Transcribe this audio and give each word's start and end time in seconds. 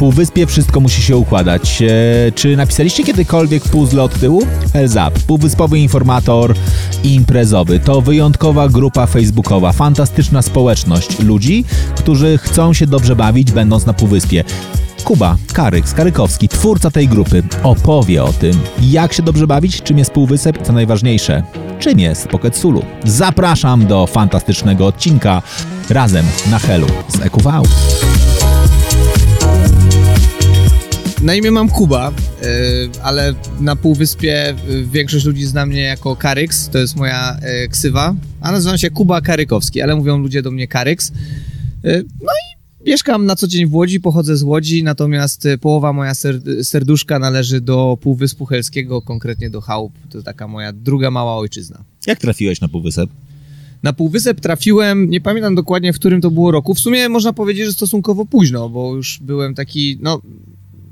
półwyspie 0.00 0.46
wszystko 0.46 0.80
musi 0.80 1.02
się 1.02 1.16
układać. 1.16 1.82
E, 1.82 2.32
czy 2.32 2.56
napisaliście 2.56 3.04
kiedykolwiek 3.04 3.62
puzzle 3.62 4.02
od 4.02 4.20
tyłu? 4.20 4.42
Heads. 4.72 5.22
Półwyspowy 5.26 5.78
informator 5.78 6.54
imprezowy 7.04 7.80
to 7.80 8.00
wyjątkowa 8.00 8.68
grupa 8.68 9.06
facebookowa, 9.06 9.72
fantastyczna 9.72 10.42
społeczność 10.42 11.18
ludzi, 11.18 11.64
którzy 11.96 12.38
chcą 12.38 12.72
się 12.72 12.86
dobrze 12.86 13.16
bawić, 13.16 13.52
będąc 13.52 13.86
na 13.86 13.92
półwyspie. 13.92 14.44
Kuba 15.04 15.36
Karyk, 15.52 15.88
Skarykowski, 15.88 16.48
twórca 16.48 16.90
tej 16.90 17.08
grupy, 17.08 17.42
opowie 17.62 18.24
o 18.24 18.32
tym, 18.32 18.60
jak 18.82 19.12
się 19.12 19.22
dobrze 19.22 19.46
bawić, 19.46 19.82
czym 19.82 19.98
jest 19.98 20.10
półwysep 20.10 20.60
i 20.60 20.64
co 20.64 20.72
najważniejsze, 20.72 21.42
czym 21.78 21.98
jest 21.98 22.28
Pocket 22.28 22.56
Sulu. 22.56 22.84
Zapraszam 23.04 23.86
do 23.86 24.06
fantastycznego 24.06 24.86
odcinka 24.86 25.42
razem 25.90 26.26
na 26.50 26.58
Helu 26.58 26.86
z 27.08 27.20
EQV. 27.20 27.62
Na 31.22 31.34
imię 31.34 31.50
mam 31.50 31.68
Kuba, 31.68 32.12
yy, 32.42 32.46
ale 33.02 33.34
na 33.60 33.76
Półwyspie 33.76 34.54
yy, 34.68 34.84
większość 34.86 35.24
ludzi 35.24 35.46
zna 35.46 35.66
mnie 35.66 35.80
jako 35.80 36.16
Karyks, 36.16 36.68
to 36.68 36.78
jest 36.78 36.96
moja 36.96 37.38
yy, 37.42 37.68
ksywa, 37.68 38.14
a 38.40 38.52
nazywam 38.52 38.78
się 38.78 38.90
Kuba 38.90 39.20
Karykowski, 39.20 39.80
ale 39.80 39.96
mówią 39.96 40.18
ludzie 40.18 40.42
do 40.42 40.50
mnie 40.50 40.68
Karyks. 40.68 41.12
No 42.22 42.32
i 42.32 42.56
mieszkam 42.90 43.26
na 43.26 43.36
co 43.36 43.48
dzień 43.48 43.66
w 43.66 43.74
Łodzi, 43.74 44.00
pochodzę 44.00 44.36
z 44.36 44.42
Łodzi, 44.42 44.84
natomiast 44.84 45.48
połowa 45.60 45.92
moja 45.92 46.14
ser 46.14 46.40
serduszka 46.62 47.18
należy 47.18 47.60
do 47.60 47.98
Półwyspu 48.00 48.46
Helskiego, 48.46 49.02
konkretnie 49.02 49.50
do 49.50 49.60
Chałup, 49.60 49.92
to 50.10 50.22
taka 50.22 50.48
moja 50.48 50.72
druga 50.72 51.10
mała 51.10 51.36
ojczyzna. 51.36 51.84
Jak 52.06 52.18
trafiłeś 52.18 52.60
na 52.60 52.68
półwysep? 52.68 53.10
Na 53.82 53.92
Półwysep 53.92 54.40
trafiłem, 54.40 55.10
nie 55.10 55.20
pamiętam 55.20 55.54
dokładnie 55.54 55.92
w 55.92 55.96
którym 55.96 56.20
to 56.20 56.30
było 56.30 56.50
roku. 56.50 56.74
W 56.74 56.80
sumie 56.80 57.08
można 57.08 57.32
powiedzieć, 57.32 57.66
że 57.66 57.72
stosunkowo 57.72 58.26
późno, 58.26 58.68
bo 58.68 58.94
już 58.96 59.18
byłem 59.22 59.54
taki, 59.54 59.98
no 60.00 60.20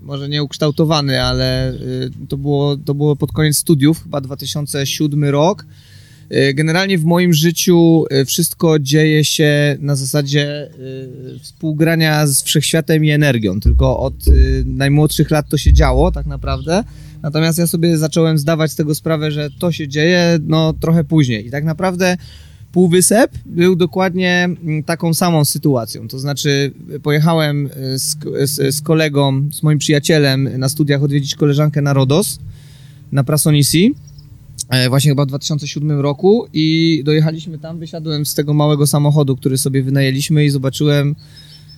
może 0.08 0.28
nie 0.28 0.42
ukształtowany, 0.42 1.22
ale 1.22 1.72
y, 1.72 2.10
to 2.28 2.36
było, 2.36 2.76
to 2.76 2.94
było 2.94 3.16
pod 3.16 3.32
koniec 3.32 3.56
studiów, 3.56 4.02
chyba 4.02 4.20
2007 4.20 5.24
rok. 5.24 5.66
Y, 6.32 6.54
generalnie 6.54 6.98
w 6.98 7.04
moim 7.04 7.32
życiu 7.34 8.04
y, 8.12 8.24
wszystko 8.24 8.78
dzieje 8.78 9.24
się 9.24 9.76
na 9.80 9.96
zasadzie 9.96 10.70
współgrania 11.42 12.26
z 12.26 12.42
wszechświatem 12.42 13.04
i 13.04 13.10
energią. 13.10 13.60
Tylko 13.60 13.98
od 13.98 14.14
najmłodszych 14.64 15.30
lat 15.30 15.48
to 15.48 15.58
się 15.58 15.72
działo, 15.72 16.12
tak 16.12 16.26
naprawdę. 16.26 16.84
Natomiast 17.22 17.58
ja 17.58 17.66
sobie 17.66 17.98
zacząłem 17.98 18.38
zdawać 18.38 18.72
z 18.72 18.76
tego 18.76 18.94
sprawę, 18.94 19.30
że 19.30 19.50
to 19.58 19.72
się 19.72 19.88
dzieje 19.88 20.38
no 20.42 20.72
trochę 20.72 21.04
później. 21.04 21.46
I 21.46 21.50
tak 21.50 21.64
naprawdę 21.64 22.16
Półwysep 22.72 23.30
był 23.46 23.76
dokładnie 23.76 24.44
mm, 24.44 24.82
taką 24.82 25.14
samą 25.14 25.44
sytuacją. 25.44 26.08
To 26.08 26.18
znaczy, 26.18 26.72
pojechałem 27.02 27.66
e, 27.66 27.98
z, 27.98 28.16
z, 28.44 28.74
z, 28.74 28.80
kolegą, 28.80 29.48
z 29.52 29.62
moim 29.62 29.78
przyjacielem 29.78 30.58
na 30.58 30.68
studiach 30.68 31.02
odwiedzić 31.02 31.34
koleżankę 31.34 31.82
na 31.82 31.92
Rodos, 31.92 32.38
na 33.12 33.24
Prasonisi. 33.24 33.94
E, 34.68 34.88
właśnie 34.88 35.10
chyba 35.10 35.24
w 35.24 35.28
2007 35.28 36.00
roku 36.00 36.46
i 36.52 37.02
dojechaliśmy 37.04 37.58
tam, 37.58 37.78
wysiadłem 37.78 38.26
z 38.26 38.34
tego 38.34 38.54
małego 38.54 38.86
samochodu, 38.86 39.36
który 39.36 39.58
sobie 39.58 39.82
wynajęliśmy 39.82 40.44
i 40.44 40.50
zobaczyłem 40.50 41.14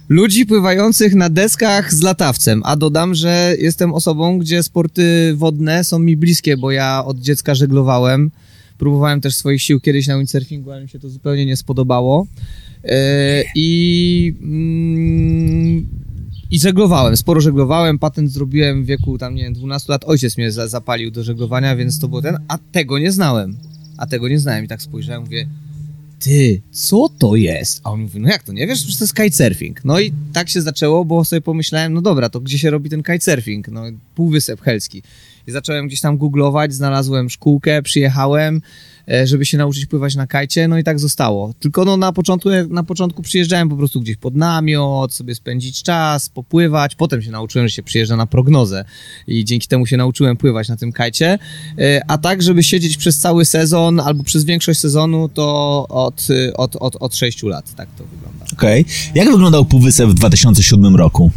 ludzi 0.08 0.46
pływających 0.46 1.14
na 1.14 1.28
deskach 1.28 1.94
z 1.94 2.02
latawcem. 2.02 2.62
A 2.64 2.76
dodam, 2.76 3.14
że 3.14 3.54
jestem 3.58 3.94
osobą, 3.94 4.38
gdzie 4.38 4.62
sporty 4.62 5.34
wodne 5.36 5.84
są 5.84 5.98
mi 5.98 6.16
bliskie, 6.16 6.56
bo 6.56 6.70
ja 6.70 7.04
od 7.04 7.20
dziecka 7.20 7.54
żeglowałem. 7.54 8.30
Próbowałem 8.80 9.20
też 9.20 9.36
swoich 9.36 9.62
sił 9.62 9.80
kiedyś 9.80 10.06
na 10.06 10.18
windsurfingu, 10.18 10.70
ale 10.72 10.82
mi 10.82 10.88
się 10.88 10.98
to 10.98 11.08
zupełnie 11.08 11.46
nie 11.46 11.56
spodobało. 11.56 12.26
E, 12.84 13.44
I, 13.54 14.34
mm, 14.42 15.86
I 16.50 16.60
żeglowałem, 16.60 17.16
sporo 17.16 17.40
żeglowałem, 17.40 17.98
patent 17.98 18.32
zrobiłem 18.32 18.84
w 18.84 18.86
wieku 18.86 19.18
tam, 19.18 19.34
nie 19.34 19.42
wiem, 19.42 19.54
12 19.54 19.92
lat. 19.92 20.04
Ojciec 20.04 20.36
mnie 20.38 20.52
za, 20.52 20.68
zapalił 20.68 21.10
do 21.10 21.24
żeglowania, 21.24 21.76
więc 21.76 21.98
to 21.98 22.08
było 22.08 22.22
ten, 22.22 22.38
a 22.48 22.58
tego 22.72 22.98
nie 22.98 23.12
znałem. 23.12 23.56
A 23.96 24.06
tego 24.06 24.28
nie 24.28 24.38
znałem 24.38 24.64
i 24.64 24.68
tak 24.68 24.82
spojrzałem, 24.82 25.22
mówię, 25.22 25.46
ty, 26.18 26.62
co 26.70 27.08
to 27.18 27.36
jest? 27.36 27.80
A 27.84 27.90
on 27.90 28.00
mówi, 28.00 28.20
no 28.20 28.28
jak 28.28 28.42
to, 28.42 28.52
nie 28.52 28.66
wiesz? 28.66 28.82
To 28.98 29.04
jest 29.04 29.14
kitesurfing. 29.14 29.84
No 29.84 30.00
i 30.00 30.12
tak 30.32 30.48
się 30.48 30.62
zaczęło, 30.62 31.04
bo 31.04 31.24
sobie 31.24 31.40
pomyślałem, 31.40 31.94
no 31.94 32.00
dobra, 32.00 32.28
to 32.28 32.40
gdzie 32.40 32.58
się 32.58 32.70
robi 32.70 32.90
ten 32.90 33.02
kitesurfing? 33.02 33.68
No, 33.68 33.82
Półwysep 34.14 34.60
Helski. 34.60 35.02
I 35.46 35.50
zacząłem 35.50 35.86
gdzieś 35.86 36.00
tam 36.00 36.18
googlować, 36.18 36.74
znalazłem 36.74 37.30
szkółkę, 37.30 37.82
przyjechałem, 37.82 38.62
e, 39.08 39.26
żeby 39.26 39.46
się 39.46 39.58
nauczyć 39.58 39.86
pływać 39.86 40.14
na 40.14 40.26
kajcie, 40.26 40.68
no 40.68 40.78
i 40.78 40.84
tak 40.84 40.98
zostało. 40.98 41.54
Tylko 41.60 41.84
no 41.84 41.96
na 41.96 42.12
początku, 42.12 42.48
na 42.68 42.84
początku 42.84 43.22
przyjeżdżałem 43.22 43.68
po 43.68 43.76
prostu 43.76 44.00
gdzieś 44.00 44.16
pod 44.16 44.36
namiot, 44.36 45.14
sobie 45.14 45.34
spędzić 45.34 45.82
czas, 45.82 46.28
popływać, 46.28 46.94
potem 46.94 47.22
się 47.22 47.30
nauczyłem, 47.30 47.68
że 47.68 47.74
się 47.74 47.82
przyjeżdża 47.82 48.16
na 48.16 48.26
prognozę 48.26 48.84
i 49.26 49.44
dzięki 49.44 49.68
temu 49.68 49.86
się 49.86 49.96
nauczyłem 49.96 50.36
pływać 50.36 50.68
na 50.68 50.76
tym 50.76 50.92
kajcie, 50.92 51.38
e, 51.78 52.00
a 52.08 52.18
tak, 52.18 52.42
żeby 52.42 52.62
siedzieć 52.62 52.96
przez 52.96 53.18
cały 53.18 53.44
sezon 53.44 54.00
albo 54.00 54.24
przez 54.24 54.44
większość 54.44 54.80
sezonu, 54.80 55.28
to 55.28 55.86
od, 55.88 56.28
od, 56.54 56.76
od, 56.76 56.96
od 57.00 57.16
6 57.16 57.42
lat, 57.42 57.74
tak 57.74 57.88
to 57.98 58.04
wygląda. 58.04 58.44
Okej. 58.52 58.80
Okay. 58.80 58.94
Jak 59.14 59.30
wyglądał 59.30 59.64
Półwysep 59.64 60.08
w 60.10 60.14
2007 60.14 60.96
roku? 60.96 61.30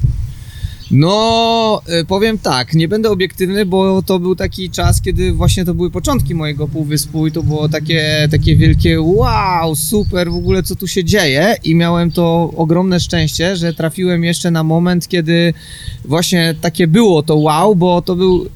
No, 0.95 1.81
y, 2.01 2.05
powiem 2.05 2.37
tak, 2.37 2.73
nie 2.73 2.87
będę 2.87 3.09
obiektywny, 3.09 3.65
bo 3.65 4.01
to 4.01 4.19
był 4.19 4.35
taki 4.35 4.69
czas, 4.69 5.01
kiedy 5.01 5.33
właśnie 5.33 5.65
to 5.65 5.73
były 5.73 5.91
początki 5.91 6.35
mojego 6.35 6.67
półwyspu 6.67 7.27
i 7.27 7.31
to 7.31 7.43
było 7.43 7.69
takie, 7.69 8.27
takie 8.31 8.55
wielkie 8.55 9.01
wow, 9.01 9.75
super, 9.75 10.31
w 10.31 10.35
ogóle 10.35 10.63
co 10.63 10.75
tu 10.75 10.87
się 10.87 11.03
dzieje 11.03 11.55
i 11.63 11.75
miałem 11.75 12.11
to 12.11 12.53
ogromne 12.55 12.99
szczęście, 12.99 13.55
że 13.55 13.73
trafiłem 13.73 14.23
jeszcze 14.23 14.51
na 14.51 14.63
moment, 14.63 15.07
kiedy 15.07 15.53
właśnie 16.05 16.55
takie 16.61 16.87
było 16.87 17.23
to 17.23 17.35
wow, 17.35 17.75
bo 17.75 18.01
to 18.01 18.15
był... 18.15 18.49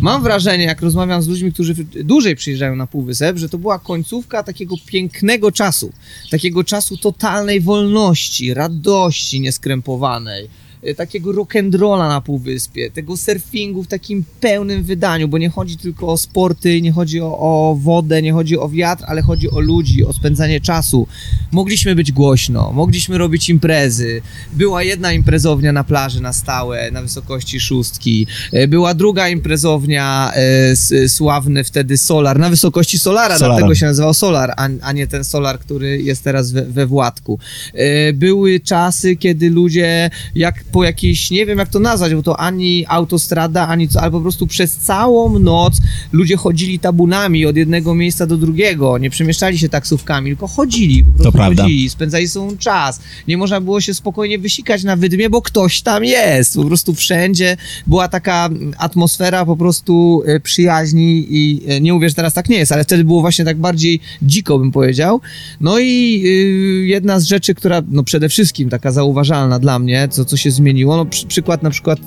Mam 0.00 0.22
wrażenie, 0.22 0.64
jak 0.64 0.82
rozmawiam 0.82 1.22
z 1.22 1.28
ludźmi, 1.28 1.52
którzy 1.52 1.74
dłużej 2.04 2.36
przyjeżdżają 2.36 2.76
na 2.76 2.86
Półwysep, 2.86 3.36
że 3.36 3.48
to 3.48 3.58
była 3.58 3.78
końcówka 3.78 4.42
takiego 4.42 4.74
pięknego 4.86 5.52
czasu. 5.52 5.92
Takiego 6.30 6.64
czasu 6.64 6.96
totalnej 6.96 7.60
wolności, 7.60 8.54
radości 8.54 9.40
nieskrępowanej 9.40 10.48
takiego 10.96 11.32
rock'n'rolla 11.32 12.08
na 12.08 12.20
Półwyspie, 12.20 12.90
tego 12.90 13.16
surfingu 13.16 13.82
w 13.82 13.86
takim 13.86 14.24
pełnym 14.40 14.82
wydaniu, 14.82 15.28
bo 15.28 15.38
nie 15.38 15.48
chodzi 15.48 15.76
tylko 15.76 16.08
o 16.08 16.16
sporty, 16.16 16.82
nie 16.82 16.92
chodzi 16.92 17.20
o, 17.20 17.38
o, 17.38 17.78
wodę, 17.80 18.22
nie 18.22 18.32
chodzi 18.32 18.58
o 18.58 18.68
wiatr, 18.68 19.04
ale 19.06 19.22
chodzi 19.22 19.50
o 19.50 19.60
ludzi, 19.60 20.04
o 20.04 20.12
spędzanie 20.12 20.60
czasu. 20.60 21.06
Mogliśmy 21.52 21.94
być 21.94 22.12
głośno, 22.12 22.72
mogliśmy 22.72 23.18
robić 23.18 23.48
imprezy. 23.48 24.22
Była 24.52 24.82
jedna 24.82 25.12
imprezownia 25.12 25.72
na 25.72 25.84
plaży 25.84 26.22
na 26.22 26.32
stałe, 26.32 26.90
na 26.90 27.02
wysokości 27.02 27.60
szóstki. 27.60 28.26
Y, 28.54 28.68
była 28.68 28.94
druga 28.94 29.28
imprezownia, 29.28 30.32
e, 30.34 31.08
sławny 31.08 31.64
wtedy 31.64 31.96
Solar, 31.96 32.38
na 32.38 32.50
wysokości 32.50 32.98
Solara, 32.98 33.38
Solara. 33.38 33.54
dlatego 33.54 33.74
się 33.74 33.86
nazywał 33.86 34.14
Solar, 34.14 34.52
a, 34.56 34.68
a, 34.82 34.92
nie 34.92 35.06
ten 35.06 35.24
Solar, 35.24 35.58
który 35.58 36.02
jest 36.02 36.24
teraz 36.24 36.52
we, 36.52 36.62
we 36.62 36.86
Władku. 36.86 37.38
E, 37.74 38.12
były 38.12 38.60
czasy, 38.60 39.16
kiedy 39.16 39.50
ludzie 39.50 40.10
jak 40.34 40.64
po 40.72 40.84
jakiejś, 40.84 41.30
nie 41.30 41.46
wiem 41.46 41.58
jak 41.58 41.68
to 41.68 41.78
nazwać, 41.78 42.14
bo 42.14 42.22
to 42.22 42.40
ani 42.40 42.84
autostrada, 42.88 43.68
ani 43.68 43.88
co, 43.88 44.00
ale 44.00 44.10
po 44.10 44.20
prostu 44.20 44.46
przez 44.46 44.76
całą 44.76 45.38
noc 45.38 45.80
ludzie 46.12 46.36
chodzili 46.36 46.78
tabunami 46.78 47.46
od 47.46 47.56
jednego 47.56 47.94
miejsca 47.94 48.26
do 48.26 48.36
drugiego, 48.36 48.98
nie 48.98 49.10
przemieszczali 49.10 49.58
się 49.58 49.68
taksówkami, 49.68 50.30
tylko 50.30 50.46
chodzili, 50.46 51.04
po 51.04 51.10
prostu 51.10 51.24
to 51.24 51.32
prawda. 51.32 51.62
chodzili, 51.62 51.90
spędzali 51.90 52.28
sobą 52.28 52.56
czas. 52.56 53.00
Nie 53.28 53.36
można 53.36 53.60
było 53.60 53.80
się 53.80 53.94
spokojnie 53.94 54.38
wysikać 54.38 54.84
na 54.84 54.96
wydmie, 54.96 55.30
bo 55.30 55.42
ktoś 55.42 55.82
tam 55.82 56.04
jest. 56.04 56.54
Po 56.56 56.64
prostu 56.64 56.94
wszędzie 56.94 57.56
była 57.86 58.08
taka 58.08 58.48
atmosfera 58.78 59.46
po 59.46 59.56
prostu 59.56 60.22
e, 60.26 60.40
przyjaźni 60.40 61.26
i 61.30 61.62
e, 61.66 61.80
nie 61.80 61.92
mówię, 61.92 62.08
że 62.08 62.14
teraz 62.14 62.34
tak 62.34 62.48
nie 62.48 62.56
jest, 62.56 62.72
ale 62.72 62.84
wtedy 62.84 63.04
było 63.04 63.20
właśnie 63.20 63.44
tak 63.44 63.56
bardziej 63.56 64.00
dziko, 64.22 64.58
bym 64.58 64.72
powiedział. 64.72 65.20
No 65.60 65.78
i 65.78 66.22
y, 66.26 66.86
jedna 66.86 67.20
z 67.20 67.24
rzeczy, 67.24 67.54
która 67.54 67.82
no 67.88 68.02
przede 68.02 68.28
wszystkim 68.28 68.68
taka 68.68 68.92
zauważalna 68.92 69.58
dla 69.58 69.78
mnie, 69.78 70.08
co, 70.10 70.24
co 70.24 70.36
się 70.36 70.50
zmieniło. 70.56 70.96
No, 70.96 71.04
przy, 71.04 71.26
przykład 71.26 71.62
na 71.62 71.70
przykład, 71.70 71.98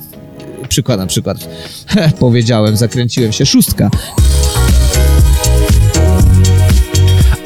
przykład 0.69 1.00
na 1.00 1.06
przykład, 1.06 1.50
powiedziałem, 2.19 2.78
zakręciłem 2.78 3.31
się, 3.31 3.46
szóstka. 3.46 3.90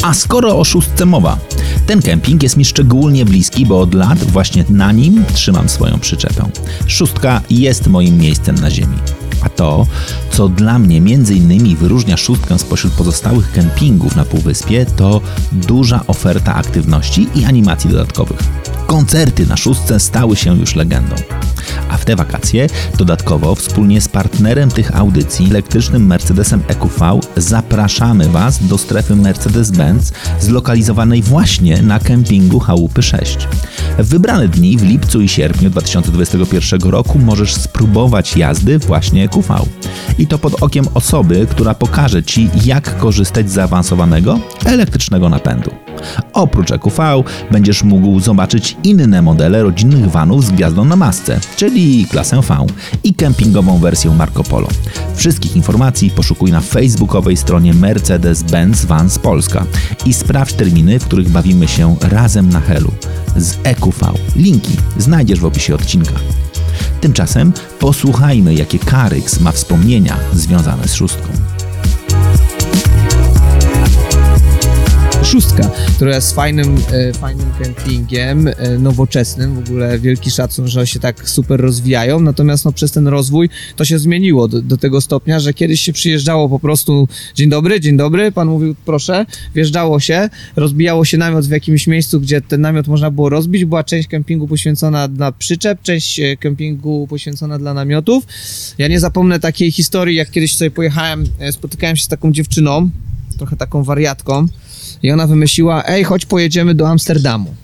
A 0.04 0.14
skoro 0.14 0.60
o 0.60 0.64
szóstce 0.64 1.06
mowa, 1.06 1.38
ten 1.88 2.02
kemping 2.02 2.44
jest 2.44 2.58
mi 2.58 2.66
szczególnie 2.66 3.26
bliski, 3.26 3.66
bo 3.66 3.80
od 3.80 3.94
lat 3.94 4.24
właśnie 4.24 4.66
na 4.70 4.92
nim 4.92 5.24
trzymam 5.34 5.70
swoją 5.70 6.00
przyczepę. 6.00 6.50
Szóstka 6.88 7.42
jest 7.50 7.88
moim 7.88 8.18
miejscem 8.18 8.56
na 8.56 8.72
ziemi. 8.72 8.98
A 9.42 9.50
to, 9.50 9.88
co 10.32 10.50
dla 10.50 10.80
mnie 10.80 11.02
między 11.02 11.36
innymi 11.36 11.76
wyróżnia 11.76 12.18
szóstkę 12.18 12.60
spośród 12.60 12.94
pozostałych 12.94 13.52
kempingów 13.52 14.16
na 14.16 14.26
Półwyspie, 14.26 14.86
to 14.86 15.22
duża 15.52 16.02
oferta 16.08 16.56
aktywności 16.56 17.28
i 17.36 17.46
animacji 17.46 17.90
dodatkowych. 17.90 18.40
Koncerty 18.88 19.46
na 19.46 19.58
szóstce 19.58 20.00
stały 20.00 20.36
się 20.36 20.58
już 20.58 20.76
legendą. 20.76 21.16
A 21.94 21.98
w 21.98 22.06
te 22.06 22.16
wakacje 22.16 22.68
dodatkowo 22.98 23.56
wspólnie 23.56 24.02
z 24.02 24.08
partnerem 24.08 24.72
tych 24.72 24.96
audycji, 24.96 25.50
elektrycznym 25.50 26.06
Mercedesem 26.06 26.64
EQV, 26.68 27.20
zapraszamy 27.38 28.30
Was 28.30 28.68
do 28.68 28.78
strefy 28.78 29.16
Mercedes-Benz 29.16 30.14
zlokalizowanej 30.40 31.22
właśnie 31.22 31.82
na 31.82 32.00
kempingu 32.00 32.60
Chałupy 32.60 33.02
6. 33.04 33.48
W 34.00 34.08
wybrane 34.08 34.48
dni 34.48 34.78
w 34.78 34.84
lipcu 34.84 35.22
i 35.22 35.30
sierpniu 35.30 35.70
2021 35.70 36.82
roku 36.82 37.20
możesz 37.20 37.56
spróbować 37.56 38.38
jazdy 38.38 38.80
właśnie 38.80 39.24
EQV. 39.24 39.66
I 40.18 40.28
to 40.28 40.40
pod 40.40 40.64
okiem 40.64 40.86
osoby, 40.94 41.48
która 41.50 41.74
pokaże 41.74 42.24
Ci, 42.24 42.50
jak 42.66 42.98
korzystać 42.98 43.50
z 43.50 43.54
zaawansowanego 43.54 44.40
elektrycznego 44.66 45.30
napędu. 45.30 45.83
Oprócz 46.34 46.72
EQV 46.72 47.24
będziesz 47.52 47.84
mógł 47.84 48.20
zobaczyć 48.20 48.78
inne 48.84 49.22
modele 49.22 49.64
rodzinnych 49.64 50.12
vanów 50.12 50.46
z 50.46 50.52
gwiazdą 50.52 50.86
na 50.86 50.96
masce, 50.96 51.40
czyli 51.56 52.06
klasę 52.06 52.42
V 52.42 52.66
i 53.04 53.14
kempingową 53.14 53.80
wersję 53.80 54.12
Marco 54.12 54.44
Polo. 54.44 54.68
Wszystkich 55.16 55.56
informacji 55.56 56.10
poszukuj 56.10 56.52
na 56.52 56.62
facebookowej 56.62 57.38
stronie 57.38 57.74
Mercedes-Benz 57.74 58.86
Vans 58.86 59.20
Polska 59.20 59.66
i 60.06 60.14
sprawdź 60.14 60.54
terminy, 60.54 61.00
w 61.00 61.06
których 61.06 61.30
bawimy 61.30 61.68
się 61.68 61.96
razem 62.02 62.50
na 62.50 62.60
Helu 62.60 62.92
z 63.36 63.58
EQV. 63.64 64.14
Linki 64.36 64.78
znajdziesz 64.98 65.40
w 65.40 65.46
opisie 65.46 65.76
odcinka. 65.76 66.16
Tymczasem 67.02 67.54
posłuchajmy, 67.80 68.54
jakie 68.54 68.80
Karyks 68.80 69.40
ma 69.40 69.52
wspomnienia 69.52 70.18
związane 70.34 70.88
z 70.88 70.94
szóstką. 70.94 71.53
Szóstka, 75.34 75.72
która 75.96 76.16
jest 76.16 76.36
fajnym, 76.36 76.76
e, 76.92 77.14
fajnym 77.14 77.48
kempingiem, 77.64 78.48
e, 78.48 78.78
nowoczesnym, 78.80 79.56
w 79.56 79.70
ogóle 79.70 80.00
wielki 80.00 80.32
szacun, 80.32 80.68
że 80.68 80.88
się 80.88 81.00
tak 81.00 81.30
super 81.30 81.62
rozwijają, 81.62 82.20
natomiast 82.20 82.66
no, 82.66 82.72
przez 82.72 82.92
ten 82.92 83.08
rozwój 83.08 83.50
to 83.76 83.86
się 83.86 84.00
zmieniło 84.00 84.48
do, 84.48 84.62
do 84.62 84.78
tego 84.78 85.02
stopnia, 85.02 85.40
że 85.40 85.54
kiedyś 85.54 85.82
się 85.82 85.94
przyjeżdżało 85.94 86.50
po 86.50 86.60
prostu 86.60 87.08
dzień 87.36 87.50
dobry, 87.50 87.80
dzień 87.80 87.98
dobry, 87.98 88.32
pan 88.32 88.48
mówił 88.48 88.76
proszę, 88.86 89.26
wjeżdżało 89.56 90.00
się, 90.00 90.30
rozbijało 90.56 91.06
się 91.06 91.18
namiot 91.18 91.46
w 91.46 91.52
jakimś 91.52 91.88
miejscu, 91.88 92.22
gdzie 92.22 92.42
ten 92.42 92.62
namiot 92.62 92.88
można 92.88 93.12
było 93.12 93.30
rozbić, 93.30 93.66
była 93.66 93.84
część 93.84 94.08
kempingu 94.08 94.48
poświęcona 94.48 95.08
dla 95.08 95.32
przyczep, 95.32 95.82
część 95.82 96.20
e, 96.20 96.38
kempingu 96.38 97.08
poświęcona 97.10 97.60
dla 97.60 97.74
namiotów. 97.74 98.24
Ja 98.78 98.88
nie 98.88 99.00
zapomnę 99.00 99.40
takiej 99.40 99.72
historii, 99.72 100.16
jak 100.16 100.32
kiedyś 100.32 100.56
sobie 100.56 100.72
pojechałem, 100.72 101.24
spotykałem 101.52 101.96
się 101.96 102.04
z 102.04 102.08
taką 102.08 102.32
dziewczyną, 102.32 102.90
trochę 103.38 103.58
taką 103.58 103.84
wariatką, 103.84 104.48
i 105.04 105.12
ona 105.12 105.28
wymyśliła, 105.28 105.84
ej, 105.88 106.04
chodź 106.04 106.26
pojedziemy 106.26 106.76
do 106.76 106.90
Amsterdamu. 106.90 107.56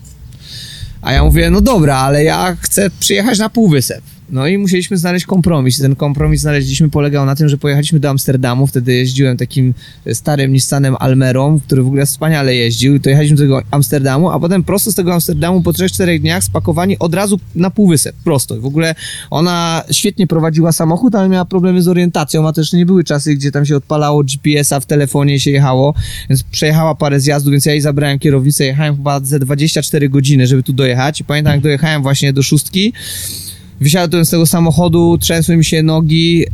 A 1.02 1.12
ja 1.12 1.24
mówię, 1.24 1.50
no 1.50 1.60
dobra, 1.60 1.96
ale 1.96 2.24
ja 2.24 2.56
chcę 2.60 2.90
przyjechać 3.00 3.38
na 3.38 3.50
półwysep. 3.50 4.02
No 4.32 4.46
i 4.46 4.58
musieliśmy 4.58 4.96
znaleźć 4.96 5.26
kompromis. 5.26 5.78
Ten 5.78 5.96
kompromis 5.96 6.40
znaleźliśmy 6.40 6.90
polegał 6.90 7.26
na 7.26 7.36
tym, 7.36 7.48
że 7.48 7.58
pojechaliśmy 7.58 8.00
do 8.00 8.10
Amsterdamu. 8.10 8.66
Wtedy 8.66 8.94
jeździłem 8.94 9.36
takim 9.36 9.74
starym 10.12 10.52
Nissanem 10.52 10.96
Almerą, 10.98 11.60
który 11.60 11.82
w 11.82 11.86
ogóle 11.86 12.06
wspaniale 12.06 12.54
jeździł. 12.54 13.00
To 13.00 13.10
jechaliśmy 13.10 13.36
do 13.36 13.42
tego 13.42 13.62
Amsterdamu, 13.70 14.30
a 14.30 14.40
potem 14.40 14.64
prosto 14.64 14.92
z 14.92 14.94
tego 14.94 15.14
Amsterdamu 15.14 15.62
po 15.62 15.70
3-4 15.70 16.20
dniach 16.20 16.44
spakowani 16.44 16.98
od 16.98 17.14
razu 17.14 17.40
na 17.54 17.70
półwysep. 17.70 18.16
Prosto. 18.24 18.60
W 18.60 18.66
ogóle 18.66 18.94
ona 19.30 19.84
świetnie 19.90 20.26
prowadziła 20.26 20.72
samochód, 20.72 21.14
ale 21.14 21.28
miała 21.28 21.44
problemy 21.44 21.82
z 21.82 21.88
orientacją, 21.88 22.48
a 22.48 22.52
też 22.52 22.72
nie 22.72 22.86
były 22.86 23.04
czasy, 23.04 23.34
gdzie 23.34 23.52
tam 23.52 23.66
się 23.66 23.76
odpalało 23.76 24.24
GPS-a 24.24 24.80
w 24.80 24.86
telefonie 24.86 25.40
się 25.40 25.50
jechało, 25.50 25.94
więc 26.28 26.42
przejechała 26.42 26.94
parę 26.94 27.20
zjazdów, 27.20 27.50
więc 27.50 27.66
ja 27.66 27.72
jej 27.72 27.80
zabrałem 27.80 28.18
kierownicę, 28.18 28.64
jechałem 28.64 28.96
chyba 28.96 29.20
ze 29.20 29.38
24 29.38 30.08
godziny, 30.08 30.46
żeby 30.46 30.62
tu 30.62 30.72
dojechać. 30.72 31.22
Pamiętam, 31.22 31.52
jak 31.52 31.62
dojechałem 31.62 32.02
właśnie 32.02 32.32
do 32.32 32.42
szóstki, 32.42 32.92
Wysiadłem 33.80 34.24
z 34.24 34.30
tego 34.30 34.46
samochodu, 34.46 35.18
trzęsły 35.18 35.56
mi 35.56 35.64
się 35.64 35.82
nogi, 35.82 36.44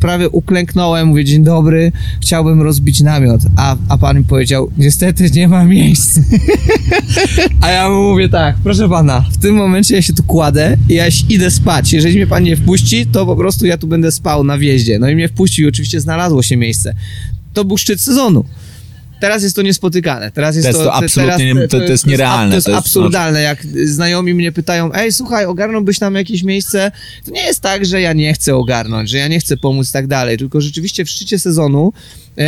prawie 0.00 0.28
uklęknąłem, 0.28 1.08
mówię 1.08 1.24
dzień 1.24 1.44
dobry, 1.44 1.92
chciałbym 2.20 2.62
rozbić 2.62 3.00
namiot, 3.00 3.40
a, 3.56 3.76
a 3.88 3.98
pan 3.98 4.18
mi 4.18 4.24
powiedział, 4.24 4.70
niestety 4.78 5.30
nie 5.30 5.48
ma 5.48 5.64
miejsc. 5.64 6.20
a 7.60 7.70
ja 7.70 7.88
mu 7.88 8.10
mówię 8.10 8.28
tak, 8.28 8.56
proszę 8.64 8.88
pana, 8.88 9.20
w 9.20 9.36
tym 9.36 9.54
momencie 9.54 9.94
ja 9.94 10.02
się 10.02 10.12
tu 10.12 10.22
kładę 10.22 10.76
i 10.88 10.94
ja 10.94 11.04
idę 11.28 11.50
spać, 11.50 11.92
jeżeli 11.92 12.16
mnie 12.16 12.26
pan 12.26 12.42
nie 12.42 12.56
wpuści, 12.56 13.06
to 13.06 13.26
po 13.26 13.36
prostu 13.36 13.66
ja 13.66 13.78
tu 13.78 13.86
będę 13.86 14.12
spał 14.12 14.44
na 14.44 14.58
wjeździe. 14.58 14.98
No 14.98 15.08
i 15.10 15.14
mnie 15.14 15.28
wpuścił 15.28 15.64
i 15.64 15.68
oczywiście 15.68 16.00
znalazło 16.00 16.42
się 16.42 16.56
miejsce. 16.56 16.94
To 17.52 17.64
był 17.64 17.78
szczyt 17.78 18.00
sezonu. 18.00 18.44
Teraz 19.22 19.42
jest 19.42 19.56
to 19.56 19.62
niespotykane. 19.62 20.30
Teraz 20.30 20.56
jest 20.56 20.64
To 20.66 20.68
jest 20.68 20.78
to, 20.80 20.84
to 20.84 20.94
absolutnie 20.94 21.54
nie- 21.54 21.68
to- 21.68 21.78
to 21.78 21.84
jest 21.84 22.06
nierealne. 22.06 22.50
To 22.50 22.54
jest, 22.54 22.66
To 22.66 22.70
jest- 22.72 22.80
absurdalne. 22.86 23.42
Jak 23.42 23.66
znajomi 23.84 24.34
mnie 24.34 24.52
pytają, 24.52 24.92
ej, 24.94 25.12
słuchaj, 25.12 25.44
ogarnąłbyś 25.44 26.00
nam 26.00 26.14
jakieś 26.14 26.42
miejsce? 26.42 26.92
To 27.24 27.30
nie 27.30 27.42
jest 27.42 27.60
tak, 27.60 27.86
że 27.86 28.00
ja 28.00 28.12
nie 28.12 28.34
chcę 28.34 28.54
ogarnąć, 28.56 29.10
że 29.10 29.18
ja 29.18 29.28
nie 29.28 29.40
chcę 29.40 29.56
pomóc 29.56 29.88
i 29.90 29.92
tak 29.92 30.06
dalej, 30.06 30.38
tylko 30.38 30.60
rzeczywiście 30.60 31.04
w 31.04 31.10
szczycie 31.10 31.38
sezonu 31.38 31.92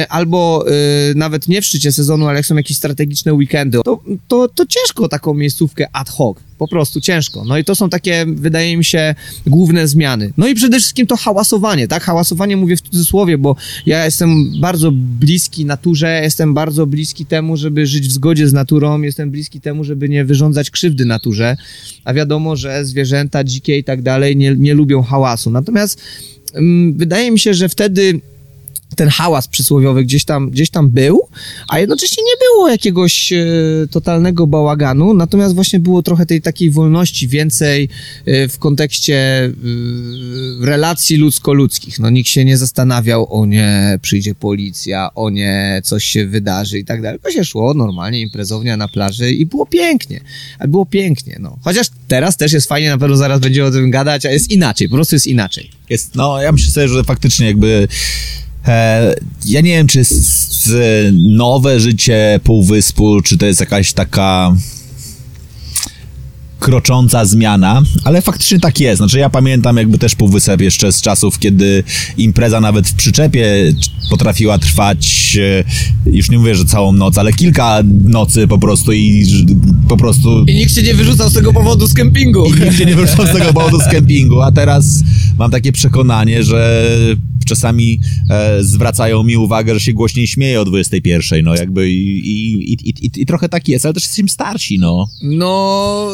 albo 0.09 0.65
e, 0.69 1.15
nawet 1.15 1.49
nie 1.49 1.63
w 1.63 1.67
szczycie 1.67 1.93
sezonu, 1.93 2.27
ale 2.27 2.37
jak 2.37 2.47
są 2.47 2.57
jakieś 2.57 2.77
strategiczne 2.77 3.35
weekendy, 3.35 3.79
to, 3.85 4.01
to, 4.29 4.49
to 4.49 4.67
ciężko 4.67 5.09
taką 5.09 5.35
miejscówkę 5.35 5.87
ad 5.93 6.09
hoc. 6.09 6.37
Po 6.59 6.69
prostu 6.69 7.01
ciężko. 7.01 7.45
No 7.45 7.59
i 7.59 7.65
to 7.65 7.75
są 7.75 7.89
takie, 7.89 8.27
wydaje 8.29 8.77
mi 8.77 8.85
się, 8.85 9.15
główne 9.47 9.89
zmiany. 9.89 10.33
No 10.37 10.49
i 10.49 10.55
przede 10.55 10.79
wszystkim 10.79 11.07
to 11.07 11.17
hałasowanie, 11.17 11.89
tak? 11.89 12.03
Hałasowanie 12.03 12.57
mówię 12.57 12.77
w 12.77 12.81
cudzysłowie, 12.81 13.39
bo 13.39 13.57
ja 13.87 14.05
jestem 14.05 14.61
bardzo 14.61 14.93
bliski 14.93 15.65
naturze, 15.65 16.21
jestem 16.23 16.55
bardzo 16.55 16.87
bliski 16.87 17.27
temu, 17.27 17.57
żeby 17.57 17.87
żyć 17.87 18.09
w 18.09 18.13
zgodzie 18.13 18.49
z 18.49 18.53
naturą, 18.53 19.03
jestem 19.03 19.31
bliski 19.31 19.61
temu, 19.61 19.85
żeby 19.85 20.09
nie 20.09 20.25
wyrządzać 20.25 20.71
krzywdy 20.71 21.05
naturze, 21.05 21.57
a 22.05 22.15
wiadomo, 22.15 22.57
że 22.57 22.85
zwierzęta 22.85 23.45
dzikie 23.45 23.79
i 23.79 23.85
tak 23.85 24.03
dalej 24.03 24.37
nie, 24.37 24.55
nie 24.59 24.75
lubią 24.75 25.03
hałasu. 25.03 25.51
Natomiast 25.51 26.03
mm, 26.55 26.97
wydaje 26.97 27.31
mi 27.31 27.39
się, 27.39 27.55
że 27.55 27.69
wtedy 27.69 28.21
ten 28.94 29.08
hałas 29.08 29.49
przysłowiowy 29.49 30.05
gdzieś 30.05 30.25
tam, 30.25 30.50
gdzieś 30.50 30.70
tam 30.70 30.88
był, 30.91 31.20
a 31.69 31.79
jednocześnie 31.79 32.23
nie 32.23 32.37
było 32.49 32.69
jakiegoś 32.69 33.32
e, 33.32 33.46
totalnego 33.91 34.46
bałaganu, 34.46 35.14
natomiast 35.14 35.55
właśnie 35.55 35.81
było 35.81 36.02
trochę 36.02 36.26
tej 36.26 36.43
takiej 36.43 36.70
wolności 36.70 37.29
więcej 37.29 37.88
e, 38.26 38.49
w 38.49 38.58
kontekście 38.58 39.17
e, 39.44 39.50
relacji 40.61 41.17
ludzko-ludzkich. 41.19 41.99
No 41.99 42.11
nikt 42.11 42.29
się 42.29 42.44
nie 42.44 42.56
zastanawiał, 42.56 43.41
o 43.41 43.46
nie, 43.46 43.99
przyjdzie 44.02 44.35
policja, 44.35 45.11
o 45.14 45.31
nie, 45.31 45.81
coś 45.85 46.05
się 46.05 46.26
wydarzy 46.26 46.79
i 46.79 46.85
tak 46.85 47.02
dalej. 47.02 47.20
To 47.23 47.31
się 47.31 47.44
szło 47.44 47.75
normalnie, 47.75 48.20
imprezownia 48.20 48.76
na 48.76 48.88
plaży 48.88 49.32
i 49.32 49.47
było 49.47 49.67
pięknie. 49.67 50.20
Było 50.69 50.87
pięknie, 50.87 51.37
no. 51.40 51.58
Chociaż 51.62 51.87
teraz 52.08 52.37
też 52.37 52.52
jest 52.52 52.69
fajnie, 52.69 52.88
na 52.88 52.99
pewno 52.99 53.17
zaraz 53.17 53.40
będziemy 53.40 53.69
o 53.69 53.70
tym 53.70 53.90
gadać, 53.90 54.26
a 54.26 54.31
jest 54.31 54.50
inaczej, 54.50 54.88
po 54.88 54.94
prostu 54.94 55.14
jest 55.14 55.26
inaczej. 55.26 55.70
Jest, 55.90 56.14
no, 56.14 56.43
ja 56.43 56.52
myślę 56.52 56.73
sobie, 56.73 56.88
że 56.88 57.05
faktycznie 57.05 57.47
jakby. 57.47 57.88
E, 58.66 59.14
ja 59.44 59.61
nie 59.61 59.70
wiem, 59.70 59.87
czy 59.87 59.99
jest 59.99 60.70
nowe 61.12 61.80
życie 61.80 62.40
Półwyspu, 62.44 63.21
czy 63.23 63.38
to 63.38 63.47
jest 63.47 63.61
jakaś 63.61 63.92
taka 63.92 64.56
krocząca 66.64 67.25
zmiana, 67.25 67.83
ale 68.04 68.23
faktycznie 68.23 68.61
tak 68.61 68.80
jest. 68.80 68.97
Znaczy 68.99 69.18
ja 69.18 69.30
pamiętam 69.30 69.76
jakby 69.76 69.99
też 69.99 70.14
Półwysep 70.14 70.61
jeszcze 70.61 70.92
z 70.92 71.00
czasów, 71.00 71.38
kiedy 71.38 71.85
impreza 72.16 72.61
nawet 72.61 72.88
w 72.88 72.94
przyczepie 72.94 73.73
potrafiła 74.11 74.59
trwać, 74.59 75.37
e, 76.06 76.11
już 76.11 76.30
nie 76.30 76.38
mówię, 76.38 76.54
że 76.54 76.64
całą 76.64 76.92
noc, 76.92 77.18
ale 77.18 77.33
kilka 77.33 77.83
nocy 78.04 78.49
po 78.49 78.59
prostu 78.59 78.92
i 78.92 79.26
po 79.88 79.97
prostu 79.97 80.44
I 80.44 80.54
nikt 80.54 80.75
się 80.75 80.83
nie 80.83 80.94
wyrzucał 80.94 81.30
z 81.30 81.35
tego 81.35 81.52
powodu 81.52 81.87
z 81.87 81.94
kempingu. 81.94 82.47
i 82.47 82.61
nikt 82.61 82.78
się 82.78 82.85
nie 82.85 82.97
wyszło 82.97 83.26
z 83.26 83.33
tego 83.33 83.52
powodu 83.52 83.80
z 83.80 83.88
kempingu, 83.88 84.40
a 84.40 84.52
teraz 84.52 85.02
mam 85.38 85.50
takie 85.50 85.73
przekonanie, 85.73 86.42
że 86.42 86.85
czasami 87.44 88.00
e, 88.30 88.64
zwracają 88.64 89.23
mi 89.23 89.37
uwagę, 89.37 89.75
że 89.75 89.80
się 89.80 89.92
głośniej 89.92 90.26
śmieje 90.26 90.61
o 90.61 90.64
21, 90.64 91.44
no 91.44 91.54
jakby 91.54 91.90
i, 91.90 92.28
i, 92.28 92.73
i, 92.73 92.88
i, 92.88 93.11
i 93.16 93.26
trochę 93.26 93.49
tak 93.49 93.68
jest, 93.68 93.85
ale 93.85 93.94
też 93.94 94.02
jesteśmy 94.02 94.28
starsi, 94.28 94.78
no. 94.78 95.09
No, 95.23 96.09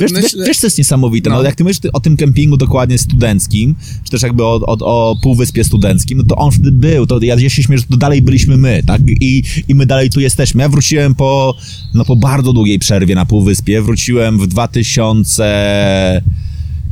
Wiesz, 0.00 0.12
myślę... 0.12 0.28
wiesz, 0.38 0.48
wiesz 0.48 0.58
co 0.58 0.66
jest 0.66 0.78
niesamowite, 0.78 1.30
no. 1.30 1.36
No. 1.36 1.42
jak 1.42 1.54
ty 1.54 1.64
myślisz 1.64 1.90
o 1.92 2.00
tym 2.00 2.16
kempingu 2.16 2.56
dokładnie 2.56 2.98
studenckim, 2.98 3.74
czy 4.04 4.10
też 4.10 4.22
jakby 4.22 4.44
o, 4.44 4.60
o, 4.66 4.76
o 5.10 5.16
półwyspie 5.22 5.64
studenckim, 5.64 6.18
no 6.18 6.24
to 6.24 6.36
on 6.36 6.52
wtedy 6.52 6.72
był, 6.72 7.06
to 7.06 7.18
ja, 7.22 7.34
ja 7.34 7.50
się 7.50 7.62
śmieję, 7.62 7.78
że 7.78 7.86
to 7.86 7.96
dalej 7.96 8.22
byliśmy 8.22 8.56
my, 8.56 8.82
tak, 8.86 9.00
I, 9.20 9.42
i 9.68 9.74
my 9.74 9.86
dalej 9.86 10.10
tu 10.10 10.20
jesteśmy. 10.20 10.62
Ja 10.62 10.68
wróciłem 10.68 11.14
po, 11.14 11.56
no 11.94 12.04
po 12.04 12.16
bardzo 12.16 12.52
długiej 12.52 12.78
przerwie 12.78 13.14
na 13.14 13.26
półwyspie, 13.26 13.82
wróciłem 13.82 14.38
w 14.38 14.46
2000 14.46 16.22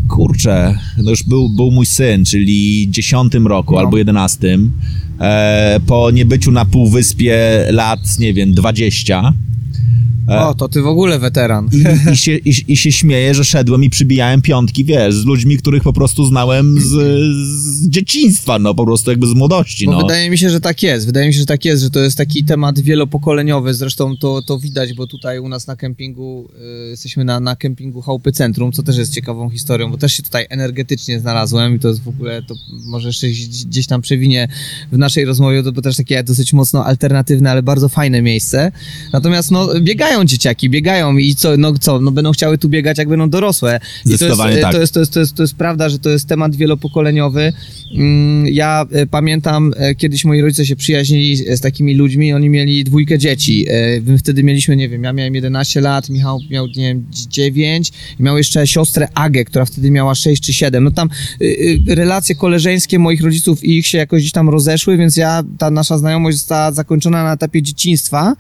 kurczę, 0.09 0.79
no 0.99 1.11
już 1.11 1.23
był, 1.23 1.49
był 1.49 1.71
mój 1.71 1.87
syn, 1.87 2.25
czyli 2.25 2.87
10 2.91 3.35
roku 3.35 3.75
No. 3.75 3.81
albo 3.81 3.99
11, 3.99 4.59
e, 5.21 5.81
po 5.87 6.11
niebyciu 6.11 6.51
na 6.51 6.65
półwyspie 6.65 7.67
lat, 7.71 8.19
nie 8.19 8.35
wiem, 8.35 8.55
20, 8.55 9.19
E, 9.29 9.33
O, 10.29 10.55
to 10.55 10.69
ty 10.69 10.83
w 10.83 10.87
ogóle 10.87 11.19
weteran. 11.19 11.69
I, 11.73 12.11
i, 12.13 12.17
się, 12.25 12.37
i, 12.37 12.73
I 12.73 12.77
się 12.77 12.93
śmieję, 12.93 13.35
że 13.35 13.45
szedłem 13.45 13.85
i 13.85 13.91
przybijałem 13.91 14.43
piątki, 14.43 14.85
wiesz, 14.85 15.15
z 15.15 15.25
ludźmi, 15.25 15.59
których 15.59 15.83
po 15.83 15.93
prostu 15.93 16.25
znałem 16.25 16.81
z, 16.81 16.91
z 17.47 17.89
dzieciństwa, 17.89 18.59
no 18.59 18.75
po 18.75 18.85
prostu 18.85 19.11
jakby 19.11 19.27
z 19.27 19.35
młodości, 19.35 19.87
Bo 19.87 19.93
no. 19.93 19.99
wydaje 19.99 20.31
mi 20.31 20.39
się, 20.39 20.51
że 20.51 20.61
tak 20.61 20.83
jest. 20.83 21.07
Wydaje 21.07 21.27
mi 21.27 21.35
się, 21.35 21.41
że 21.41 21.47
tak 21.47 21.65
jest, 21.65 21.83
że 21.83 21.91
to 21.91 22.01
jest 22.01 22.17
taki 22.17 22.45
temat 22.45 22.81
wielopokoleniowy. 22.81 23.75
Zresztą 23.75 24.17
to, 24.17 24.43
to 24.43 24.59
widać, 24.59 24.95
bo 24.95 25.07
tutaj 25.07 25.39
u 25.39 25.49
nas 25.49 25.67
na 25.67 25.77
kempingu 25.77 26.49
y, 26.87 26.89
jesteśmy 26.89 27.25
na, 27.25 27.41
na 27.41 27.57
kempingu 27.57 28.03
Chałupy 28.03 28.33
Centrum, 28.33 28.73
co 28.73 28.83
też 28.83 28.97
jest 28.97 29.15
ciekawą 29.15 29.51
historią, 29.51 29.91
bo 29.91 29.99
też 29.99 30.13
się 30.13 30.23
tutaj 30.23 30.47
energetycznie 30.51 31.21
znalazłem 31.21 31.77
i 31.77 31.79
to 31.79 31.89
jest 31.89 32.03
w 32.03 32.09
ogóle, 32.09 32.43
to 32.43 32.55
może 32.85 33.09
jeszcze 33.09 33.27
gdzieś 33.67 33.87
tam 33.87 34.03
przewinie 34.03 34.49
w 34.93 34.99
naszej 34.99 35.25
rozmowie, 35.25 35.63
to, 35.63 35.73
też 35.73 35.97
takie 35.97 36.23
dosyć 36.23 36.53
mocno 36.53 36.85
alternatywne, 36.85 37.51
ale 37.51 37.63
bardzo 37.63 37.89
fajne 37.89 38.23
miejsce. 38.23 38.73
Natomiast 39.13 39.51
no, 39.51 39.81
biegają 39.81 40.12
dzieciaki, 40.25 40.71
biegają 40.71 41.17
i 41.17 41.35
co, 41.35 41.57
no 41.57 41.79
co, 41.81 42.01
no 42.01 42.11
będą 42.11 42.33
chciały 42.33 42.59
tu 42.59 42.69
biegać, 42.69 42.99
jak 42.99 43.09
będą 43.09 43.31
dorosłe. 43.31 43.81
I 44.07 44.19
to 44.19 44.25
jest, 44.27 44.41
y, 44.59 44.61
tak. 44.61 44.73
to 44.73 44.81
jest, 44.81 44.95
to 44.95 45.01
jest, 45.01 45.13
to 45.13 45.21
jest, 45.21 45.35
to 45.35 45.43
jest 45.43 45.55
prawda, 45.55 45.89
że 45.89 45.99
to 45.99 46.11
jest 46.11 46.29
temat 46.29 46.57
wielopokoleniowy. 46.57 47.53
Mm, 47.95 48.47
Ja 48.47 48.87
e, 48.93 49.07
pamiętam, 49.07 49.73
e, 49.77 49.95
kiedyś 49.95 50.25
moi 50.25 50.41
rodzice 50.41 50.67
się 50.67 50.77
przyjaźnili 50.77 51.37
z 51.37 51.61
takimi 51.61 51.95
ludźmi, 51.95 52.33
oni 52.33 52.49
mieli 52.49 52.85
dwójkę 52.85 53.19
dzieci. 53.19 53.67
E, 53.69 54.01
My 54.01 54.19
wtedy 54.19 54.43
mieliśmy, 54.43 54.77
nie 54.77 54.89
wiem, 54.89 55.05
ja 55.05 55.13
miałem 55.13 55.35
11 55.35 55.81
lat, 55.81 56.11
Michał 56.11 56.41
miał, 56.51 56.67
nie 56.67 56.89
wiem, 56.89 57.07
9 57.29 57.93
i 58.21 58.23
miał 58.23 58.39
jeszcze 58.39 58.67
siostrę 58.67 59.09
Agę, 59.15 59.45
która 59.45 59.65
wtedy 59.65 59.91
miała 59.91 60.15
6 60.15 60.43
czy 60.43 60.53
7. 60.53 60.85
No 60.85 60.91
tam 60.91 61.09
relacje 61.87 62.35
koleżeńskie 62.35 62.99
moich 62.99 63.23
rodziców 63.23 63.65
i 63.65 63.79
ich 63.79 63.87
się 63.87 63.99
jakoś 63.99 64.21
gdzieś 64.21 64.33
tam 64.33 64.49
rozeszły, 64.49 64.97
więc 64.97 65.17
ja, 65.17 65.43
ta 65.59 65.71
nasza 65.71 65.99
znajomość 65.99 66.37
została 66.37 66.73
zakończona 66.73 67.25
na 67.25 67.33
etapie 67.33 67.63
dzieciństwa. 67.63 68.37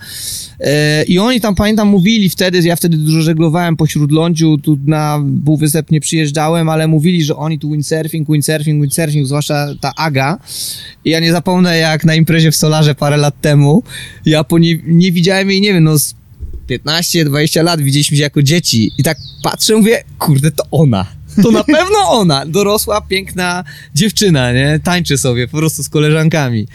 E, 0.61 1.05
I 1.05 1.19
oni 1.19 1.41
tam, 1.41 1.55
pamiętam, 1.63 1.89
mówili 1.89 2.31
wtedy, 2.31 2.63
ja 2.63 2.77
wtedy 2.77 2.97
dużo 2.97 3.23
żeglowałem 3.23 3.77
po 3.77 3.87
Śródlądziu, 3.87 4.59
tu 4.59 4.79
na 4.87 5.25
Półwysep 5.45 5.91
nie 5.91 6.01
przyjeżdżałem, 6.01 6.69
ale 6.69 6.89
mówili, 6.89 7.25
że 7.25 7.37
oni 7.37 7.59
tu 7.59 7.71
windsurfing, 7.71 8.29
windsurfing, 8.31 8.83
windsurfing, 8.83 9.27
zwłaszcza 9.27 9.67
ta 9.81 9.93
Aga. 9.97 10.39
I 11.05 11.11
ja 11.11 11.21
nie 11.21 11.33
zapomnę, 11.33 11.79
jak 11.79 12.05
na 12.05 12.15
imprezie 12.15 12.51
w 12.51 12.57
Solarze 12.57 12.95
parę 12.95 13.17
lat 13.17 13.41
temu, 13.41 13.83
ja 14.27 14.45
po 14.45 14.59
nie, 14.59 14.79
nie 14.87 15.13
widziałem 15.13 15.51
jej, 15.51 15.61
nie 15.61 15.73
wiem, 15.73 15.85
no 15.85 15.99
z 15.99 16.15
15-20 16.69 17.65
lat 17.65 17.81
widzieliśmy 17.81 18.17
się 18.17 18.23
jako 18.23 18.43
dzieci 18.43 18.91
i 18.99 19.03
tak 19.03 19.19
patrzę, 19.43 19.77
mówię, 19.77 20.05
kurde, 20.19 20.51
to 20.51 20.65
ona. 20.71 21.07
To 21.43 21.51
na 21.51 21.65
pewno 21.79 21.99
ona, 22.09 22.47
dorosła, 22.47 23.01
piękna 23.01 23.65
dziewczyna, 23.95 24.53
nie? 24.53 24.81
Tańczy 24.85 25.19
sobie 25.19 25.49
po 25.49 25.59
prostu 25.59 25.83
z 25.83 25.89
koleżankami. 25.89 26.67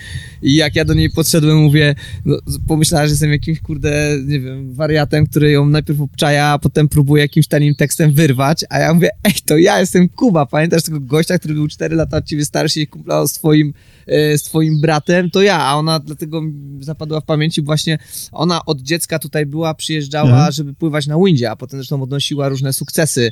I 0.48 0.56
jak 0.56 0.76
ja 0.76 0.86
do 0.86 0.94
niej 0.94 1.10
podszedłem, 1.10 1.58
mówię, 1.58 1.96
no, 2.26 2.38
pomyślała, 2.68 3.06
że 3.06 3.12
jestem 3.12 3.32
jakimś, 3.32 3.60
kurde, 3.60 4.18
nie 4.26 4.40
wiem, 4.40 4.74
wariatem, 4.74 5.28
który 5.28 5.52
ją 5.52 5.70
najpierw 5.70 6.02
obczaja, 6.02 6.46
a 6.46 6.60
potem 6.60 6.90
próbuje 6.90 7.22
jakimś 7.24 7.48
tanim 7.48 7.76
tekstem 7.76 8.14
wyrwać, 8.14 8.66
a 8.70 8.80
ja 8.80 8.94
mówię, 8.94 9.10
ej, 9.24 9.34
to 9.46 9.58
ja 9.58 9.80
jestem 9.80 10.10
Kuba, 10.10 10.46
pamiętasz 10.46 10.84
tego 10.84 11.00
gościa, 11.00 11.40
który 11.40 11.54
był 11.54 11.68
4 11.68 11.96
lata 11.96 12.18
od 12.18 12.26
ciebie 12.26 12.46
starszy 12.46 12.82
i 12.82 12.88
kumplał 12.88 13.28
z 13.28 13.34
twoim, 13.34 13.74
e, 14.08 14.38
z 14.38 14.44
twoim 14.44 14.82
bratem, 14.82 15.32
to 15.32 15.42
ja, 15.42 15.60
a 15.60 15.76
ona 15.76 16.00
dlatego 16.00 16.42
zapadła 16.80 17.22
w 17.22 17.26
pamięci 17.26 17.62
właśnie, 17.62 17.98
ona 18.32 18.66
od 18.66 18.82
dziecka 18.82 19.20
tutaj 19.20 19.46
była, 19.46 19.74
przyjeżdżała, 19.74 20.30
Mhm. 20.30 20.52
żeby 20.52 20.74
pływać 20.74 21.08
na 21.08 21.18
windzie, 21.26 21.52
a 21.52 21.56
potem 21.56 21.80
zresztą 21.80 22.04
odnosiła 22.04 22.50
różne 22.50 22.74
sukcesy 22.74 23.26
e, 23.28 23.32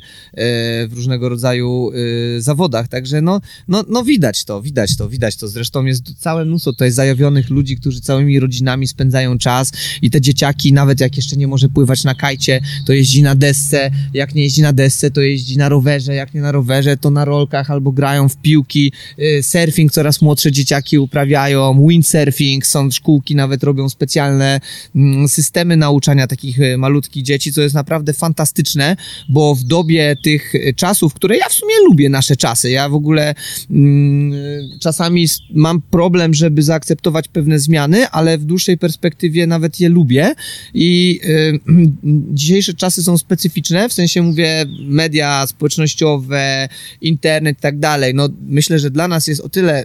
w 0.88 0.92
różnego 0.92 1.28
rodzaju 1.28 1.90
e, 2.36 2.40
zawodach, 2.40 2.88
także 2.88 3.22
no, 3.22 3.40
no, 3.68 3.84
no 3.88 4.04
widać 4.04 4.44
to, 4.44 4.62
widać 4.62 4.96
to, 4.96 5.08
widać 5.08 5.36
to, 5.36 5.48
zresztą 5.48 5.84
jest 5.84 6.18
całe 6.18 6.44
mnóstwo. 6.44 6.72
Tutaj 6.72 6.92
zajawionych 7.06 7.50
ludzi, 7.50 7.76
którzy 7.76 8.00
całymi 8.00 8.40
rodzinami 8.40 8.88
spędzają 8.88 9.38
czas 9.38 9.72
i 10.02 10.10
te 10.10 10.20
dzieciaki, 10.20 10.72
nawet 10.72 11.00
jak 11.00 11.16
jeszcze 11.16 11.36
nie 11.36 11.46
może 11.46 11.68
pływać 11.68 12.04
na 12.04 12.14
kajcie, 12.14 12.60
to 12.86 12.92
jeździ 12.92 13.22
na 13.22 13.34
desce, 13.34 13.90
jak 14.14 14.34
nie 14.34 14.42
jeździ 14.42 14.62
na 14.62 14.72
desce, 14.72 15.10
to 15.10 15.20
jeździ 15.20 15.58
na 15.58 15.68
rowerze, 15.68 16.14
jak 16.14 16.34
nie 16.34 16.40
na 16.40 16.52
rowerze, 16.52 16.96
to 16.96 17.10
na 17.10 17.24
rolkach 17.24 17.70
albo 17.70 17.92
grają 17.92 18.28
w 18.28 18.36
piłki, 18.36 18.92
y, 19.18 19.42
surfing 19.42 19.92
coraz 19.92 20.22
młodsze 20.22 20.52
dzieciaki 20.52 20.98
uprawiają, 20.98 21.86
windsurfing, 21.88 22.66
są 22.66 22.90
szkółki, 22.90 23.34
nawet 23.34 23.64
robią 23.64 23.88
specjalne 23.88 24.60
mm, 24.96 25.28
systemy 25.28 25.76
nauczania 25.76 26.26
takich 26.26 26.60
y, 26.60 26.78
malutkich 26.78 27.22
dzieci, 27.22 27.52
co 27.52 27.62
jest 27.62 27.74
naprawdę 27.74 28.12
fantastyczne, 28.12 28.96
bo 29.28 29.54
w 29.54 29.62
dobie 29.62 30.16
tych 30.24 30.54
y, 30.54 30.74
czasów, 30.76 31.14
które 31.14 31.36
ja 31.36 31.48
w 31.48 31.52
sumie 31.52 31.74
lubię 31.88 32.08
nasze 32.08 32.36
czasy, 32.36 32.70
ja 32.70 32.88
w 32.88 32.94
ogóle 32.94 33.34
mm, 33.70 34.32
czasami 34.80 35.26
mam 35.54 35.82
problem, 35.82 36.34
żeby 36.34 36.62
zaakceptować 36.62 36.85
pewne 37.32 37.58
zmiany, 37.58 38.08
ale 38.08 38.38
w 38.38 38.44
dłuższej 38.44 38.78
perspektywie 38.78 39.46
nawet 39.46 39.80
je 39.80 39.88
lubię 39.88 40.34
i 40.74 41.20
y, 41.24 41.60
dzisiejsze 42.40 42.74
czasy 42.74 43.02
są 43.02 43.18
specyficzne, 43.18 43.88
w 43.88 43.92
sensie 43.92 44.22
mówię 44.22 44.66
media 44.80 45.46
społecznościowe, 45.46 46.68
internet 47.00 47.58
i 47.58 47.60
tak 47.60 47.78
dalej. 47.78 48.14
No 48.14 48.28
myślę, 48.46 48.78
że 48.78 48.90
dla 48.90 49.08
nas 49.08 49.26
jest 49.26 49.40
o 49.40 49.48
tyle 49.48 49.84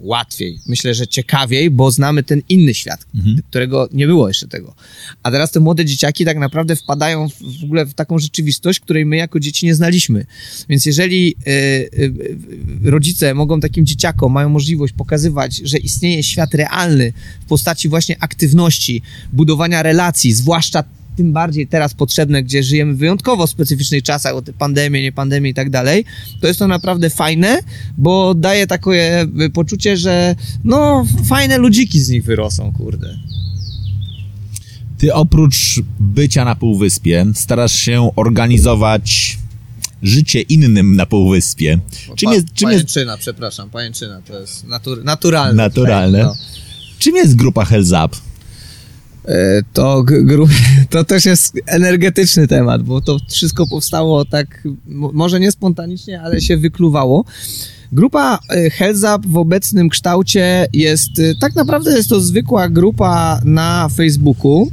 łatwiej, 0.00 0.58
myślę, 0.66 0.94
że 0.94 1.06
ciekawiej, 1.06 1.70
bo 1.70 1.90
znamy 1.90 2.22
ten 2.22 2.42
inny 2.48 2.74
świat, 2.74 3.06
którego 3.48 3.88
nie 3.92 4.06
było 4.06 4.28
jeszcze 4.28 4.48
tego. 4.48 4.74
A 5.22 5.30
teraz 5.30 5.50
te 5.50 5.60
młode 5.60 5.84
dzieciaki 5.84 6.24
tak 6.24 6.38
naprawdę 6.38 6.76
wpadają 6.76 7.28
w, 7.60 7.64
ogóle 7.64 7.86
w 7.86 7.94
taką 7.94 8.18
rzeczywistość, 8.18 8.80
której 8.80 9.06
my 9.06 9.16
jako 9.16 9.40
dzieci 9.40 9.66
nie 9.66 9.74
znaliśmy. 9.74 10.26
Więc 10.68 10.86
jeżeli 10.86 11.34
y, 11.46 11.50
y, 11.50 12.90
rodzice 12.90 13.34
mogą 13.34 13.60
takim 13.60 13.86
dzieciakom, 13.86 14.32
mają 14.32 14.48
możliwość 14.48 14.92
pokazywać, 14.92 15.56
że 15.64 15.78
istnieje 15.78 16.22
świat 16.22 16.54
realny 16.54 17.12
w 17.40 17.44
postaci 17.44 17.88
właśnie 17.88 18.16
aktywności, 18.20 19.02
budowania 19.32 19.82
relacji, 19.82 20.32
zwłaszcza 20.32 20.84
tym 21.16 21.32
bardziej 21.32 21.66
teraz 21.66 21.94
potrzebne, 21.94 22.42
gdzie 22.42 22.62
żyjemy 22.62 22.94
w 22.94 22.98
wyjątkowo 22.98 23.46
specyficznych 23.46 24.02
czasach, 24.02 24.34
o 24.34 24.42
te 24.42 24.52
pandemie, 24.52 25.02
nie 25.02 25.12
pandemie 25.12 25.50
i 25.50 25.54
tak 25.54 25.70
dalej, 25.70 26.04
to 26.40 26.46
jest 26.46 26.58
to 26.58 26.68
naprawdę 26.68 27.10
fajne, 27.10 27.62
bo 27.98 28.34
daje 28.34 28.66
takie 28.66 29.26
y, 29.40 29.50
poczucie, 29.50 29.96
że 29.96 30.34
no 30.64 31.06
fajne 31.28 31.58
ludziki 31.58 32.00
z 32.00 32.08
nich 32.08 32.24
wyrosą, 32.24 32.72
kurde. 32.72 33.18
Ty 34.98 35.14
oprócz 35.14 35.80
bycia 36.00 36.44
na 36.44 36.54
Półwyspie 36.54 37.26
starasz 37.34 37.72
się 37.72 38.10
organizować 38.16 39.38
życie 40.02 40.40
innym 40.40 40.96
na 40.96 41.06
Półwyspie. 41.06 41.78
Czym 42.16 42.32
jest, 42.32 42.46
czym 42.54 42.70
jest, 42.70 42.84
pajęczyna, 42.84 43.16
przepraszam, 43.16 43.70
pajęczyna, 43.70 44.22
to 44.22 44.40
jest 44.40 44.66
natur, 44.66 45.04
naturalne. 45.04 45.62
Naturalne. 45.62 46.18
Tutaj, 46.18 46.36
no. 46.36 46.98
czym 46.98 47.16
jest 47.16 47.36
grupa 47.36 47.64
Hells 47.64 47.90
Up? 47.90 48.29
E, 49.24 49.62
To, 49.72 50.04
to 50.90 51.04
też 51.04 51.24
jest 51.24 51.60
energetyczny 51.66 52.46
temat, 52.46 52.82
bo 52.82 53.00
to 53.00 53.18
wszystko 53.30 53.66
powstało 53.66 54.24
tak, 54.24 54.68
może 54.86 55.40
nie 55.40 55.52
spontanicznie, 55.52 56.22
ale 56.22 56.40
się 56.40 56.56
wykluwało. 56.56 57.24
Grupa 57.92 58.38
e, 58.50 58.70
Hells 58.70 59.02
Up 59.02 59.28
w 59.28 59.36
obecnym 59.36 59.88
kształcie 59.88 60.66
jest, 60.72 61.18
e, 61.18 61.34
tak 61.40 61.54
naprawdę 61.54 61.96
jest 61.96 62.08
to 62.08 62.20
zwykła 62.20 62.68
grupa 62.68 63.40
na 63.44 63.88
Facebooku. 63.88 64.70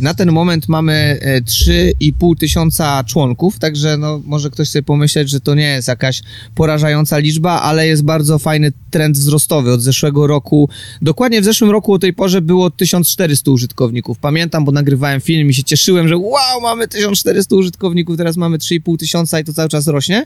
Na 0.00 0.14
ten 0.14 0.32
moment 0.32 0.68
mamy 0.68 1.18
e, 1.20 1.40
3,5 1.40 2.36
tysiąca 2.38 3.04
członków, 3.04 3.58
także 3.58 3.96
no, 3.96 4.20
może 4.24 4.50
ktoś 4.50 4.68
sobie 4.68 4.82
pomyśleć, 4.82 5.30
że 5.30 5.40
to 5.40 5.54
nie 5.54 5.68
jest 5.68 5.88
jakaś 5.88 6.22
porażająca 6.54 7.18
liczba, 7.18 7.60
ale 7.60 7.86
jest 7.86 8.02
bardzo 8.02 8.38
fajny 8.38 8.72
trend 8.90 9.18
wzrostowy. 9.18 9.72
Od 9.72 9.82
zeszłego 9.82 10.26
roku, 10.26 10.68
dokładnie 11.02 11.40
w 11.40 11.44
zeszłym 11.44 11.70
roku 11.70 11.92
o 11.92 11.98
tej 11.98 12.12
porze 12.12 12.40
było 12.40 12.70
1400 12.70 13.50
użytkowników. 13.50 14.18
Pamiętam, 14.18 14.64
bo 14.64 14.72
nagrywałem 14.72 15.20
film 15.20 15.50
i 15.50 15.54
się 15.54 15.64
cieszyłem, 15.64 16.08
że 16.08 16.16
wow, 16.16 16.60
mamy 16.62 16.88
1400 16.88 17.56
użytkowników, 17.56 18.16
teraz 18.16 18.36
mamy 18.36 18.58
3,5 18.58 18.98
tysiąca 18.98 19.40
i 19.40 19.44
to 19.44 19.52
cały 19.52 19.68
czas 19.68 19.86
rośnie. 19.86 20.24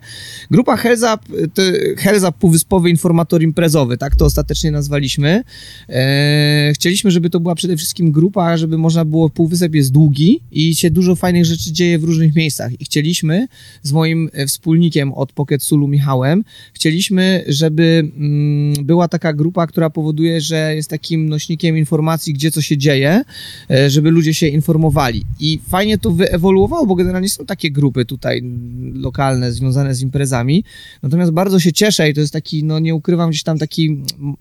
Grupa 0.50 0.76
Hells 0.76 1.00
Up, 1.00 1.48
to 1.54 1.62
Hells 1.96 2.22
Up 2.22 2.32
Półwyspowy 2.38 2.90
Informator 2.90 3.42
Imprezowy, 3.42 3.98
tak 3.98 4.16
to 4.16 4.24
ostatecznie 4.24 4.70
nazwaliśmy. 4.70 5.44
Eee, 5.88 6.74
chcieliśmy, 6.74 7.10
żeby 7.10 7.30
to 7.30 7.40
była 7.40 7.54
przede 7.54 7.76
wszystkim 7.76 8.12
grupa, 8.12 8.56
żeby 8.56 8.78
można 8.78 9.04
było, 9.04 9.30
Półwysep 9.56 9.74
jest 9.74 9.92
długi 9.92 10.40
i 10.52 10.74
się 10.74 10.90
dużo 10.90 11.16
fajnych 11.16 11.44
rzeczy 11.44 11.72
dzieje 11.72 11.98
w 11.98 12.04
różnych 12.04 12.34
miejscach 12.34 12.80
i 12.80 12.84
chcieliśmy 12.84 13.48
z 13.82 13.92
moim 13.92 14.30
e, 14.32 14.46
wspólnikiem 14.46 15.12
od 15.12 15.32
Pocket 15.32 15.62
Sulu 15.62 15.88
Michałem, 15.88 16.44
chcieliśmy, 16.72 17.44
żeby 17.48 18.10
mm, 18.16 18.84
była 18.84 19.08
taka 19.08 19.32
grupa, 19.32 19.66
która 19.66 19.90
powoduje, 19.90 20.40
że 20.40 20.74
jest 20.74 20.90
takim 20.90 21.28
nośnikiem 21.28 21.78
informacji, 21.78 22.34
gdzie 22.34 22.50
co 22.50 22.62
się 22.62 22.76
dzieje, 22.76 23.22
e, 23.70 23.90
żeby 23.90 24.10
ludzie 24.10 24.34
się 24.34 24.46
informowali. 24.48 25.24
I 25.40 25.60
fajnie 25.68 25.98
to 25.98 26.10
wyewoluowało, 26.10 26.86
bo 26.86 26.94
generalnie 26.94 27.28
są 27.28 27.46
takie 27.46 27.70
grupy 27.70 28.04
tutaj 28.04 28.38
mm, 28.38 29.00
lokalne, 29.00 29.52
związane 29.52 29.94
z 29.94 30.02
imprezami. 30.02 30.64
Natomiast 31.02 31.32
bardzo 31.32 31.60
się 31.60 31.72
cieszę 31.72 32.10
i 32.10 32.14
to 32.14 32.20
jest 32.20 32.32
taki, 32.32 32.64
no 32.64 32.78
nie 32.78 32.94
ukrywam, 32.94 33.30
gdzieś 33.30 33.42
tam 33.42 33.58
taki 33.58 33.86
mm, 33.86 34.36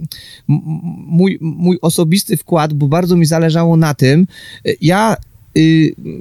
mój, 1.07 1.37
mój 1.41 1.77
osobisty 1.81 2.37
wkład, 2.37 2.73
bo 2.73 2.87
bardzo 2.87 3.15
mi 3.15 3.25
zależało 3.25 3.77
na 3.77 3.93
tym. 3.93 4.27
Ja 4.81 5.04
y, 5.04 5.04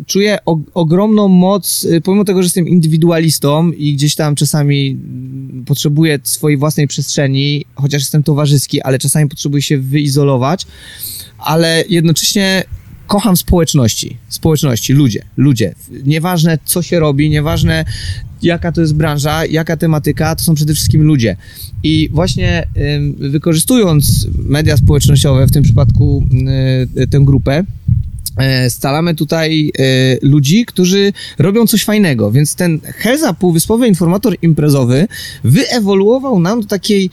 czuję 0.06 0.38
o, 0.46 0.58
ogromną 0.74 1.28
moc, 1.28 1.84
y, 1.84 2.00
pomimo 2.00 2.24
tego, 2.24 2.42
że 2.42 2.46
jestem 2.46 2.68
indywidualistą 2.68 3.70
i 3.70 3.94
gdzieś 3.94 4.14
tam 4.14 4.34
czasami 4.34 4.90
mm, 4.90 5.64
potrzebuję 5.64 6.18
swojej 6.22 6.58
własnej 6.58 6.88
przestrzeni, 6.88 7.64
chociaż 7.74 8.02
jestem 8.02 8.22
towarzyski, 8.22 8.82
ale 8.82 8.98
czasami 8.98 9.28
potrzebuję 9.28 9.62
się 9.62 9.78
wyizolować, 9.78 10.66
ale 11.38 11.84
jednocześnie 11.88 12.64
kocham 13.06 13.36
społeczności, 13.36 14.16
społeczności, 14.28 14.92
ludzie, 14.92 15.24
ludzie. 15.36 15.74
Nieważne 16.04 16.58
co 16.64 16.82
się 16.82 17.00
robi, 17.00 17.30
nieważne 17.30 17.84
jaka 18.42 18.72
to 18.72 18.80
jest 18.80 18.94
branża, 18.94 19.46
jaka 19.46 19.76
tematyka, 19.76 20.36
to 20.36 20.44
są 20.44 20.54
przede 20.54 20.74
wszystkim 20.74 21.02
ludzie. 21.02 21.36
I 21.82 22.08
właśnie 22.12 22.68
wykorzystując 23.18 24.26
media 24.38 24.76
społecznościowe, 24.76 25.46
w 25.46 25.52
tym 25.52 25.62
przypadku 25.62 26.24
y, 26.96 27.06
tę 27.06 27.20
grupę, 27.20 27.64
e, 28.36 28.70
Stalamy 28.70 29.14
tutaj 29.14 29.72
e, 29.78 29.82
ludzi, 30.22 30.64
którzy 30.66 31.12
robią 31.38 31.66
coś 31.66 31.84
fajnego, 31.84 32.32
więc 32.32 32.54
ten 32.54 32.80
Helza, 32.80 33.34
półwyspowy 33.34 33.88
informator 33.88 34.36
imprezowy, 34.42 35.08
wyewoluował 35.44 36.40
nam 36.40 36.60
do 36.60 36.66
takiej 36.66 37.10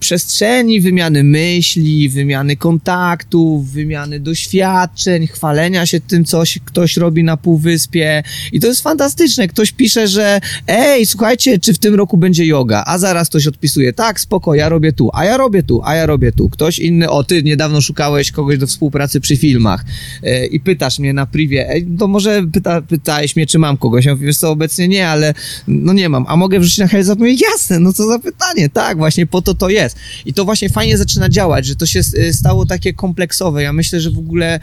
przestrzeni 0.00 0.80
wymiany 0.80 1.24
myśli, 1.24 2.08
wymiany 2.08 2.56
kontaktów, 2.56 3.70
wymiany 3.70 4.20
doświadczeń, 4.20 5.26
chwalenia 5.26 5.86
się 5.86 6.00
tym, 6.00 6.24
co 6.24 6.42
ktoś 6.64 6.96
robi 6.96 7.24
na 7.24 7.36
półwyspie. 7.36 8.22
I 8.52 8.60
to 8.60 8.66
jest 8.66 8.82
fantastyczne. 8.82 9.48
Ktoś 9.48 9.72
pisze, 9.72 10.08
że 10.08 10.40
ej, 10.66 11.06
słuchajcie, 11.06 11.58
czy 11.58 11.74
w 11.74 11.78
tym 11.78 11.94
roku 11.94 12.16
będzie 12.16 12.46
yoga? 12.46 12.84
A 12.86 12.98
zaraz 12.98 13.28
ktoś 13.28 13.46
odpisuje, 13.46 13.92
tak, 13.92 14.20
spoko, 14.20 14.54
ja 14.54 14.68
robię 14.68 14.92
tu, 14.92 15.10
a 15.12 15.24
ja 15.24 15.36
robię 15.36 15.62
tu, 15.62 15.80
a 15.84 15.94
ja 15.94 16.06
robię 16.06 16.32
tu. 16.32 16.48
Ktoś 16.48 16.78
inny, 16.78 17.10
o 17.10 17.24
ty 17.24 17.42
niedawno 17.42 17.80
szukałeś 17.80 18.30
kogoś 18.30 18.58
do 18.58 18.66
współpracy 18.66 19.20
przy 19.20 19.36
filmach 19.36 19.84
e, 20.22 20.46
i 20.46 20.60
pytasz 20.60 20.98
mnie 20.98 21.12
na 21.12 21.26
privie, 21.26 21.70
ej, 21.70 21.86
to 21.98 22.08
może 22.08 22.42
pyta, 22.52 22.82
pytałeś 22.82 23.36
mnie, 23.36 23.46
czy 23.46 23.58
mam 23.58 23.76
kogoś. 23.76 24.04
Ja 24.04 24.14
mówię, 24.14 24.26
wiesz 24.26 24.36
co, 24.36 24.50
obecnie 24.50 24.88
nie, 24.88 25.08
ale 25.08 25.34
no 25.68 25.92
nie 25.92 26.08
mam. 26.08 26.24
A 26.28 26.36
mogę 26.36 26.60
wrzucić 26.60 26.78
na? 26.78 27.14
Mówię, 27.18 27.34
jasne, 27.52 27.78
no 27.78 27.92
co 27.92 28.06
za 28.06 28.18
pytanie. 28.18 28.68
Tak, 28.68 28.98
właśnie 28.98 29.26
po 29.26 29.42
to 29.42 29.54
to 29.54 29.68
jest. 29.68 29.77
I 30.24 30.34
to 30.34 30.44
właśnie 30.44 30.68
fajnie 30.68 30.98
zaczyna 30.98 31.28
działać, 31.28 31.66
że 31.66 31.76
to 31.76 31.86
się 31.86 32.00
y, 32.14 32.32
stało 32.32 32.66
takie 32.66 32.92
kompleksowe. 32.94 33.62
Ja 33.62 33.72
myślę, 33.72 34.00
że 34.00 34.10
w 34.10 34.18
ogóle 34.18 34.60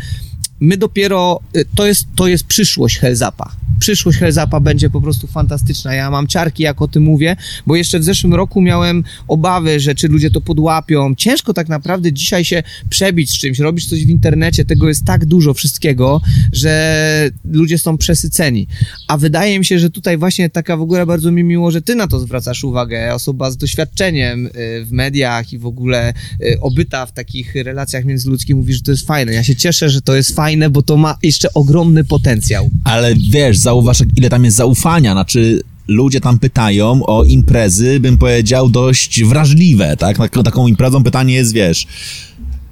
my 0.59 0.77
dopiero, 0.77 1.39
y, 1.57 1.65
to 1.75 1.85
jest, 1.85 2.05
to 2.15 2.27
jest 2.27 2.43
przyszłość 2.43 3.00
Hellzapa. 3.00 3.55
Przyszłość 3.79 4.17
Hellzapa 4.17 4.59
będzie 4.59 4.89
po 4.89 5.01
prostu 5.01 5.27
fantastyczna. 5.27 5.93
Ja 5.93 6.12
mam 6.12 6.27
ciarki, 6.27 6.63
jak 6.63 6.81
o 6.81 6.88
tym 6.88 7.03
mówię, 7.03 7.35
bo 7.67 7.75
jeszcze 7.75 8.00
w 8.00 8.03
zeszłym 8.03 8.33
roku 8.33 8.62
miałem 8.62 9.03
obawy, 9.27 9.79
że 9.79 9.95
czy 9.95 10.07
ludzie 10.07 10.31
to 10.31 10.41
podłapią. 10.41 11.15
Ciężko 11.15 11.53
tak 11.53 11.69
naprawdę 11.69 12.13
dzisiaj 12.13 12.45
się 12.45 12.63
przebić 12.89 13.29
z 13.29 13.38
czymś, 13.38 13.59
robić 13.59 13.89
coś 13.89 14.05
w 14.05 14.09
internecie, 14.09 14.65
tego 14.65 14.88
jest 14.88 15.05
tak 15.05 15.25
dużo 15.25 15.53
wszystkiego, 15.53 16.21
że 16.53 17.31
ludzie 17.45 17.77
są 17.77 17.97
przesyceni. 17.97 18.67
A 19.07 19.17
wydaje 19.17 19.59
mi 19.59 19.65
się, 19.65 19.79
że 19.79 19.89
tutaj 19.89 20.17
właśnie 20.17 20.50
taka 20.50 20.77
w 20.77 20.81
ogóle 20.81 21.05
bardzo 21.05 21.31
mi 21.31 21.43
miło, 21.43 21.71
że 21.71 21.81
ty 21.81 21.95
na 21.95 22.07
to 22.07 22.19
zwracasz 22.19 22.63
uwagę. 22.63 23.13
Osoba 23.13 23.51
z 23.51 23.57
doświadczeniem 23.57 24.45
y, 24.45 24.51
w 24.85 24.91
mediach 24.91 25.53
i 25.53 25.57
w 25.57 25.65
ogóle 25.65 26.13
y, 26.41 26.57
obyta 26.62 27.05
w 27.05 27.12
takich 27.12 27.55
relacjach 27.55 28.05
międzyludzkich 28.05 28.55
mówi, 28.55 28.74
że 28.74 28.81
to 28.81 28.91
jest 28.91 29.07
fajne. 29.07 29.33
Ja 29.33 29.43
się 29.43 29.55
cieszę, 29.55 29.89
że 29.89 30.01
to 30.01 30.15
jest 30.15 30.35
fajne, 30.35 30.44
bo 30.69 30.81
to 30.81 30.97
ma 30.97 31.17
jeszcze 31.23 31.53
ogromny 31.53 32.03
potencjał. 32.03 32.69
Ale 32.83 33.15
wiesz, 33.15 33.57
zauważ, 33.57 33.97
ile 34.17 34.29
tam 34.29 34.45
jest 34.45 34.57
zaufania, 34.57 35.11
znaczy 35.13 35.61
ludzie 35.87 36.21
tam 36.21 36.39
pytają 36.39 37.05
o 37.05 37.23
imprezy, 37.23 37.99
bym 37.99 38.17
powiedział, 38.17 38.69
dość 38.69 39.23
wrażliwe, 39.23 39.97
tak? 39.97 40.17
Tak- 40.17 40.43
Taką 40.43 40.67
imprezą 40.67 41.03
pytanie 41.03 41.33
jest, 41.33 41.53
wiesz, 41.53 41.87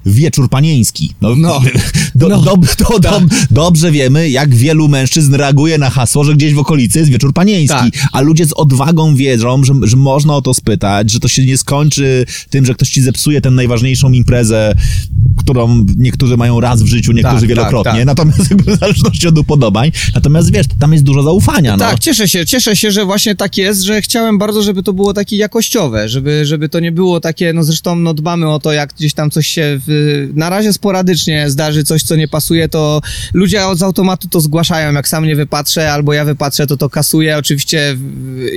wieczór 0.05 0.49
panieński. 0.49 1.13
No, 1.21 1.35
No. 1.35 1.61
do, 2.15 2.29
No. 2.29 2.43
Do, 2.89 2.99
do, 2.99 3.21
dobrze 3.51 3.91
wiemy, 3.91 4.29
jak 4.29 4.55
wielu 4.55 4.87
mężczyzn 4.87 5.35
reaguje 5.35 5.77
na 5.77 5.89
hasło, 5.89 6.23
że 6.23 6.35
gdzieś 6.35 6.53
w 6.53 6.59
okolicy 6.59 6.99
jest 6.99 7.11
wieczór 7.11 7.33
panieński, 7.33 7.91
Tak. 7.91 8.09
a 8.11 8.21
ludzie 8.21 8.45
z 8.45 8.53
odwagą 8.53 9.15
wiedzą, 9.15 9.63
że, 9.63 9.73
że 9.83 9.97
można 9.97 10.35
o 10.35 10.41
to 10.41 10.53
spytać, 10.53 11.11
że 11.11 11.19
to 11.19 11.27
się 11.27 11.45
nie 11.45 11.57
skończy 11.57 12.25
tym, 12.49 12.65
że 12.65 12.73
ktoś 12.73 12.89
ci 12.89 13.01
zepsuje 13.01 13.41
tę 13.41 13.51
najważniejszą 13.51 14.11
imprezę, 14.11 14.75
którą 15.37 15.85
niektórzy 15.97 16.37
mają 16.37 16.59
raz 16.59 16.83
w 16.83 16.85
życiu, 16.87 17.11
niektórzy 17.11 17.39
Tak, 17.39 17.49
wielokrotnie, 17.49 17.91
tak, 17.91 17.99
tak. 17.99 18.05
natomiast 18.05 18.49
jakby 18.51 18.75
w 18.77 18.79
zależności 18.79 19.27
od 19.27 19.37
upodobań, 19.37 19.91
natomiast 20.15 20.51
wiesz, 20.53 20.65
tam 20.79 20.91
jest 20.93 21.03
dużo 21.03 21.23
zaufania, 21.23 21.71
no. 21.71 21.77
Tak, 21.77 21.99
cieszę 21.99 22.27
się, 22.27 22.45
cieszę 22.45 22.75
się, 22.75 22.91
że 22.91 23.05
właśnie 23.05 23.35
tak 23.35 23.57
jest, 23.57 23.81
że 23.81 24.01
chciałem 24.01 24.37
bardzo, 24.37 24.63
żeby 24.63 24.83
to 24.83 24.93
było 24.93 25.13
takie 25.13 25.37
jakościowe, 25.37 26.09
żeby, 26.09 26.45
żeby 26.45 26.69
to 26.69 26.79
nie 26.79 26.91
było 26.91 27.19
takie, 27.19 27.53
no 27.53 27.63
zresztą 27.63 27.95
no 27.95 28.13
dbamy 28.13 28.49
o 28.49 28.59
to, 28.59 28.71
jak 28.71 28.93
gdzieś 28.93 29.13
tam 29.13 29.31
coś 29.31 29.47
się 29.47 29.79
w, 29.87 30.29
na 30.35 30.49
razie 30.49 30.73
sporadycznie 30.73 31.49
zdarzy 31.49 31.83
coś, 31.83 32.02
co 32.03 32.15
nie 32.15 32.27
pasuje, 32.27 32.69
to 32.69 33.01
ludzie 33.33 33.61
z 33.75 33.83
automatu 33.83 34.27
to 34.27 34.41
zgłaszają, 34.41 34.93
jak 34.93 35.07
sam 35.07 35.25
nie 35.25 35.35
wypatrzę, 35.35 35.91
albo 35.91 36.13
ja 36.13 36.25
wypatrzę, 36.25 36.67
to 36.67 36.77
to 36.77 36.89
kasuję, 36.89 37.37
oczywiście 37.37 37.97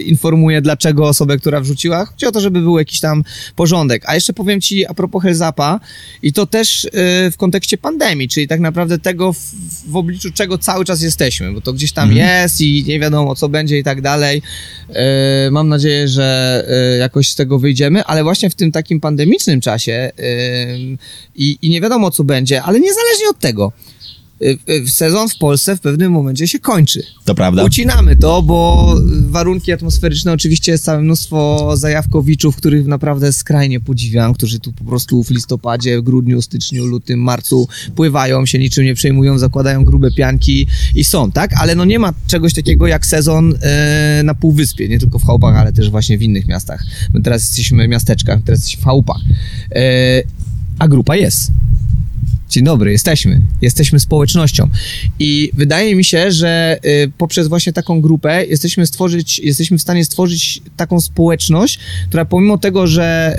informuję 0.04 0.60
dlaczego 0.60 1.08
osobę, 1.08 1.38
która 1.38 1.60
wrzuciła, 1.60 2.04
chodzi 2.04 2.26
o 2.26 2.32
to, 2.32 2.40
żeby 2.40 2.60
był 2.60 2.78
jakiś 2.78 3.00
tam 3.00 3.24
porządek, 3.56 4.02
a 4.06 4.14
jeszcze 4.14 4.32
powiem 4.32 4.60
ci 4.60 4.86
a 4.86 4.94
propos 4.94 5.22
Hellzapa 5.22 5.80
i 6.22 6.32
to 6.32 6.46
też 6.46 6.84
y, 6.84 6.90
w 7.30 7.36
kontekście 7.36 7.78
pandemii, 7.78 8.28
czyli 8.28 8.48
tak 8.48 8.60
naprawdę 8.60 8.98
tego, 8.98 9.32
w, 9.32 9.40
w 9.86 9.96
obliczu 9.96 10.32
czego 10.32 10.58
cały 10.58 10.84
czas 10.84 11.02
jesteśmy, 11.02 11.52
bo 11.52 11.60
to 11.60 11.72
gdzieś 11.72 11.92
tam 11.92 12.12
jest 12.16 12.60
i 12.60 12.84
nie 12.88 13.00
wiadomo 13.00 13.34
co 13.34 13.48
będzie 13.48 13.78
i 13.78 13.84
tak 13.84 14.00
dalej. 14.00 14.42
E, 14.88 15.50
Mam 15.50 15.68
nadzieję, 15.68 16.08
że 16.08 16.64
e, 16.68 16.98
jakoś 16.98 17.28
z 17.28 17.34
tego 17.34 17.58
wyjdziemy, 17.58 18.04
ale 18.04 18.22
właśnie 18.24 18.50
w 18.50 18.54
tym 18.54 18.72
takim 18.72 19.00
pandemicznym 19.00 19.60
czasie 19.60 20.12
i, 21.34 21.58
i 21.62 21.70
nie 21.70 21.80
wiadomo 21.80 22.10
co 22.10 22.24
będzie, 22.24 22.62
ale 22.62 22.80
niezależnie 22.80 23.28
od 23.30 23.35
tego, 23.38 23.72
e, 24.40 24.74
e, 24.74 24.86
sezon 24.86 25.28
w 25.28 25.38
Polsce 25.38 25.76
w 25.76 25.80
pewnym 25.80 26.12
momencie 26.12 26.48
się 26.48 26.58
kończy. 26.58 27.02
To 27.24 27.34
prawda. 27.34 27.64
Ucinamy 27.64 28.16
to, 28.16 28.42
bo 28.42 28.94
warunki 29.20 29.72
atmosferyczne 29.72 30.32
oczywiście 30.32 30.72
jest 30.72 30.84
całe 30.84 31.00
mnóstwo 31.00 31.72
zajawkowiczów, 31.76 32.56
których 32.56 32.86
naprawdę 32.86 33.32
skrajnie 33.32 33.80
podziwiam, 33.80 34.34
którzy 34.34 34.60
tu 34.60 34.72
po 34.72 34.84
prostu 34.84 35.24
w 35.24 35.30
listopadzie, 35.30 36.02
grudniu, 36.02 36.42
styczniu, 36.42 36.86
lutym, 36.86 37.20
marcu 37.20 37.68
pływają, 37.94 38.46
się 38.46 38.58
niczym 38.58 38.84
nie 38.84 38.94
przejmują, 38.94 39.38
zakładają 39.38 39.84
grube 39.84 40.10
pianki 40.10 40.66
i 40.94 41.04
są, 41.04 41.32
tak? 41.32 41.50
Ale 41.60 41.74
no 41.74 41.84
nie 41.84 41.98
ma 41.98 42.12
czegoś 42.26 42.54
takiego 42.54 42.86
jak 42.86 43.06
sezon 43.06 43.54
e, 43.62 44.22
na 44.24 44.34
Półwyspie, 44.34 44.88
nie 44.88 44.98
tylko 44.98 45.18
w 45.18 45.24
Chałupach, 45.24 45.56
ale 45.56 45.72
też 45.72 45.90
właśnie 45.90 46.18
w 46.18 46.22
innych 46.22 46.48
miastach. 46.48 46.84
My 47.14 47.22
teraz 47.22 47.42
jesteśmy 47.42 47.86
w 47.86 47.88
miasteczkach, 47.88 48.40
teraz 48.44 48.60
jesteśmy 48.60 48.82
w 48.82 48.84
Chałupach. 48.84 49.20
E, 49.74 50.22
a 50.78 50.88
grupa 50.88 51.16
jest. 51.16 51.50
Dzień 52.56 52.64
dobry, 52.64 52.92
jesteśmy. 52.92 53.40
Jesteśmy 53.62 54.00
społecznością. 54.00 54.68
I 55.18 55.50
wydaje 55.54 55.96
mi 55.96 56.04
się, 56.04 56.32
że 56.32 56.78
y, 56.84 57.12
poprzez 57.18 57.48
właśnie 57.48 57.72
taką 57.72 58.00
grupę 58.00 58.46
jesteśmy 58.46 58.86
stworzyć, 58.86 59.38
jesteśmy 59.38 59.78
w 59.78 59.82
stanie 59.82 60.04
stworzyć 60.04 60.62
taką 60.76 61.00
społeczność, 61.00 61.78
która 62.08 62.24
pomimo 62.24 62.58
tego, 62.58 62.86
że 62.86 63.36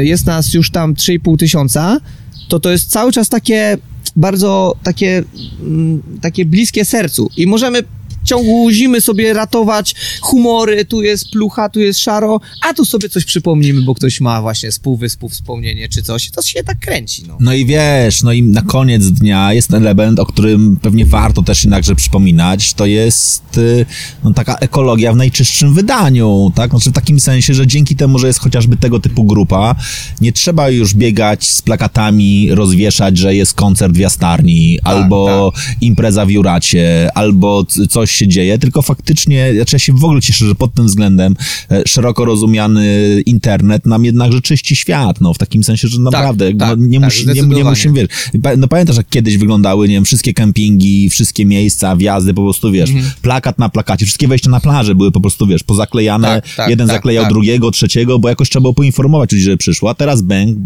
y, 0.00 0.04
jest 0.04 0.26
nas 0.26 0.54
już 0.54 0.70
tam 0.70 0.94
3,5 0.94 1.38
tysiąca, 1.38 2.00
to 2.48 2.60
to 2.60 2.70
jest 2.70 2.90
cały 2.90 3.12
czas 3.12 3.28
takie 3.28 3.78
bardzo 4.16 4.76
takie, 4.82 5.22
mm, 5.60 6.02
takie 6.20 6.44
bliskie 6.44 6.84
sercu. 6.84 7.30
I 7.36 7.46
możemy 7.46 7.82
w 8.24 8.28
ciągu 8.28 8.70
zimy 8.70 9.00
sobie 9.00 9.32
ratować 9.32 9.94
humory, 10.20 10.84
tu 10.84 11.02
jest 11.02 11.30
plucha, 11.30 11.68
tu 11.68 11.80
jest 11.80 12.00
szaro, 12.00 12.40
a 12.68 12.74
tu 12.74 12.84
sobie 12.84 13.08
coś 13.08 13.24
przypomnimy, 13.24 13.82
bo 13.82 13.94
ktoś 13.94 14.20
ma 14.20 14.42
właśnie 14.42 14.72
z 14.72 14.78
półwyspu 14.78 15.28
wspomnienie 15.28 15.88
czy 15.88 16.02
coś. 16.02 16.30
To 16.30 16.42
się 16.42 16.64
tak 16.64 16.78
kręci, 16.78 17.24
no. 17.28 17.36
No 17.40 17.54
i 17.54 17.66
wiesz, 17.66 18.22
no 18.22 18.32
i 18.32 18.42
na 18.42 18.62
koniec 18.62 19.06
dnia 19.06 19.52
jest 19.52 19.74
element, 19.74 20.18
o 20.18 20.26
którym 20.26 20.78
pewnie 20.82 21.06
warto 21.06 21.42
też 21.42 21.64
jednakże 21.64 21.94
przypominać, 21.94 22.74
to 22.74 22.86
jest 22.86 23.58
y, 23.58 23.86
no, 24.24 24.32
taka 24.32 24.54
ekologia 24.54 25.12
w 25.12 25.16
najczystszym 25.16 25.74
wydaniu, 25.74 26.52
tak? 26.54 26.70
Znaczy 26.70 26.90
w 26.90 26.92
takim 26.92 27.20
sensie, 27.20 27.54
że 27.54 27.66
dzięki 27.66 27.96
temu, 27.96 28.18
że 28.18 28.26
jest 28.26 28.38
chociażby 28.38 28.76
tego 28.76 29.00
typu 29.00 29.24
grupa, 29.24 29.74
nie 30.20 30.32
trzeba 30.32 30.68
już 30.70 30.94
biegać 30.94 31.50
z 31.50 31.62
plakatami, 31.62 32.54
rozwieszać, 32.54 33.18
że 33.18 33.34
jest 33.34 33.54
koncert 33.54 33.94
w 33.94 33.98
jastarni, 33.98 34.78
albo 34.84 35.52
impreza 35.80 36.26
w 36.26 36.30
Juracie, 36.30 37.08
albo 37.14 37.64
coś 37.90 38.21
się 38.22 38.28
dzieje, 38.28 38.58
tylko 38.58 38.82
faktycznie, 38.82 39.52
znaczy 39.54 39.76
ja 39.76 39.78
się 39.78 39.92
w 39.92 40.04
ogóle 40.04 40.20
cieszę, 40.20 40.44
że 40.46 40.54
pod 40.54 40.74
tym 40.74 40.86
względem 40.86 41.34
e, 41.70 41.82
szeroko 41.86 42.24
rozumiany 42.24 42.86
internet 43.26 43.86
nam 43.86 44.04
jednakże 44.04 44.40
czyści 44.40 44.76
świat, 44.76 45.20
no 45.20 45.34
w 45.34 45.38
takim 45.38 45.64
sensie, 45.64 45.88
że 45.88 46.00
naprawdę 46.00 46.54
tak, 46.54 46.78
no, 46.78 46.86
nie, 46.86 47.00
tak, 47.00 47.04
musi, 47.08 47.26
nie, 47.26 47.42
nie 47.42 47.64
musimy, 47.64 47.94
wiesz, 48.00 48.08
no 48.56 48.68
pamiętasz 48.68 48.96
jak 48.96 49.08
kiedyś 49.08 49.36
wyglądały, 49.38 49.88
nie 49.88 49.94
wiem, 49.94 50.04
wszystkie 50.04 50.34
kempingi, 50.34 51.10
wszystkie 51.10 51.46
miejsca, 51.46 51.96
wjazdy, 51.96 52.34
po 52.34 52.42
prostu, 52.42 52.72
wiesz, 52.72 52.90
Mhm. 52.90 53.12
plakat 53.22 53.58
na 53.58 53.68
plakacie, 53.68 54.06
wszystkie 54.06 54.28
wejścia 54.28 54.50
na 54.50 54.60
plaży 54.60 54.94
były 54.94 55.12
po 55.12 55.20
prostu, 55.20 55.46
wiesz, 55.46 55.62
pozaklejane, 55.62 56.28
Tak, 56.28 56.54
tak, 56.56 56.70
jeden 56.70 56.86
tak, 56.86 56.96
zaklejał 56.96 57.24
tak. 57.24 57.32
drugiego, 57.32 57.70
trzeciego, 57.70 58.18
bo 58.18 58.28
jakoś 58.28 58.50
trzeba 58.50 58.60
było 58.60 58.74
poinformować 58.74 59.32
ludzi, 59.32 59.44
że 59.44 59.56
przyszło, 59.56 59.90
a 59.90 59.94
teraz 59.94 60.22
bang, 60.22 60.58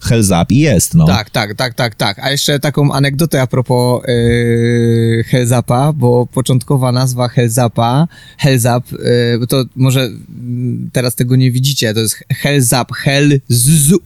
hells 0.00 0.26
up 0.28 0.46
i 0.50 0.58
jest, 0.58 0.94
no. 0.94 1.06
Tak, 1.06 1.30
tak, 1.30 1.54
tak, 1.54 1.74
tak, 1.74 1.94
tak. 1.94 2.18
A 2.18 2.30
jeszcze 2.30 2.58
taką 2.60 2.92
anegdotę 2.92 3.42
a 3.42 3.46
propos 3.46 4.02
yy, 4.08 5.24
Hellzapa, 5.26 5.92
bo 5.92 6.26
początkowa 6.26 6.92
nazwa 6.94 7.28
Hellzapa, 7.28 8.08
Hellzap, 8.38 8.92
yy, 8.92 9.38
bo 9.40 9.46
to 9.46 9.64
może 9.76 10.00
mm, 10.00 10.90
teraz 10.92 11.14
tego 11.14 11.36
nie 11.36 11.50
widzicie, 11.50 11.94
to 11.94 12.00
jest 12.00 12.24
Hellzap, 12.32 12.92
Hellzup, 12.92 14.02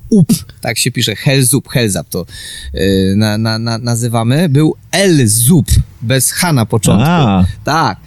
tak 0.61 0.79
się 0.79 0.91
pisze, 0.91 1.17
Hellzup, 1.17 1.69
Hellzap 1.69 2.09
to 2.09 2.27
yy, 2.75 3.15
na, 3.17 3.39
na, 3.39 3.59
na, 3.59 3.79
nazywamy. 3.79 4.49
Był 4.49 4.75
Elzup, 4.91 5.67
bez 6.03 6.33
H 6.33 6.53
na 6.53 6.67
początku. 6.67 7.09
A. 7.09 7.45
Tak. 7.65 7.99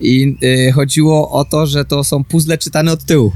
I 0.00 0.36
y, 0.68 0.72
chodziło 0.72 1.30
o 1.30 1.44
to, 1.44 1.66
że 1.66 1.84
to 1.84 2.04
są 2.04 2.24
puzzle 2.24 2.58
czytane 2.58 2.92
od 2.92 3.04
tyłu. 3.04 3.32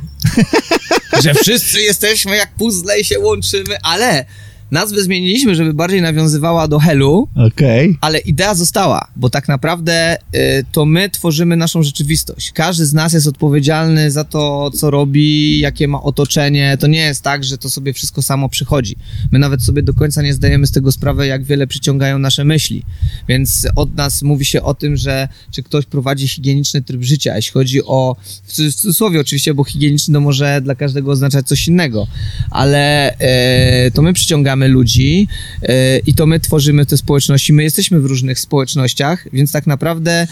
że 1.23 1.35
wszyscy 1.35 1.81
jesteśmy 1.81 2.37
jak 2.37 2.55
puzzle 2.55 3.01
i 3.01 3.05
się 3.05 3.19
łączymy, 3.19 3.77
ale 3.83 4.25
Nazwę 4.71 5.03
zmieniliśmy, 5.03 5.55
żeby 5.55 5.75
bardziej 5.75 6.03
nawiązywała 6.03 6.69
do 6.69 6.79
Helu, 6.79 7.29
Okej. 7.35 7.99
ale 8.01 8.19
idea 8.19 8.55
została, 8.55 9.09
bo 9.17 9.31
tak 9.31 9.49
naprawdę 9.49 10.17
y, 10.17 10.65
to 10.73 10.85
my 10.85 11.11
tworzymy 11.11 11.57
naszą 11.57 11.83
rzeczywistość. 11.83 12.53
Każdy 12.53 12.87
z 12.87 12.93
nas 12.93 13.13
jest 13.13 13.27
odpowiedzialny 13.27 14.11
za 14.11 14.25
to, 14.25 14.71
co 14.71 14.91
robi, 14.91 15.59
jakie 15.59 15.89
ma 15.89 16.03
otoczenie. 16.03 16.77
To 16.81 16.87
nie 16.87 17.01
jest 17.01 17.23
tak, 17.23 17.45
że 17.45 17.59
to 17.59 17.71
sobie 17.71 17.93
wszystko 17.93 18.23
samo 18.23 18.49
przychodzi. 18.49 18.97
My 19.33 19.39
nawet 19.39 19.63
sobie 19.63 19.83
do 19.83 19.95
końca 19.95 20.23
nie 20.23 20.35
zdajemy 20.35 20.67
z 20.67 20.73
tego 20.73 20.93
sprawy, 20.93 21.27
jak 21.27 21.45
wiele 21.45 21.67
przyciągają 21.67 22.19
nasze 22.19 22.45
myśli. 22.45 22.83
Więc 23.29 23.67
od 23.77 23.97
nas 23.97 24.23
mówi 24.23 24.45
się 24.45 24.63
o 24.63 24.75
tym, 24.75 24.97
że 24.97 25.29
czy 25.51 25.63
ktoś 25.63 25.87
prowadzi 25.87 26.29
higieniczny 26.29 26.83
tryb 26.83 27.03
życia, 27.03 27.37
jeśli 27.37 27.53
chodzi 27.53 27.85
o, 27.85 28.17
w 28.45 28.53
cudzys- 28.53 28.71
w 28.71 28.75
cudzysłowie 28.75 29.21
oczywiście, 29.21 29.55
bo 29.55 29.65
higieniczny 29.65 30.15
to 30.15 30.21
może 30.21 30.61
dla 30.61 30.75
każdego 30.75 31.11
oznaczać 31.11 31.47
coś 31.47 31.69
innego, 31.69 32.07
ale 32.51 33.15
e, 33.19 33.91
to 33.91 34.03
my 34.03 34.13
przyciągamy 34.13 34.60
ludzi 34.69 35.29
e, 35.63 35.99
i 35.99 36.15
to 36.15 36.27
my 36.27 36.41
tworzymy 36.41 36.87
te 36.87 36.97
społeczności. 36.97 37.53
My 37.53 37.63
jesteśmy 37.63 38.01
w 38.01 38.05
różnych 38.05 38.41
społecznościach, 38.41 39.27
więc 39.33 39.53
tak 39.53 39.67
naprawdę, 39.67 40.27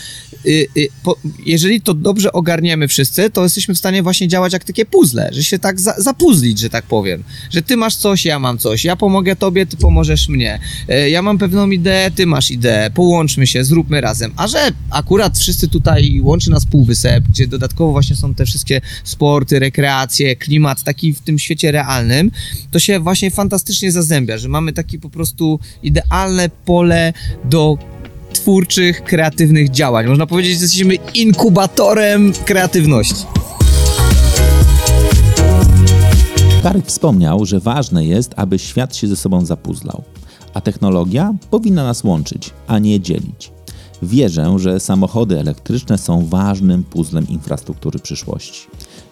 y, 0.47 0.67
y, 0.77 0.89
jeżeli 1.47 1.81
to 1.81 1.95
dobrze 1.95 2.33
ogarniemy 2.33 2.89
wszyscy, 2.89 3.31
to 3.31 3.43
jesteśmy 3.43 3.75
w 3.75 3.79
stanie 3.79 4.03
właśnie 4.03 4.29
działać 4.29 4.53
jak 4.53 4.65
takie 4.65 4.85
puzzle, 4.85 5.31
że 5.33 5.45
się 5.45 5.59
tak 5.59 5.81
za, 5.81 5.95
zapuzlić, 5.99 6.59
że 6.59 6.71
tak 6.71 6.85
powiem. 6.85 7.25
Że 7.51 7.63
ty 7.63 7.77
masz 7.77 7.97
coś, 7.97 8.25
ja 8.25 8.39
mam 8.39 8.59
coś, 8.59 8.85
ja 8.85 8.97
pomogę 8.97 9.37
tobie, 9.37 9.67
ty 9.67 9.77
pomożesz 9.77 10.29
mnie. 10.29 10.59
E, 10.89 11.11
ja 11.11 11.23
mam 11.23 11.39
pewną 11.39 11.71
ideę, 11.71 12.11
ty 12.11 12.27
masz 12.27 12.51
ideę, 12.51 12.91
połączmy 12.91 13.47
się, 13.47 13.65
zróbmy 13.65 14.01
razem. 14.01 14.33
A 14.37 14.47
że 14.47 14.71
akurat 14.91 15.39
wszyscy 15.39 15.69
tutaj 15.69 16.21
łączy 16.21 16.51
nas 16.51 16.67
półwysep, 16.67 17.25
gdzie 17.29 17.47
dodatkowo 17.47 17.93
właśnie 17.93 18.17
są 18.17 18.35
te 18.35 18.47
wszystkie 18.47 18.81
sporty, 19.05 19.59
rekreacje, 19.59 20.37
klimat 20.37 20.83
taki 20.83 21.15
w 21.15 21.21
tym 21.21 21.39
świecie 21.39 21.73
realnym, 21.73 22.31
to 22.71 22.79
się 22.79 23.01
właśnie 23.01 23.31
fantastycznie 23.31 23.93
zazębia, 23.93 24.18
że 24.37 24.49
mamy 24.49 24.73
taki 24.73 24.99
po 24.99 25.11
prostu 25.11 25.61
idealne 25.83 26.49
pole 26.65 27.13
do 27.45 27.79
twórczych, 28.33 29.05
kreatywnych 29.05 29.71
działań. 29.71 30.07
Można 30.07 30.27
powiedzieć, 30.27 30.57
że 30.57 30.63
jesteśmy 30.63 30.95
inkubatorem 30.95 32.33
kreatywności. 32.33 33.25
Kark 36.63 36.87
wspomniał, 36.87 37.45
że 37.45 37.61
ważne 37.61 38.05
jest, 38.05 38.33
aby 38.37 38.59
świat 38.59 38.97
się 38.97 39.09
ze 39.09 39.17
sobą 39.17 39.47
zapuzlał, 39.47 40.03
a 40.55 40.61
technologia 40.61 41.35
powinna 41.51 41.85
nas 41.85 42.05
łączyć, 42.05 42.51
a 42.67 42.79
nie 42.79 43.01
dzielić. 43.01 43.53
Wierzę, 44.03 44.55
że 44.59 44.81
samochody 44.81 45.41
elektryczne 45.41 45.99
są 45.99 46.27
ważnym 46.27 46.85
puzzlem 46.85 47.29
infrastruktury 47.29 47.99
przyszłości. 47.99 48.67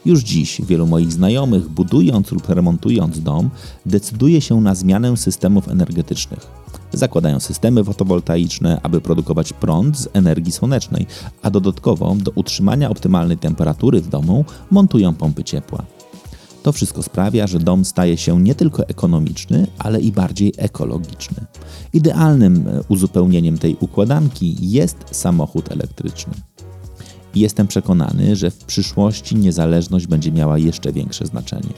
Już 0.07 0.23
dziś 0.23 0.61
wielu 0.63 0.87
moich 0.87 1.13
znajomych, 1.13 1.69
budując 1.69 2.33
lub 2.33 2.49
remontując 2.49 3.21
dom, 3.21 3.51
decyduje 3.87 4.41
się 4.41 4.61
na 4.61 4.75
zmianę 4.75 5.17
systemów 5.17 5.69
energetycznych. 5.69 6.47
Zakładają 6.93 7.41
systemy 7.41 7.85
fotowoltaiczne, 7.85 8.81
aby 8.83 9.01
produkować 9.01 9.53
prąd 9.53 9.99
z 9.99 10.09
energii 10.13 10.53
słonecznej, 10.53 11.07
a 11.43 11.51
dodatkowo 11.51 12.15
do 12.15 12.33
utrzymania 12.35 12.91
optymalnej 12.91 13.39
temperatury 13.39 14.01
w 14.01 14.09
domu 14.09 14.45
montują 14.71 15.15
pompy 15.15 15.45
ciepła. 15.45 15.83
To 16.63 16.73
wszystko 16.73 17.03
sprawia, 17.03 17.47
że 17.47 17.59
dom 17.59 17.85
staje 17.85 18.17
się 18.17 18.43
nie 18.43 18.55
tylko 18.55 18.89
ekonomiczny, 18.89 19.67
ale 19.79 20.01
i 20.01 20.13
bardziej 20.13 20.53
ekologiczny. 20.57 21.45
Idealnym 21.93 22.69
e, 22.69 22.81
uzupełnieniem 22.89 23.59
tej 23.59 23.77
układanki 23.81 24.57
jest 24.61 24.97
samochód 25.11 25.73
elektryczny. 25.73 26.33
Jestem 27.37 27.67
przekonany, 27.67 28.37
że 28.37 28.51
w 28.51 28.65
przyszłości 28.65 29.37
niezależność 29.37 30.07
będzie 30.07 30.33
miała 30.33 30.59
jeszcze 30.59 30.93
większe 30.93 31.27
znaczenie. 31.27 31.73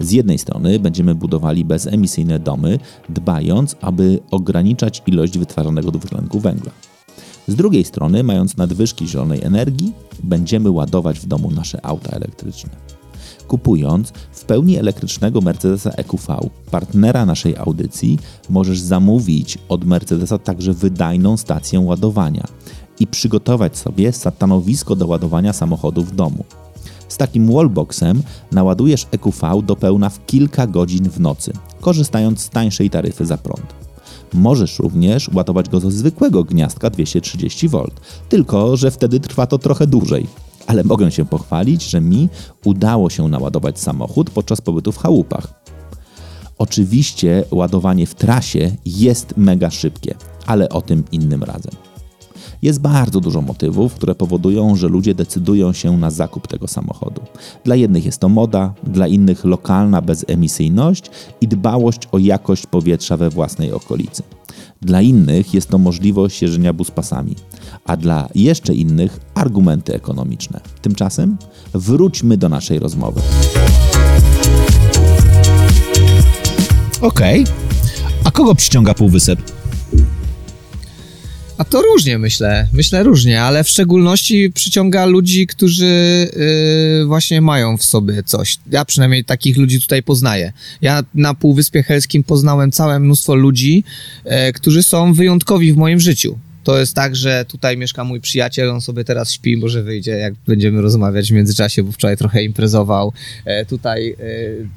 Z 0.00 0.12
jednej 0.12 0.38
strony 0.38 0.78
będziemy 0.78 1.14
budowali 1.14 1.64
bezemisyjne 1.64 2.38
domy, 2.38 2.78
dbając, 3.08 3.76
aby 3.80 4.18
ograniczać 4.30 5.02
ilość 5.06 5.38
wytwarzanego 5.38 5.90
dwutlenku 5.90 6.40
węgla. 6.40 6.72
Z 7.48 7.54
drugiej 7.54 7.84
strony, 7.84 8.22
mając 8.22 8.56
nadwyżki 8.56 9.08
zielonej 9.08 9.42
energii, 9.42 9.92
będziemy 10.22 10.70
ładować 10.70 11.20
w 11.20 11.26
domu 11.26 11.50
nasze 11.50 11.86
auta 11.86 12.10
elektryczne. 12.10 12.70
Kupując 13.48 14.12
w 14.32 14.44
pełni 14.44 14.76
elektrycznego 14.76 15.40
Mercedesa 15.40 15.90
EQV, 15.90 16.50
partnera 16.70 17.26
naszej 17.26 17.56
audycji, 17.56 18.18
możesz 18.50 18.80
zamówić 18.80 19.58
od 19.68 19.84
Mercedesa 19.84 20.38
także 20.38 20.72
wydajną 20.72 21.36
stację 21.36 21.80
ładowania 21.80 22.46
i 23.00 23.06
przygotować 23.06 23.78
sobie 23.78 24.12
stanowisko 24.12 24.96
do 24.96 25.06
ładowania 25.06 25.52
samochodu 25.52 26.04
w 26.04 26.14
domu. 26.14 26.44
Z 27.08 27.16
takim 27.16 27.52
wallboxem 27.52 28.22
naładujesz 28.52 29.06
EQV 29.10 29.62
do 29.62 29.76
pełna 29.76 30.08
w 30.08 30.26
kilka 30.26 30.66
godzin 30.66 31.10
w 31.10 31.20
nocy, 31.20 31.52
korzystając 31.80 32.40
z 32.40 32.50
tańszej 32.50 32.90
taryfy 32.90 33.26
za 33.26 33.38
prąd. 33.38 33.74
Możesz 34.34 34.78
również 34.78 35.28
ładować 35.28 35.68
go 35.68 35.80
ze 35.80 35.90
zwykłego 35.90 36.44
gniazdka 36.44 36.88
230V, 36.88 37.86
tylko 38.28 38.76
że 38.76 38.90
wtedy 38.90 39.20
trwa 39.20 39.46
to 39.46 39.58
trochę 39.58 39.86
dłużej. 39.86 40.26
Ale 40.66 40.84
mogę 40.84 41.10
się 41.10 41.24
pochwalić, 41.24 41.90
że 41.90 42.00
mi 42.00 42.28
udało 42.64 43.10
się 43.10 43.28
naładować 43.28 43.80
samochód 43.80 44.30
podczas 44.30 44.60
pobytu 44.60 44.92
w 44.92 44.98
chałupach. 44.98 45.62
Oczywiście 46.58 47.44
ładowanie 47.50 48.06
w 48.06 48.14
trasie 48.14 48.76
jest 48.86 49.34
mega 49.36 49.70
szybkie, 49.70 50.14
ale 50.46 50.68
o 50.68 50.82
tym 50.82 51.04
innym 51.12 51.44
razem. 51.44 51.89
Jest 52.62 52.80
bardzo 52.80 53.20
dużo 53.20 53.42
motywów, 53.42 53.94
które 53.94 54.14
powodują, 54.14 54.76
że 54.76 54.88
ludzie 54.88 55.14
decydują 55.14 55.72
się 55.72 55.98
na 55.98 56.10
zakup 56.10 56.46
tego 56.46 56.68
samochodu. 56.68 57.20
Dla 57.64 57.76
jednych 57.76 58.04
jest 58.04 58.18
to 58.18 58.28
moda, 58.28 58.74
dla 58.82 59.06
innych 59.06 59.44
lokalna 59.44 60.02
bezemisyjność 60.02 61.10
i 61.40 61.48
dbałość 61.48 62.08
o 62.12 62.18
jakość 62.18 62.66
powietrza 62.66 63.16
we 63.16 63.30
własnej 63.30 63.72
okolicy. 63.72 64.22
Dla 64.82 65.02
innych 65.02 65.54
jest 65.54 65.68
to 65.68 65.78
możliwość 65.78 66.42
jeżdżenia 66.42 66.72
buspasami, 66.72 67.34
a 67.84 67.96
dla 67.96 68.28
jeszcze 68.34 68.74
innych 68.74 69.20
argumenty 69.34 69.94
ekonomiczne. 69.94 70.60
Tymczasem 70.82 71.36
wróćmy 71.74 72.36
do 72.36 72.48
naszej 72.48 72.78
rozmowy. 72.78 73.20
Okej. 77.00 77.44
A 78.24 78.30
kogo 78.30 78.54
przyciąga 78.54 78.94
półwysep? 78.94 79.59
A 81.60 81.64
to 81.64 81.82
różnie 81.82 82.18
myślę, 82.18 82.68
myślę 82.72 83.02
różnie, 83.02 83.42
ale 83.42 83.64
w 83.64 83.68
szczególności 83.68 84.52
przyciąga 84.54 85.06
ludzi, 85.06 85.46
którzy 85.46 86.28
yy, 86.98 87.06
właśnie 87.06 87.40
mają 87.40 87.76
w 87.76 87.84
sobie 87.84 88.22
coś. 88.22 88.58
Ja 88.70 88.84
przynajmniej 88.84 89.24
takich 89.24 89.56
ludzi 89.56 89.80
tutaj 89.80 90.02
poznaję. 90.02 90.52
Ja 90.82 91.02
na 91.14 91.34
Półwyspie 91.34 91.82
Helskim 91.82 92.24
poznałem 92.24 92.72
całe 92.72 93.00
mnóstwo 93.00 93.34
ludzi, 93.34 93.84
e, 94.24 94.52
którzy 94.52 94.82
są 94.82 95.12
wyjątkowi 95.12 95.72
w 95.72 95.76
moim 95.76 96.00
życiu. 96.00 96.38
To 96.64 96.78
jest 96.78 96.94
tak, 96.94 97.16
że 97.16 97.44
tutaj 97.48 97.76
mieszka 97.76 98.04
mój 98.04 98.20
przyjaciel, 98.20 98.70
on 98.70 98.80
sobie 98.80 99.04
teraz 99.04 99.32
śpi, 99.32 99.56
może 99.56 99.82
wyjdzie, 99.82 100.10
jak 100.10 100.34
będziemy 100.46 100.82
rozmawiać 100.82 101.30
w 101.30 101.34
międzyczasie, 101.34 101.82
bo 101.82 101.92
wczoraj 101.92 102.16
trochę 102.16 102.42
imprezował. 102.42 103.12
E, 103.44 103.66
tutaj 103.66 104.16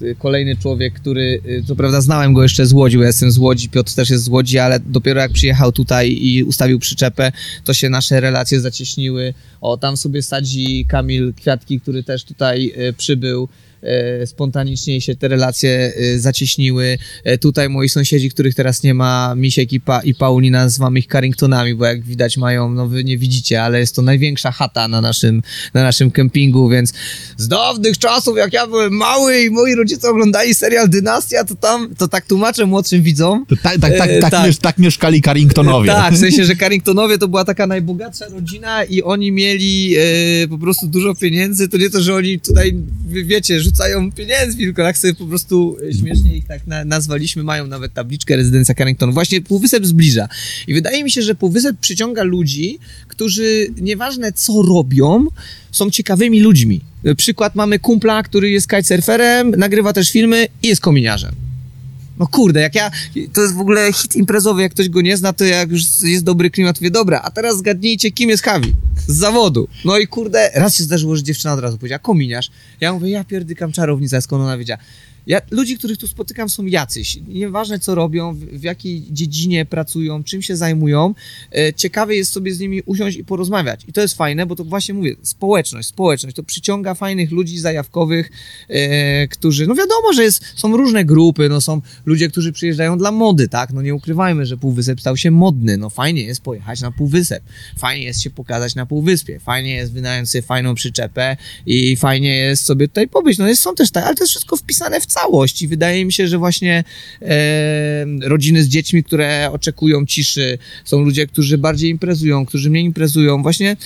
e, 0.01 0.15
kolejny 0.15 0.57
człowiek, 0.57 0.93
który, 0.93 1.41
e, 1.59 1.63
co 1.63 1.75
prawda 1.75 2.01
znałem 2.01 2.33
go 2.33 2.43
jeszcze 2.43 2.65
z 2.65 2.73
Łodzi, 2.73 2.97
bo 2.97 3.03
ja 3.03 3.07
jestem 3.07 3.31
z 3.31 3.37
Łodzi, 3.37 3.69
Piotr 3.69 3.93
też 3.93 4.09
jest 4.09 4.23
z 4.23 4.27
Łodzi, 4.27 4.59
ale 4.59 4.79
dopiero 4.79 5.21
jak 5.21 5.31
przyjechał 5.31 5.71
tutaj 5.71 6.17
i 6.21 6.43
ustawił 6.43 6.79
przyczepę, 6.79 7.31
to 7.63 7.73
się 7.73 7.89
nasze 7.89 8.19
relacje 8.19 8.59
zacieśniły. 8.59 9.33
O, 9.61 9.77
tam 9.77 9.97
sobie 9.97 10.21
sadzi 10.21 10.85
Kamil 10.85 11.33
Kwiatki, 11.33 11.79
który 11.79 12.03
też 12.03 12.23
tutaj 12.23 12.73
e, 12.75 12.93
przybył 12.93 13.49
spontanicznie 14.25 15.01
się 15.01 15.15
te 15.15 15.27
relacje 15.27 15.93
e, 16.15 16.19
zacieśniły. 16.19 16.97
E, 17.23 17.37
Tutaj 17.37 17.69
moi 17.69 17.89
sąsiedzi, 17.89 18.29
których 18.29 18.55
teraz 18.55 18.83
nie 18.83 18.93
ma, 18.93 19.33
Misiek 19.37 19.73
i, 19.73 19.79
pa, 19.81 20.01
i 20.01 20.15
Paulina, 20.15 20.63
nazywam 20.63 20.97
ich 20.97 21.07
Carringtonami, 21.07 21.75
bo 21.75 21.85
jak 21.85 22.03
widać 22.03 22.37
mają, 22.37 22.69
no 22.69 22.87
wy 22.87 23.03
nie 23.03 23.17
widzicie, 23.17 23.63
ale 23.63 23.79
jest 23.79 23.95
to 23.95 24.01
największa 24.01 24.51
chata 24.51 24.87
na 24.87 25.01
naszym, 25.01 25.41
na 25.73 25.83
naszym 25.83 26.11
kempingu, 26.11 26.69
więc 26.69 26.93
z 27.37 27.47
dawnych 27.47 27.97
czasów, 27.97 28.37
jak 28.37 28.53
ja 28.53 28.67
byłem 28.67 28.93
mały 28.93 29.41
i 29.43 29.49
moi 29.49 29.75
rodzice 29.75 30.09
oglądali 30.09 30.55
serial 30.55 30.89
Dynastia, 30.89 31.43
to 31.43 31.55
tam, 31.55 31.95
to 31.95 32.07
tak 32.07 32.25
tłumaczę 32.25 32.65
młodszym 32.65 33.03
widzom, 33.03 33.45
To 33.49 33.55
tak, 33.63 33.77
tak, 33.79 33.97
tak, 33.97 34.09
E, 34.09 34.19
tak, 34.19 34.31
tak. 34.31 34.47
miesz- 34.47 34.57
tak 34.59 34.77
mieszkali 34.77 35.21
Carringtonowie. 35.21 35.87
tak, 35.87 36.13
w 36.13 36.17
sensie, 36.19 36.45
że 36.45 36.55
Carringtonowie 36.63 37.17
to 37.17 37.27
była 37.27 37.45
taka 37.45 37.67
najbogatsza 37.67 38.25
rodzina 38.29 38.83
i 38.83 39.01
oni 39.03 39.31
mieli 39.31 39.95
e, 39.97 40.47
po 40.47 40.57
prostu 40.57 40.87
dużo 40.87 41.15
pieniędzy. 41.15 41.67
To 41.69 41.77
nie 41.77 41.89
to, 41.89 42.01
że 42.01 42.15
oni 42.15 42.39
tutaj, 42.39 42.75
wiecie, 43.07 43.59
rzucają 43.73 44.11
pieniędzmi, 44.11 44.63
tylko 44.63 44.83
tak 44.83 44.97
sobie 44.97 45.13
po 45.13 45.25
prostu 45.25 45.77
e, 45.89 45.93
śmiesznie 45.93 46.35
ich 46.35 46.47
tak 46.47 46.67
na, 46.67 46.85
nazwaliśmy. 46.85 47.43
Mają 47.43 47.67
nawet 47.67 47.93
tabliczkę 47.93 48.35
rezydencja 48.35 48.75
Carrington. 48.75 49.11
Właśnie 49.11 49.41
Półwysep 49.41 49.85
zbliża. 49.85 50.27
I 50.67 50.73
wydaje 50.73 51.03
mi 51.03 51.11
się, 51.11 51.21
że 51.21 51.35
Półwysep 51.35 51.75
przyciąga 51.81 52.23
ludzi, 52.23 52.79
którzy 53.07 53.67
nieważne 53.81 54.31
co 54.31 54.61
robią, 54.61 55.25
są 55.71 55.89
ciekawymi 55.89 56.39
ludźmi. 56.39 56.81
E, 57.05 57.15
Przykład 57.15 57.55
mamy 57.55 57.79
kumpla, 57.79 58.23
który 58.23 58.49
jest 58.49 58.69
kitesurferem, 58.69 59.51
nagrywa 59.57 59.93
też 59.93 60.11
filmy 60.11 60.47
i 60.63 60.67
jest 60.67 60.81
kominiarzem. 60.81 61.35
No 62.19 62.27
kurde, 62.27 62.61
jak 62.61 62.75
ja. 62.75 62.91
To 63.33 63.41
jest 63.41 63.53
w 63.53 63.59
ogóle 63.59 63.93
hit 63.93 64.15
imprezowy, 64.15 64.61
jak 64.61 64.71
ktoś 64.71 64.89
go 64.89 65.01
nie 65.01 65.17
zna, 65.17 65.33
to 65.33 65.45
jak 65.45 65.71
już 65.71 65.83
jest 66.03 66.23
dobry 66.23 66.51
klimat, 66.51 66.79
wie 66.79 66.91
dobra, 66.91 67.21
a 67.23 67.31
teraz 67.31 67.57
zgadnijcie, 67.57 68.11
kim 68.11 68.29
jest 68.29 68.43
Hawi. 68.43 68.73
Z 69.07 69.15
zawodu. 69.15 69.67
No 69.85 69.97
i 69.97 70.07
kurde, 70.07 70.51
raz 70.55 70.75
się 70.75 70.83
zdarzyło, 70.83 71.15
że 71.15 71.23
dziewczyna 71.23 71.53
od 71.53 71.59
razu 71.59 71.77
powiedziała, 71.77 71.99
kominiarz. 71.99 72.51
Ja 72.81 72.93
mówię, 72.93 73.09
ja 73.09 73.23
pierdykam 73.23 73.71
czarownica, 73.71 74.21
skąd 74.21 74.43
ona 74.43 74.57
wiedziała. 74.57 74.79
Ja, 75.27 75.41
ludzi, 75.51 75.77
których 75.77 75.97
tu 75.97 76.07
spotykam, 76.07 76.49
są 76.49 76.65
jacyś. 76.65 77.19
Nieważne, 77.27 77.79
co 77.79 77.95
robią, 77.95 78.33
w, 78.33 78.39
w 78.39 78.63
jakiej 78.63 79.03
dziedzinie 79.11 79.65
pracują, 79.65 80.23
czym 80.23 80.41
się 80.41 80.55
zajmują. 80.55 81.15
E, 81.51 81.73
ciekawe 81.73 82.15
jest 82.15 82.31
sobie 82.31 82.53
z 82.53 82.59
nimi 82.59 82.81
usiąść 82.85 83.17
i 83.17 83.25
porozmawiać. 83.25 83.81
I 83.87 83.93
to 83.93 84.01
jest 84.01 84.17
fajne, 84.17 84.45
bo 84.45 84.55
to 84.55 84.63
właśnie 84.63 84.93
mówię, 84.93 85.15
społeczność, 85.23 85.87
społeczność. 85.87 86.35
To 86.35 86.43
przyciąga 86.43 86.93
fajnych 86.93 87.31
ludzi 87.31 87.59
zajawkowych, 87.59 88.31
e, 88.69 89.27
którzy, 89.27 89.67
no 89.67 89.75
wiadomo, 89.75 90.13
że 90.13 90.23
jest, 90.23 90.43
są 90.55 90.77
różne 90.77 91.05
grupy, 91.05 91.49
no 91.49 91.61
są 91.61 91.81
ludzie, 92.05 92.29
którzy 92.29 92.51
przyjeżdżają 92.51 92.97
dla 92.97 93.11
mody, 93.11 93.47
tak? 93.47 93.73
No 93.73 93.81
nie 93.81 93.95
ukrywajmy, 93.95 94.45
że 94.45 94.57
Półwysep 94.57 95.01
stał 95.01 95.17
się 95.17 95.31
modny. 95.31 95.77
No 95.77 95.89
fajnie 95.89 96.23
jest 96.23 96.41
pojechać 96.41 96.81
na 96.81 96.91
Półwysep. 96.91 97.43
Fajnie 97.77 98.05
jest 98.05 98.21
się 98.21 98.29
pokazać 98.29 98.75
na 98.75 98.85
Półwyspie. 98.85 99.39
Fajnie 99.39 99.75
jest 99.75 99.93
wynająć 99.93 100.29
sobie 100.29 100.41
fajną 100.41 100.75
przyczepę 100.75 101.37
i 101.65 101.95
fajnie 101.95 102.37
jest 102.37 102.65
sobie 102.65 102.87
tutaj 102.87 103.07
pobyć. 103.07 103.37
No 103.37 103.47
jest, 103.47 103.61
są 103.61 103.75
też 103.75 103.91
tak, 103.91 104.05
ale 104.05 104.15
to 104.15 104.23
jest 104.23 104.31
wszystko 104.31 104.57
wpisane 104.57 105.01
w 105.01 105.05
całość 105.13 105.61
i 105.61 105.67
wydaje 105.67 106.05
mi 106.05 106.13
się, 106.13 106.27
że 106.27 106.37
właśnie 106.37 106.83
e, 107.21 107.25
rodziny 108.21 108.63
z 108.63 108.67
dziećmi, 108.67 109.03
które 109.03 109.49
oczekują 109.51 110.05
ciszy, 110.05 110.57
są 110.85 110.99
ludzie, 111.01 111.27
którzy 111.27 111.57
bardziej 111.57 111.89
imprezują, 111.89 112.45
którzy 112.45 112.69
mniej 112.69 112.85
imprezują. 112.85 113.41
Właśnie 113.41 113.77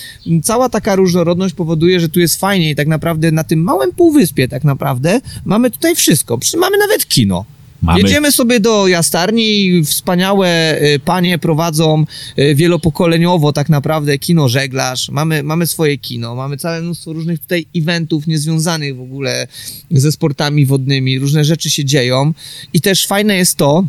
cała 0.42 0.68
taka 0.68 0.96
różnorodność 0.96 1.54
powoduje, 1.54 2.00
że 2.00 2.08
tu 2.08 2.20
jest 2.20 2.40
fajnie 2.40 2.70
i 2.70 2.74
tak 2.76 2.86
naprawdę 2.88 3.30
na 3.32 3.44
tym 3.44 3.62
małym 3.62 3.92
półwyspie 3.92 4.48
tak 4.48 4.64
naprawdę 4.64 5.20
mamy 5.44 5.70
tutaj 5.70 5.96
wszystko. 5.96 6.38
Przy- 6.38 6.56
Mamy 6.56 6.78
nawet 6.78 7.08
kino. 7.08 7.44
Mamy. 7.82 8.00
Jedziemy 8.00 8.32
sobie 8.32 8.60
do 8.60 8.88
jastarni 8.88 9.82
wspaniałe 9.84 10.78
y, 10.82 11.00
panie 11.04 11.38
prowadzą 11.38 12.04
y, 12.38 12.54
wielopokoleniowo 12.54 13.52
tak 13.52 13.68
naprawdę 13.68 14.18
kino 14.18 14.48
żeglarz. 14.48 15.08
Mamy, 15.08 15.42
mamy 15.42 15.66
swoje 15.66 15.98
kino, 15.98 16.34
mamy 16.34 16.56
całe 16.56 16.80
mnóstwo 16.80 17.12
różnych 17.12 17.40
tutaj 17.40 17.66
eventów 17.76 18.26
niezwiązanych 18.26 18.96
w 18.96 19.00
ogóle 19.00 19.48
ze 19.90 20.12
sportami 20.12 20.66
wodnymi. 20.66 21.18
Różne 21.18 21.44
rzeczy 21.44 21.70
się 21.70 21.84
dzieją 21.84 22.32
i 22.72 22.80
też 22.80 23.06
fajne 23.06 23.36
jest 23.36 23.56
to, 23.56 23.84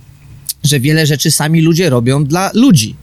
że 0.64 0.80
wiele 0.80 1.06
rzeczy 1.06 1.32
sami 1.32 1.62
ludzie 1.62 1.90
robią 1.90 2.26
dla 2.26 2.52
ludzi. 2.54 2.96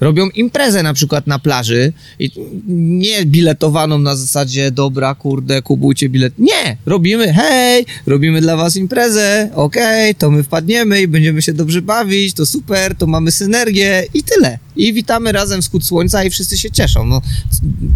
Robią 0.00 0.28
imprezę 0.28 0.82
na 0.82 0.94
przykład 0.94 1.26
na 1.26 1.38
plaży 1.38 1.92
i 2.18 2.30
nie 2.68 3.26
biletowaną 3.26 3.98
na 3.98 4.16
zasadzie 4.16 4.70
dobra, 4.70 5.14
kurde, 5.14 5.62
kupujcie 5.62 6.08
bilet. 6.08 6.38
Nie! 6.38 6.76
Robimy, 6.86 7.32
hej, 7.32 7.86
robimy 8.06 8.40
dla 8.40 8.56
was 8.56 8.76
imprezę, 8.76 9.50
okej, 9.54 10.14
to 10.14 10.30
my 10.30 10.42
wpadniemy 10.42 11.02
i 11.02 11.08
będziemy 11.08 11.42
się 11.42 11.52
dobrze 11.52 11.82
bawić, 11.82 12.34
to 12.34 12.46
super, 12.46 12.94
to 12.94 13.06
mamy 13.06 13.32
synergię 13.32 14.04
i 14.14 14.22
tyle. 14.22 14.58
I 14.76 14.92
witamy 14.92 15.32
razem 15.32 15.62
wschód 15.62 15.86
słońca 15.86 16.24
i 16.24 16.30
wszyscy 16.30 16.58
się 16.58 16.70
cieszą. 16.70 17.06
No, 17.06 17.22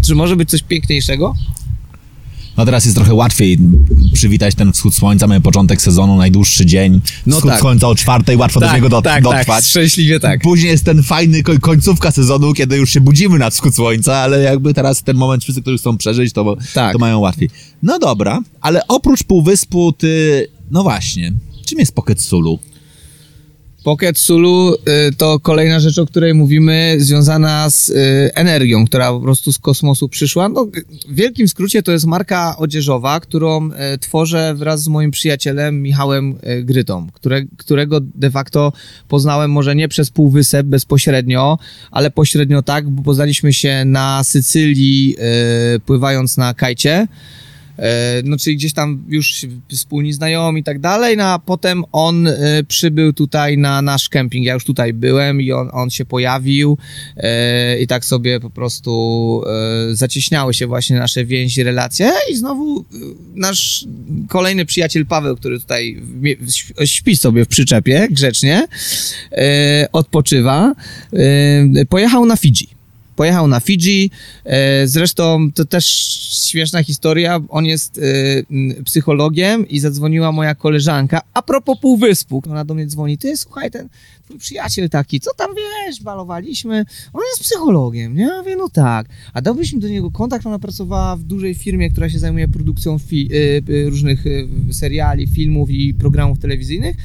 czy 0.05 0.15
może 0.15 0.37
być 0.37 0.51
coś 0.51 0.63
piękniejszego? 0.63 1.35
No 2.59 2.65
teraz 2.65 2.85
jest 2.85 2.97
trochę 2.97 3.15
łatwiej 3.15 3.59
przywitać 4.13 4.55
ten 4.55 4.73
wschód 4.73 4.95
słońca, 4.95 5.27
mamy 5.27 5.41
początek 5.41 5.83
sezonu, 5.83 6.17
najdłuższy 6.17 6.67
dzień, 6.67 7.01
No 7.27 7.37
wschód 7.37 7.51
tak. 7.51 7.61
słońca 7.61 7.89
o 7.89 7.95
czwartej, 7.95 8.37
łatwo 8.37 8.61
do 8.61 8.73
niego 8.75 8.89
dot- 8.89 9.23
dotrwać. 9.23 9.67
szczęśliwie 9.67 10.21
tak. 10.21 10.41
Później 10.41 10.71
jest 10.71 10.85
ten 10.85 11.03
fajny 11.03 11.43
ko- 11.43 11.59
końcówka 11.61 12.11
sezonu, 12.11 12.55
kiedy 12.55 12.77
już 12.77 12.91
się 12.91 13.01
budzimy 13.01 13.39
na 13.39 13.51
wschód 13.51 13.75
słońca, 13.75 14.17
ale 14.17 14.43
jakby 14.43 14.75
teraz 14.75 15.03
ten 15.03 15.17
moment 15.17 15.43
wszyscy, 15.43 15.63
którzy 15.63 15.79
chcą 15.79 15.97
przeżyć, 15.97 16.33
to, 16.33 16.57
Tak. 16.75 16.93
to 16.93 16.99
mają 16.99 17.19
łatwiej. 17.19 17.51
No 17.83 17.99
dobra, 17.99 18.41
ale 18.61 18.87
oprócz 18.89 19.23
Półwyspu 19.25 19.93
ty, 19.93 20.47
no 20.71 20.83
właśnie, 20.83 21.33
czym 21.67 21.79
jest 21.79 21.95
Pocket 21.95 22.21
Sulu? 22.23 22.59
Pocket 23.89 24.19
Sulu 24.19 24.75
y, 24.75 24.77
to 25.17 25.41
kolejna 25.41 25.81
rzecz, 25.81 25.99
o 25.99 26.07
której 26.07 26.35
mówimy, 26.35 26.97
związana 26.99 27.71
z 27.71 27.89
y, 27.89 27.95
energią, 28.35 28.87
która 28.87 29.13
po 29.13 29.21
prostu 29.21 29.53
z 29.53 29.59
kosmosu 29.59 30.09
przyszła. 30.09 30.49
No, 30.49 30.67
w 31.09 31.15
wielkim 31.15 31.49
skrócie 31.49 31.83
to 31.83 31.93
jest 31.93 32.07
marka 32.07 32.57
odzieżowa, 32.59 33.21
którą 33.21 33.71
y, 33.71 33.99
tworzę 33.99 34.55
wraz 34.55 34.83
z 34.83 34.89
moim 34.89 35.11
przyjacielem 35.11 35.83
Michałem 35.83 36.39
Grytą, 36.63 37.07
które, 37.13 37.43
którego 37.57 38.01
de 38.01 38.31
facto 38.31 38.73
poznałem 39.09 39.51
może 39.51 39.77
nie 39.77 39.89
przez 39.89 40.11
półwysep 40.11 40.67
bezpośrednio, 40.67 41.59
ale 41.91 42.11
pośrednio 42.11 42.63
tak, 42.63 42.89
bo 42.89 43.03
poznaliśmy 43.03 43.53
się 43.53 43.85
na 43.85 44.25
Sycylii 44.25 45.17
pływając 45.87 46.37
na 46.37 46.55
kajcie. 46.55 47.07
E, 47.79 48.23
no 48.25 48.37
czyli 48.37 48.57
gdzieś 48.57 48.73
tam 48.73 49.05
już 49.09 49.47
wspólni 49.69 50.13
znajomi 50.13 50.61
i 50.61 50.65
tak 50.65 50.79
dalej, 50.79 51.17
no 51.17 51.25
a 51.25 51.39
potem 51.39 51.85
on 51.93 52.27
e, 52.27 52.35
przybył 52.69 53.13
tutaj 53.13 53.59
na 53.59 53.83
nasz 53.83 54.09
kemping, 54.09 54.47
ja 54.47 54.55
już 54.55 54.65
tutaj 54.65 54.93
byłem 54.93 55.41
i 55.41 55.53
on, 55.53 55.69
on 55.73 55.91
się 55.91 56.05
pojawił 56.05 56.79
e, 57.17 57.79
i 57.81 57.87
tak 57.87 58.05
sobie 58.05 58.41
po 58.41 58.51
prostu 58.51 59.43
zacieśniały 59.93 60.55
się 60.55 60.67
właśnie 60.67 60.99
nasze 60.99 61.25
więzi, 61.25 61.63
relacje 61.63 62.11
i 62.33 62.37
znowu 62.37 62.85
nasz 63.35 63.85
kolejny 64.29 64.67
przyjaciel 64.67 65.07
Paweł, 65.07 65.37
który 65.37 65.61
tutaj 65.61 66.03
śpi 66.85 67.17
sobie 67.17 67.45
w 67.45 67.49
przyczepie 67.49 68.09
grzecznie, 68.11 68.67
odpoczywa, 69.93 70.75
pojechał 71.89 72.27
na 72.27 72.37
Fidżi. 72.37 72.78
Pojechał 73.19 73.49
na 73.49 73.61
Fidżi. 73.61 74.11
E, 74.45 74.87
zresztą 74.87 75.53
to 75.55 75.65
też 75.65 75.87
śmieszna 76.49 76.83
historia. 76.83 77.41
On 77.49 77.65
jest 77.65 77.99
e, 77.99 78.83
psychologiem 78.85 79.69
i 79.69 79.79
zadzwoniła 79.79 80.33
moja 80.33 80.55
koleżanka. 80.55 81.21
A 81.35 81.43
propos 81.43 81.79
Półwyspu. 81.81 82.43
Ona 82.51 82.65
do 82.65 82.75
mnie 82.75 82.87
dzwoni. 82.87 83.19
Ty, 83.19 83.37
słuchaj, 83.37 83.71
ten 83.71 83.89
twój 84.25 84.39
przyjaciel 84.39 84.91
taki, 84.91 85.21
co 85.21 85.35
tam 85.35 85.51
wiesz, 85.57 86.03
balowaliśmy. 86.03 86.85
On 87.13 87.23
jest 87.31 87.43
psychologiem, 87.43 88.17
nie? 88.17 88.23
Ja 88.23 88.39
mówię, 88.39 88.57
no 88.57 88.69
tak. 88.69 89.07
A 89.35 89.43
dałbyś 89.43 89.73
mi 89.73 89.81
do 89.81 89.89
niego 89.89 90.11
kontakt? 90.11 90.47
Ona 90.47 90.59
pracowała 90.59 91.17
w 91.17 91.23
dużej 91.23 91.55
firmie, 91.55 91.91
która 91.91 92.11
się 92.11 92.19
zajmuje 92.19 92.49
produkcją 92.49 92.97
e, 92.97 93.91
różnych 93.91 94.25
seriali, 94.73 95.27
filmów 95.27 95.71
i 95.71 95.95
programów 95.95 96.39
telewizyjnych. 96.39 96.97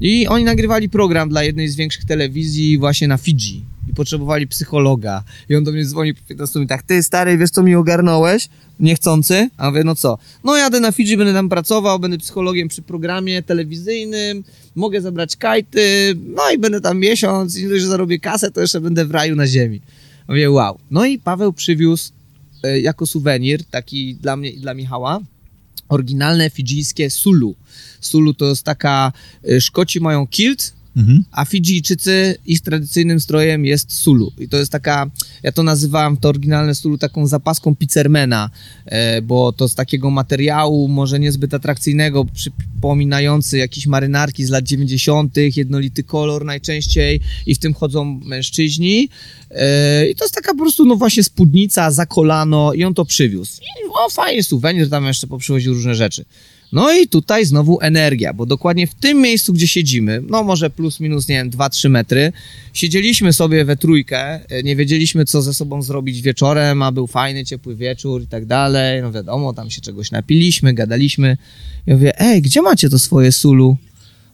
I 0.00 0.26
oni 0.26 0.44
nagrywali 0.44 0.88
program 0.88 1.28
dla 1.28 1.42
jednej 1.42 1.68
z 1.68 1.76
większych 1.76 2.04
telewizji 2.04 2.78
właśnie 2.78 3.08
na 3.08 3.16
Fidżi. 3.16 3.73
I 3.90 3.94
potrzebowali 3.94 4.46
psychologa. 4.46 5.24
I 5.48 5.56
on 5.56 5.64
do 5.64 5.72
mnie 5.72 5.84
dzwoni 5.84 6.14
po 6.14 6.20
15 6.28 6.58
minutach. 6.58 6.82
Ty, 6.82 7.02
stary, 7.02 7.38
wiesz 7.38 7.50
co 7.50 7.62
mi 7.62 7.74
ogarnąłeś? 7.74 8.48
Niechcący? 8.80 9.50
A 9.56 9.70
mówię, 9.70 9.84
no 9.84 9.94
co? 9.94 10.18
No 10.44 10.56
jadę 10.56 10.80
na 10.80 10.92
Fidżi, 10.92 11.16
będę 11.16 11.32
tam 11.32 11.48
pracował, 11.48 11.98
będę 11.98 12.18
psychologiem 12.18 12.68
przy 12.68 12.82
programie 12.82 13.42
telewizyjnym, 13.42 14.44
mogę 14.74 15.00
zabrać 15.00 15.36
kajty, 15.36 16.14
no 16.36 16.50
i 16.50 16.58
będę 16.58 16.80
tam 16.80 16.98
miesiąc 16.98 17.58
i 17.58 17.80
że 17.80 17.86
zarobię 17.86 18.18
kasę, 18.18 18.50
to 18.50 18.60
jeszcze 18.60 18.80
będę 18.80 19.04
w 19.04 19.10
raju 19.10 19.36
na 19.36 19.46
ziemi. 19.46 19.80
Mówię, 20.28 20.50
wow. 20.50 20.78
No 20.90 21.06
i 21.06 21.18
Paweł 21.18 21.52
przywiózł 21.52 22.12
e, 22.62 22.80
jako 22.80 23.06
suwenir, 23.06 23.64
taki 23.64 24.14
dla 24.14 24.36
mnie 24.36 24.50
i 24.50 24.60
dla 24.60 24.74
Michała, 24.74 25.20
oryginalne 25.88 26.50
fidżijskie 26.50 27.10
sulu. 27.10 27.54
Sulu 28.00 28.34
to 28.34 28.44
jest 28.44 28.62
taka, 28.62 29.12
y, 29.48 29.60
Szkoci 29.60 30.00
mają 30.00 30.26
kilt, 30.26 30.74
Mhm. 30.96 31.24
a 31.32 31.44
Fidżijczycy, 31.44 32.34
ich 32.46 32.60
tradycyjnym 32.60 33.20
strojem 33.20 33.64
jest 33.64 33.92
sulu. 33.92 34.32
I 34.38 34.48
to 34.48 34.56
jest 34.56 34.72
taka, 34.72 35.10
ja 35.42 35.52
to 35.52 35.62
nazywam, 35.62 36.16
to 36.16 36.28
oryginalne 36.28 36.74
sulu, 36.74 36.98
taką 36.98 37.26
zapaską 37.26 37.76
pizzermana, 37.76 38.50
e, 38.86 39.22
bo 39.22 39.52
to 39.52 39.68
z 39.68 39.74
takiego 39.74 40.10
materiału, 40.10 40.88
może 40.88 41.20
niezbyt 41.20 41.54
atrakcyjnego, 41.54 42.24
przypominający 42.24 43.58
jakieś 43.58 43.86
marynarki 43.86 44.44
z 44.44 44.50
lat 44.50 44.64
90., 44.64 45.56
jednolity 45.56 46.04
kolor 46.04 46.44
najczęściej 46.44 47.20
i 47.46 47.54
w 47.54 47.58
tym 47.58 47.74
chodzą 47.74 48.20
mężczyźni. 48.24 49.08
E, 49.50 50.08
I 50.08 50.14
to 50.14 50.24
jest 50.24 50.34
taka 50.34 50.52
po 50.52 50.58
prostu, 50.58 50.84
no 50.84 50.96
właśnie 50.96 51.24
spódnica 51.24 51.90
za 51.90 52.06
kolano 52.06 52.72
i 52.72 52.84
on 52.84 52.94
to 52.94 53.04
przywiózł. 53.04 53.60
I 53.62 53.88
o, 54.06 54.10
fajnie, 54.10 54.42
suwenir, 54.42 54.90
tam 54.90 55.04
jeszcze 55.04 55.26
poprzywoził 55.26 55.74
różne 55.74 55.94
rzeczy. 55.94 56.24
No 56.74 56.92
i 56.92 57.08
tutaj 57.08 57.44
znowu 57.46 57.80
energia, 57.80 58.32
bo 58.32 58.46
dokładnie 58.46 58.86
w 58.86 58.94
tym 58.94 59.20
miejscu, 59.20 59.52
gdzie 59.52 59.68
siedzimy, 59.68 60.22
no 60.28 60.42
może 60.42 60.70
plus 60.70 61.00
minus, 61.00 61.28
nie 61.28 61.34
wiem, 61.34 61.50
2-3 61.50 61.90
metry, 61.90 62.32
siedzieliśmy 62.72 63.32
sobie 63.32 63.64
we 63.64 63.76
trójkę, 63.76 64.40
e, 64.48 64.62
nie 64.62 64.76
wiedzieliśmy, 64.76 65.24
co 65.24 65.42
ze 65.42 65.54
sobą 65.54 65.82
zrobić 65.82 66.22
wieczorem, 66.22 66.82
a 66.82 66.92
był 66.92 67.06
fajny, 67.06 67.44
ciepły 67.44 67.76
wieczór 67.76 68.22
i 68.22 68.26
tak 68.26 68.46
dalej, 68.46 69.02
no 69.02 69.12
wiadomo, 69.12 69.52
tam 69.52 69.70
się 69.70 69.80
czegoś 69.80 70.10
napiliśmy, 70.10 70.74
gadaliśmy. 70.74 71.36
Ja 71.86 71.94
mówię, 71.94 72.20
ej, 72.20 72.42
gdzie 72.42 72.62
macie 72.62 72.90
to 72.90 72.98
swoje 72.98 73.32
sulu? 73.32 73.76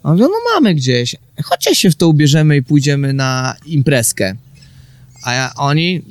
A 0.03 0.11
on 0.11 0.19
mówi, 0.19 0.31
no 0.33 0.55
mamy 0.55 0.75
gdzieś, 0.75 1.17
chodźcie 1.43 1.75
się 1.75 1.91
w 1.91 1.97
to 1.97 2.09
ubierzemy 2.09 2.57
i 2.57 2.63
pójdziemy 2.63 3.13
na 3.13 3.57
imprezkę. 3.67 4.37
A 5.23 5.35
ja, 5.35 5.53
oni, 5.57 6.03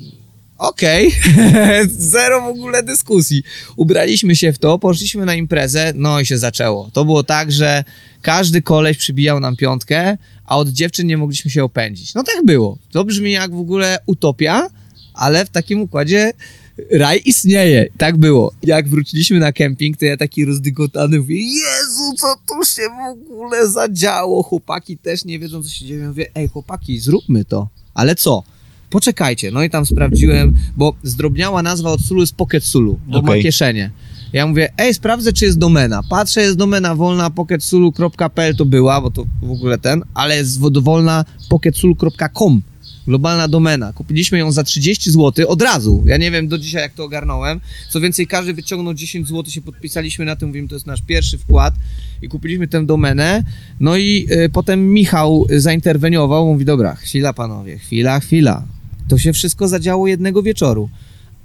okej, 0.60 1.14
zero 2.14 2.40
w 2.40 2.46
ogóle 2.46 2.82
dyskusji. 2.82 3.42
Ubraliśmy 3.76 4.36
się 4.36 4.52
w 4.52 4.58
to, 4.58 4.78
poszliśmy 4.78 5.26
na 5.26 5.34
imprezę, 5.34 5.92
no 5.94 6.20
i 6.20 6.26
się 6.26 6.38
zaczęło. 6.38 6.90
To 6.92 7.04
było 7.04 7.22
tak, 7.22 7.52
że 7.52 7.84
każdy 8.22 8.62
koleś 8.62 8.96
przybijał 8.96 9.40
nam 9.40 9.56
piątkę, 9.56 10.16
a 10.46 10.56
od 10.56 10.68
dziewczyn 10.68 11.06
nie 11.06 11.16
mogliśmy 11.16 11.50
się 11.50 11.64
opędzić. 11.64 12.14
No 12.14 12.22
tak 12.22 12.44
było. 12.44 12.78
To 12.90 13.04
brzmi 13.04 13.32
jak 13.32 13.54
w 13.54 13.58
ogóle 13.58 13.98
utopia, 14.06 14.68
ale 15.14 15.46
w 15.46 15.50
takim 15.50 15.80
układzie 15.80 16.32
raj 16.90 17.22
istnieje. 17.24 17.86
Tak 17.98 18.16
było. 18.16 18.52
Jak 18.62 18.88
wróciliśmy 18.88 19.38
na 19.38 19.52
kemping, 19.52 19.96
to 19.96 20.04
ja 20.04 20.16
taki 20.16 20.44
rozdygotany 20.44 21.18
mówię, 21.18 21.38
Jezu, 21.38 22.14
co 22.16 22.26
tu 22.48 22.64
się 22.64 22.82
w 22.82 23.32
ogóle 23.32 23.68
zadziało? 23.68 24.42
Chłopaki 24.42 24.98
też 24.98 25.24
nie 25.24 25.38
wiedzą, 25.38 25.62
co 25.62 25.68
się 25.68 25.86
dzieje. 25.86 26.08
Mówię, 26.08 26.30
ej 26.34 26.48
chłopaki, 26.48 26.98
zróbmy 26.98 27.44
to. 27.44 27.68
Ale 27.94 28.14
co? 28.14 28.42
Poczekajcie. 28.90 29.50
No 29.50 29.62
i 29.62 29.70
tam 29.70 29.86
sprawdziłem, 29.86 30.56
bo 30.76 30.94
zdrobniała 31.02 31.62
nazwa 31.62 31.90
od 31.90 32.00
Sulu 32.00 32.20
jest 32.20 32.34
Pocket 32.34 32.64
Sulu, 32.64 32.98
bo 33.06 33.22
ma 33.22 33.28
Okej. 33.28 33.42
kieszenie. 33.42 33.90
Ja 34.32 34.46
mówię, 34.46 34.72
ej, 34.78 34.94
sprawdzę, 34.94 35.32
czy 35.32 35.44
jest 35.44 35.58
domena. 35.58 36.02
Patrzę, 36.10 36.40
jest 36.40 36.56
domena 36.56 36.94
wolna, 36.94 37.30
pocketsulu.pl 37.30 38.56
to 38.56 38.64
była, 38.64 39.00
bo 39.00 39.10
to 39.10 39.24
w 39.42 39.50
ogóle 39.50 39.78
ten, 39.78 40.02
ale 40.14 40.36
jest 40.36 40.60
wolna 40.60 41.24
pocketsulu.com. 41.48 42.62
Globalna 43.06 43.48
domena. 43.48 43.92
Kupiliśmy 43.92 44.38
ją 44.38 44.52
za 44.52 44.62
30 44.64 45.10
zł 45.10 45.48
od 45.48 45.62
razu. 45.62 46.02
Ja 46.06 46.16
nie 46.16 46.30
wiem 46.30 46.48
do 46.48 46.58
dzisiaj, 46.58 46.82
jak 46.82 46.92
to 46.92 47.04
ogarnąłem. 47.04 47.60
Co 47.90 48.00
więcej, 48.00 48.26
każdy 48.26 48.54
wyciągnął 48.54 48.94
10 48.94 49.28
zł, 49.28 49.44
się 49.52 49.60
podpisaliśmy 49.60 50.24
na 50.24 50.36
tym, 50.36 50.48
mówimy, 50.48 50.68
to 50.68 50.74
jest 50.74 50.86
nasz 50.86 51.02
pierwszy 51.02 51.38
wkład 51.38 51.74
i 52.22 52.28
kupiliśmy 52.28 52.68
tę 52.68 52.86
domenę. 52.86 53.44
No 53.80 53.96
i 53.96 54.26
y, 54.30 54.48
potem 54.48 54.92
Michał 54.92 55.46
zainterweniował, 55.56 56.46
mówi, 56.46 56.64
dobra, 56.64 56.94
chwila 56.94 57.32
panowie, 57.32 57.78
chwila, 57.78 58.20
chwila. 58.20 58.62
To 59.10 59.18
się 59.18 59.32
wszystko 59.32 59.68
zadziało 59.68 60.06
jednego 60.06 60.42
wieczoru. 60.42 60.88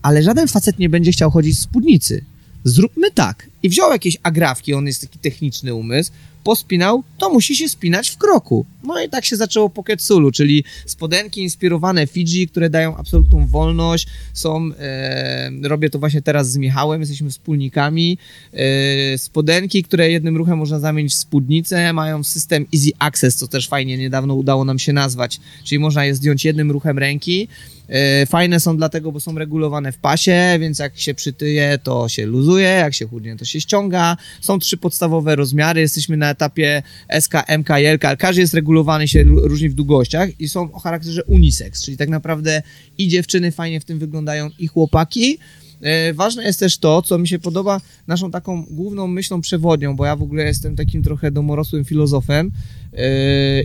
Ale 0.01 0.23
żaden 0.23 0.47
facet 0.47 0.80
nie 0.80 0.89
będzie 0.89 1.12
chciał 1.12 1.32
chodzić 1.32 1.58
w 1.58 1.62
spódnicy. 1.62 2.25
Zróbmy 2.63 3.12
tak. 3.12 3.49
I 3.65 3.69
wziął 3.69 3.91
jakieś 3.91 4.17
agrafki, 4.23 4.73
on 4.73 4.88
jest 4.88 5.01
taki 5.01 5.19
techniczny 5.19 5.73
umysł, 5.73 6.12
pospinał, 6.43 7.04
to 7.17 7.30
musi 7.30 7.56
się 7.56 7.69
spinać 7.69 8.10
w 8.10 8.17
kroku. 8.17 8.65
No 8.84 9.01
i 9.04 9.10
tak 9.10 9.25
się 9.25 9.36
zaczęło 9.36 9.69
Pocket 9.69 10.01
Sulu, 10.01 10.32
czyli 10.32 10.63
spodenki 10.86 11.41
inspirowane 11.41 12.08
Fiji, 12.08 12.47
które 12.47 12.69
dają 12.69 12.97
absolutną 12.97 13.47
wolność. 13.47 14.08
Są, 14.34 14.69
e, 14.80 15.51
robię 15.63 15.89
to 15.89 15.99
właśnie 15.99 16.21
teraz 16.21 16.51
z 16.51 16.58
Michałem, 16.58 17.01
jesteśmy 17.01 17.30
wspólnikami. 17.30 18.17
E, 18.54 19.17
spodenki, 19.17 19.84
które 19.84 20.12
jednym 20.12 20.38
ruchem 20.38 20.58
można 20.58 20.80
zamienić 20.80 21.13
w 21.13 21.17
spódnicę, 21.17 21.93
mają 21.93 22.23
system 22.23 22.65
Easy 22.73 22.91
Access, 22.99 23.36
co 23.36 23.47
też 23.47 23.67
fajnie 23.67 23.97
niedawno 23.97 24.36
udało 24.36 24.65
nam 24.65 24.80
się 24.80 24.93
nazwać, 24.93 25.39
czyli 25.63 25.80
można 25.80 26.06
je 26.06 26.15
zdjąć 26.15 26.45
jednym 26.45 26.71
ruchem 26.71 26.99
ręki. 26.99 27.47
E, 27.89 28.25
Fajne 28.25 28.60
są 28.60 28.78
dlatego, 28.78 29.12
bo 29.12 29.19
są 29.19 29.38
regulowane 29.38 29.91
w 29.91 29.97
pasie, 29.97 30.58
więc 30.60 30.80
jak 30.80 30.97
się 30.97 31.13
przytyje, 31.13 31.80
to 31.84 32.10
się 32.10 32.25
luzuje, 32.25 32.67
jak 32.67 32.93
się 32.93 33.08
chudnie, 33.08 33.38
to 33.38 33.45
się 33.45 33.54
ściąga. 33.61 34.17
Są 34.41 34.59
trzy 34.59 34.77
podstawowe 34.77 35.35
rozmiary, 35.35 35.81
jesteśmy 35.81 36.17
na 36.17 36.29
etapie 36.29 36.83
SK, 37.19 37.33
MK 37.57 37.69
i 37.69 37.85
LK, 37.85 38.17
każdy 38.19 38.41
jest 38.41 38.53
regulowany, 38.53 39.07
się 39.07 39.23
różni 39.23 39.69
w 39.69 39.73
długościach 39.73 40.39
i 40.39 40.49
są 40.49 40.71
o 40.71 40.79
charakterze 40.79 41.23
unisex, 41.23 41.83
czyli 41.83 41.97
tak 41.97 42.09
naprawdę 42.09 42.61
i 42.97 43.07
dziewczyny 43.07 43.51
fajnie 43.51 43.79
w 43.79 43.85
tym 43.85 43.99
wyglądają, 43.99 44.49
i 44.59 44.67
chłopaki. 44.67 45.37
E, 45.81 46.13
Ważne 46.13 46.43
jest 46.43 46.59
też 46.59 46.77
to, 46.77 47.01
co 47.01 47.17
mi 47.17 47.27
się 47.27 47.39
podoba, 47.39 47.81
naszą 48.07 48.31
taką 48.31 48.63
główną 48.63 49.07
myślą 49.07 49.41
przewodnią, 49.41 49.95
bo 49.95 50.05
ja 50.05 50.15
w 50.15 50.21
ogóle 50.21 50.43
jestem 50.43 50.75
takim 50.75 51.03
trochę 51.03 51.31
domorosłym 51.31 51.85
filozofem 51.85 52.51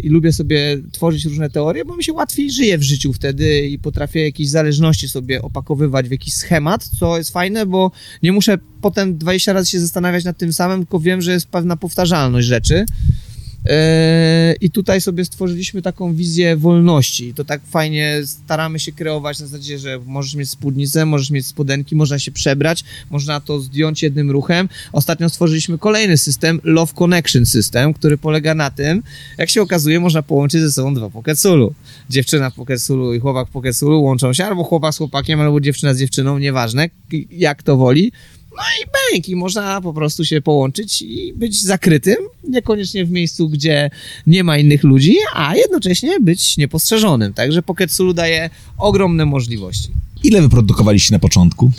i 0.02 0.08
lubię 0.08 0.32
sobie 0.32 0.78
tworzyć 0.92 1.24
różne 1.24 1.50
teorie, 1.50 1.84
bo 1.84 1.96
mi 1.96 2.04
się 2.04 2.12
łatwiej 2.12 2.50
żyje 2.50 2.78
w 2.78 2.82
życiu 2.82 3.12
wtedy 3.12 3.68
i 3.68 3.78
potrafię 3.78 4.24
jakieś 4.24 4.48
zależności 4.48 5.08
sobie 5.08 5.42
opakowywać 5.42 6.08
w 6.08 6.12
jakiś 6.12 6.34
schemat, 6.34 6.84
co 6.98 7.18
jest 7.18 7.30
fajne, 7.30 7.66
bo 7.66 7.90
nie 8.22 8.32
muszę 8.32 8.58
potem 8.80 9.18
20 9.18 9.52
razy 9.52 9.70
się 9.70 9.80
zastanawiać 9.80 10.24
nad 10.24 10.38
tym 10.38 10.52
samym, 10.52 10.80
tylko 10.80 11.00
wiem, 11.00 11.22
że 11.22 11.32
jest 11.32 11.46
pewna 11.46 11.76
powtarzalność 11.76 12.46
rzeczy. 12.46 12.84
Eee, 13.66 14.56
I 14.60 14.70
tutaj 14.70 15.00
sobie 15.00 15.24
stworzyliśmy 15.24 15.82
taką 15.82 16.14
wizję 16.14 16.56
wolności. 16.56 17.34
To 17.34 17.44
tak 17.44 17.60
fajnie 17.66 18.20
staramy 18.24 18.80
się 18.80 18.92
kreować 18.92 19.40
na 19.40 19.46
zasadzie, 19.46 19.78
że 19.78 20.00
możesz 20.06 20.34
mieć 20.34 20.50
spódnicę, 20.50 21.06
możesz 21.06 21.30
mieć 21.30 21.46
spodenki, 21.46 21.96
można 21.96 22.18
się 22.18 22.32
przebrać, 22.32 22.84
można 23.10 23.40
to 23.40 23.60
zdjąć 23.60 24.02
jednym 24.02 24.30
ruchem. 24.30 24.68
Ostatnio 24.92 25.28
stworzyliśmy 25.28 25.78
kolejny 25.78 26.18
system, 26.18 26.60
Love 26.64 26.92
Connection 26.94 27.46
System, 27.46 27.94
który 27.94 28.18
polega 28.18 28.54
na 28.54 28.70
tym, 28.70 29.02
jak 29.38 29.50
się 29.50 29.62
okazuje, 29.62 30.00
można 30.00 30.22
połączyć 30.22 30.60
ze 30.60 30.72
sobą 30.72 30.94
dwa 30.94 31.10
Poketsulu. 31.10 31.74
Dziewczyna 32.10 32.50
w 32.50 32.54
Poketsulu 32.54 33.14
i 33.14 33.20
chłopak 33.20 33.48
w 33.48 33.50
Poketsulu 33.50 34.02
łączą 34.02 34.32
się, 34.32 34.44
albo 34.44 34.64
chłopak 34.64 34.94
z 34.94 34.98
chłopakiem, 34.98 35.40
albo 35.40 35.60
dziewczyna 35.60 35.94
z 35.94 35.98
dziewczyną, 35.98 36.38
nieważne, 36.38 36.90
jak 37.30 37.62
to 37.62 37.76
woli. 37.76 38.12
No 38.56 38.62
i 38.82 39.12
bęk, 39.12 39.28
i 39.28 39.36
można 39.36 39.80
po 39.80 39.92
prostu 39.92 40.24
się 40.24 40.40
połączyć 40.40 41.02
i 41.02 41.32
być 41.36 41.62
zakrytym, 41.62 42.16
niekoniecznie 42.48 43.04
w 43.04 43.10
miejscu, 43.10 43.48
gdzie 43.48 43.90
nie 44.26 44.44
ma 44.44 44.58
innych 44.58 44.84
ludzi, 44.84 45.16
a 45.34 45.56
jednocześnie 45.56 46.20
być 46.20 46.56
niepostrzeżonym. 46.56 47.34
Także 47.34 47.62
Pocket 47.62 47.92
Sulu 47.92 48.12
daje 48.12 48.50
ogromne 48.78 49.26
możliwości. 49.26 49.88
Ile 50.22 50.42
wyprodukowaliście 50.42 51.14
na 51.14 51.18
początku? 51.18 51.70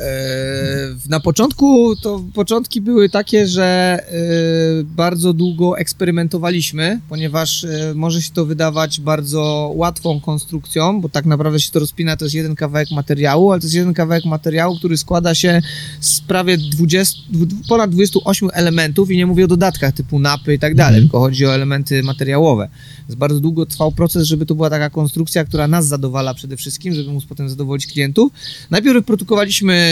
Eee, 0.00 0.96
Na 1.08 1.20
początku 1.20 1.96
to 1.96 2.22
początki 2.34 2.80
były 2.80 3.08
takie, 3.08 3.46
że 3.46 3.64
e, 4.08 4.84
bardzo 4.84 5.32
długo 5.32 5.78
eksperymentowaliśmy, 5.78 7.00
ponieważ 7.08 7.64
e, 7.64 7.92
może 7.94 8.22
się 8.22 8.30
to 8.32 8.46
wydawać 8.46 9.00
bardzo 9.00 9.72
łatwą 9.74 10.20
konstrukcją, 10.20 11.00
bo 11.00 11.08
tak 11.08 11.26
naprawdę 11.26 11.60
się 11.60 11.70
to 11.70 11.78
rozpina, 11.80 12.16
to 12.16 12.24
jest 12.24 12.34
jeden 12.34 12.54
kawałek 12.56 12.90
materiału, 12.90 13.52
ale 13.52 13.60
to 13.60 13.66
jest 13.66 13.74
jeden 13.76 13.94
kawałek 13.94 14.24
materiału, 14.24 14.76
który 14.76 14.96
składa 14.96 15.34
się 15.34 15.62
z 16.00 16.20
prawie 16.20 16.58
20, 16.58 17.18
dwu- 17.30 17.46
ponad 17.68 17.90
28 17.90 18.48
elementów 18.52 19.10
i 19.10 19.16
nie 19.16 19.26
mówię 19.26 19.44
o 19.44 19.48
dodatkach 19.48 19.94
typu 19.94 20.18
napy 20.18 20.54
i 20.54 20.58
tak 20.58 20.74
dalej, 20.74 20.94
Mhm. 20.98 21.04
tylko 21.08 21.20
chodzi 21.20 21.46
o 21.46 21.54
elementy 21.54 22.02
materiałowe. 22.02 22.68
Więc 23.08 23.14
bardzo 23.18 23.40
długo 23.40 23.66
trwał 23.66 23.92
proces, 23.92 24.26
żeby 24.26 24.46
to 24.46 24.54
była 24.54 24.70
taka 24.70 24.90
konstrukcja, 24.90 25.44
która 25.44 25.68
nas 25.68 25.86
zadowala 25.86 26.34
przede 26.34 26.56
wszystkim, 26.56 26.94
żeby 26.94 27.12
móc 27.12 27.24
potem 27.24 27.48
zadowolić 27.48 27.86
klientów. 27.86 28.32
Najpierw 28.70 28.94
wyprodukowaliśmy 28.94 29.74
e, 29.74 29.89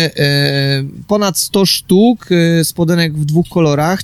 ponad 1.07 1.39
100 1.39 1.67
sztuk 1.67 2.29
e, 2.33 2.65
spodenek 2.65 3.15
w 3.15 3.25
dwóch 3.25 3.49
kolorach. 3.49 4.01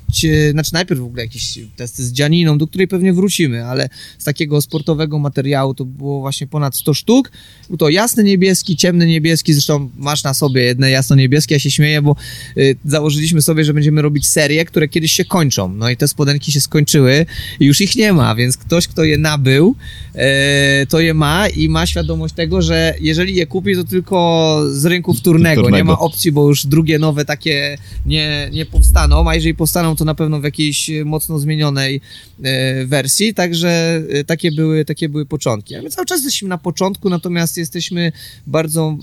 Znaczy 0.53 0.73
najpierw 0.73 1.01
w 1.01 1.05
ogóle 1.05 1.23
jakieś 1.23 1.59
testy 1.77 2.05
z 2.05 2.13
dzianiną, 2.13 2.59
do 2.59 2.67
której 2.67 2.89
pewnie 2.89 3.13
wrócimy, 3.13 3.65
ale 3.65 3.89
z 4.19 4.25
takiego 4.25 4.61
sportowego 4.61 5.19
materiału 5.19 5.75
to 5.75 5.85
było 5.85 6.21
właśnie 6.21 6.47
ponad 6.47 6.77
100 6.77 6.95
sztuk. 6.95 7.31
Był 7.69 7.77
to 7.77 7.89
jasny 7.89 8.25
niebieski, 8.25 8.77
ciemny 8.77 9.07
niebieski, 9.07 9.53
zresztą 9.53 9.91
masz 9.97 10.25
na 10.25 10.35
sobie 10.35 10.63
jedne 10.63 10.91
jasno 10.91 11.17
niebieskie, 11.17 11.55
ja 11.55 11.59
się 11.59 11.71
śmieję, 11.71 12.03
bo 12.03 12.17
e, 12.57 12.61
założyliśmy 12.85 13.43
sobie, 13.43 13.65
że 13.65 13.75
będziemy 13.75 14.03
robić 14.03 14.27
serie, 14.27 14.65
które 14.65 14.89
kiedyś 14.89 15.13
się 15.13 15.25
kończą. 15.25 15.75
No 15.75 15.91
i 15.91 15.97
te 15.97 16.09
spodenki 16.09 16.53
się 16.53 16.61
skończyły 16.61 17.27
i 17.61 17.65
już 17.65 17.81
ich 17.81 17.97
nie 17.97 18.13
ma, 18.13 18.35
więc 18.35 18.57
ktoś, 18.57 18.89
kto 18.89 19.05
je 19.05 19.19
nabył, 19.19 19.75
e, 20.15 20.87
to 20.87 21.01
je 21.01 21.15
ma 21.15 21.49
i 21.49 21.69
ma 21.69 21.87
świadomość 21.87 22.35
tego, 22.35 22.63
że 22.63 22.95
jeżeli 23.01 23.35
je 23.35 23.47
kupi, 23.47 23.75
to 23.77 23.85
tylko 23.85 24.61
z 24.71 24.85
rynku 24.85 25.15
wtórnego. 25.15 25.63
Wtórnego. 25.63 25.84
Nie 25.85 25.93
ma 25.93 25.99
opcji, 25.99 26.33
bo 26.33 26.49
już 26.49 26.67
drugie 26.67 26.99
nowe 26.99 27.25
takie 27.25 27.79
nie, 28.07 28.51
nie 28.53 28.67
powstaną, 28.67 29.29
a 29.29 29.35
jeżeli 29.35 29.55
powstaną, 29.55 29.97
to 29.97 30.05
na 30.05 30.15
pewno 30.15 30.41
w 30.41 30.45
jakiejś 30.45 30.91
e, 30.91 31.05
mocno 31.05 31.39
zmienionej 31.39 32.01
e, 32.43 32.87
wersji, 32.87 33.35
także 33.35 34.03
e, 34.11 34.25
takie 34.25 34.53
były, 34.53 34.85
takie 34.85 35.09
były 35.09 35.27
początki. 35.27 35.75
A 35.75 35.83
my 35.83 35.91
cały 35.91 36.07
czas 36.07 36.25
jesteśmy 36.25 36.49
na 36.49 36.59
początku, 36.59 37.11
natomiast 37.11 37.57
jesteśmy 37.57 38.13
bardzo 38.47 38.97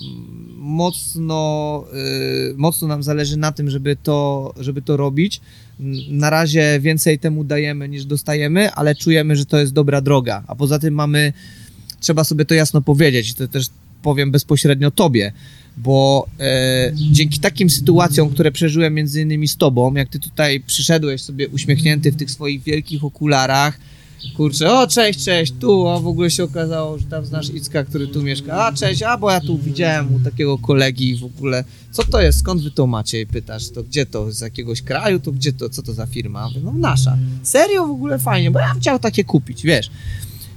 mocno, 0.58 1.84
e, 1.94 2.54
mocno 2.58 2.88
nam 2.88 3.04
zależy 3.04 3.38
na 3.38 3.52
tym, 3.52 3.70
żeby 3.70 3.98
to, 4.04 4.54
żeby 4.60 4.82
to 4.82 4.98
robić. 4.98 5.42
Na 6.10 6.30
razie 6.30 6.80
więcej 6.82 7.20
temu 7.20 7.44
dajemy 7.44 7.90
niż 7.90 8.06
dostajemy, 8.06 8.72
ale 8.72 8.96
czujemy, 8.96 9.36
że 9.36 9.46
to 9.46 9.60
jest 9.60 9.74
dobra 9.74 10.02
droga. 10.02 10.44
A 10.48 10.56
poza 10.56 10.80
tym 10.80 10.94
mamy, 10.94 11.34
trzeba 12.00 12.24
sobie 12.24 12.46
to 12.46 12.54
jasno 12.54 12.82
powiedzieć, 12.82 13.30
i 13.30 13.34
to 13.34 13.48
też 13.48 13.68
powiem 14.02 14.32
bezpośrednio 14.32 14.92
tobie, 14.92 15.34
bo 15.78 16.28
e, 16.40 16.92
dzięki 16.96 17.40
takim 17.40 17.70
sytuacjom, 17.70 18.30
które 18.30 18.52
przeżyłem 18.52 18.94
między 18.94 19.22
innymi 19.22 19.48
z 19.48 19.58
tobą, 19.58 19.94
jak 19.94 20.10
ty 20.10 20.20
tutaj 20.20 20.60
przyszedłeś 20.60 21.22
sobie 21.22 21.48
uśmiechnięty 21.48 22.12
w 22.12 22.16
tych 22.16 22.32
swoich 22.32 22.64
wielkich 22.64 23.04
okularach, 23.04 23.80
kurczę, 24.38 24.74
o 24.74 24.88
cześć, 24.88 25.26
cześć, 25.26 25.54
tu, 25.60 25.88
a 25.88 26.00
w 26.00 26.08
ogóle 26.08 26.32
się 26.32 26.44
okazało, 26.44 26.98
że 26.98 27.06
tam 27.06 27.26
znasz 27.26 27.50
Icka, 27.50 27.84
który 27.84 28.08
tu 28.08 28.24
mieszka, 28.24 28.66
a 28.66 28.74
cześć, 28.74 29.04
a 29.04 29.18
bo 29.18 29.32
ja 29.32 29.42
tu 29.42 29.58
widziałem 29.58 30.16
u 30.16 30.20
takiego 30.20 30.58
kolegi 30.58 31.16
w 31.16 31.24
ogóle, 31.24 31.64
co 31.92 32.04
to 32.04 32.22
jest, 32.22 32.40
skąd 32.40 32.62
wy 32.62 32.72
to 32.72 32.88
macie, 32.88 33.22
I 33.22 33.28
pytasz, 33.28 33.70
to 33.70 33.84
gdzie 33.84 34.06
to, 34.06 34.32
z 34.32 34.42
jakiegoś 34.42 34.82
kraju, 34.82 35.20
to 35.20 35.32
gdzie 35.32 35.54
to, 35.54 35.70
co 35.70 35.84
to 35.84 35.94
za 35.94 36.06
firma, 36.06 36.48
mówię, 36.48 36.62
no 36.64 36.74
nasza, 36.74 37.18
serio 37.44 37.88
w 37.88 37.92
ogóle 37.92 38.20
fajnie, 38.20 38.52
bo 38.52 38.60
ja 38.60 38.72
bym 38.72 38.82
chciał 38.82 39.00
takie 39.00 39.24
kupić, 39.24 39.64
wiesz, 39.64 39.90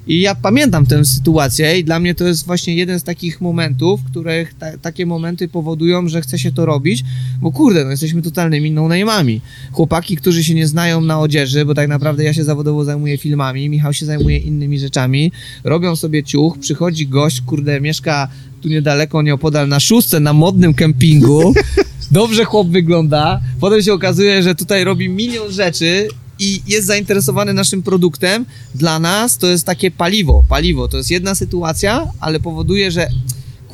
i 0.07 0.21
ja 0.21 0.35
pamiętam 0.35 0.87
tę 0.87 1.05
sytuację 1.05 1.79
i 1.79 1.85
dla 1.85 2.01
mnie 2.01 2.15
to 2.15 2.25
jest 2.25 2.47
właśnie 2.47 2.75
jeden 2.75 3.01
z 3.01 3.03
takich 3.03 3.41
momentów, 3.41 4.01
których 4.11 4.55
ta, 4.55 4.79
takie 4.79 5.07
momenty 5.07 5.49
powodują, 5.49 6.09
że 6.09 6.21
chce 6.21 6.39
się 6.39 6.53
to 6.53 6.67
robić, 6.67 7.05
bo 7.41 7.53
kurde, 7.53 7.85
no 7.85 7.91
jesteśmy 7.91 8.23
totalnymi 8.23 8.71
no-name'ami. 8.71 9.41
Chłopaki, 9.73 10.17
którzy 10.17 10.45
się 10.45 10.55
nie 10.55 10.67
znają 10.67 11.01
na 11.01 11.21
odzieży, 11.21 11.65
bo 11.65 11.75
tak 11.75 11.89
naprawdę 11.89 12.25
ja 12.25 12.33
się 12.33 12.45
zawodowo 12.45 12.85
zajmuję 12.85 13.19
filmami, 13.19 13.69
Michał 13.69 13.93
się 13.93 14.07
zajmuje 14.07 14.39
innymi 14.39 14.79
rzeczami, 14.79 15.33
robią 15.65 15.97
sobie 15.97 16.23
ciuch, 16.23 16.59
przychodzi 16.59 17.07
gość, 17.07 17.41
kurde, 17.41 17.81
mieszka 17.81 18.29
tu 18.61 18.69
niedaleko, 18.69 19.23
nieopodal 19.23 19.69
na 19.69 19.81
szóstce, 19.81 20.21
na 20.21 20.33
modnym 20.33 20.75
kempingu, 20.75 21.55
dobrze 22.11 22.45
chłop 22.45 22.69
wygląda, 22.69 23.41
potem 23.61 23.83
się 23.83 23.93
okazuje, 23.93 24.43
że 24.43 24.55
tutaj 24.55 24.85
robi 24.85 25.09
milion 25.09 25.53
rzeczy 25.53 26.09
i 26.39 26.63
jest 26.67 26.87
zainteresowany 26.87 27.53
naszym 27.55 27.83
produktem, 27.83 28.47
dla 28.75 28.99
nas 28.99 29.39
to 29.39 29.47
jest 29.47 29.67
takie 29.67 29.91
paliwo, 29.91 30.45
paliwo, 30.49 30.89
to 30.89 30.97
jest 30.97 31.11
jedna 31.11 31.35
sytuacja, 31.35 32.07
ale 32.21 32.41
powoduje, 32.41 32.91
że 32.91 33.09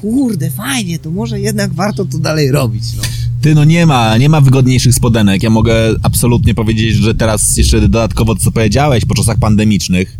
kurde, 0.00 0.50
fajnie, 0.50 0.98
to 0.98 1.10
może 1.10 1.40
jednak 1.40 1.74
warto 1.74 2.04
to 2.04 2.18
dalej 2.18 2.50
robić, 2.50 2.84
no. 2.96 3.02
Ty, 3.42 3.54
no 3.54 3.64
nie 3.64 3.86
ma, 3.86 4.16
nie 4.16 4.28
ma 4.28 4.40
wygodniejszych 4.40 4.94
spodenek. 4.94 5.42
Ja 5.42 5.50
mogę 5.50 5.74
absolutnie 6.02 6.54
powiedzieć, 6.54 6.94
że 6.94 7.14
teraz 7.14 7.56
jeszcze 7.56 7.80
dodatkowo 7.80 8.34
to, 8.34 8.40
co 8.40 8.52
powiedziałeś 8.52 9.04
po 9.04 9.14
czasach 9.14 9.38
pandemicznych, 9.38 10.16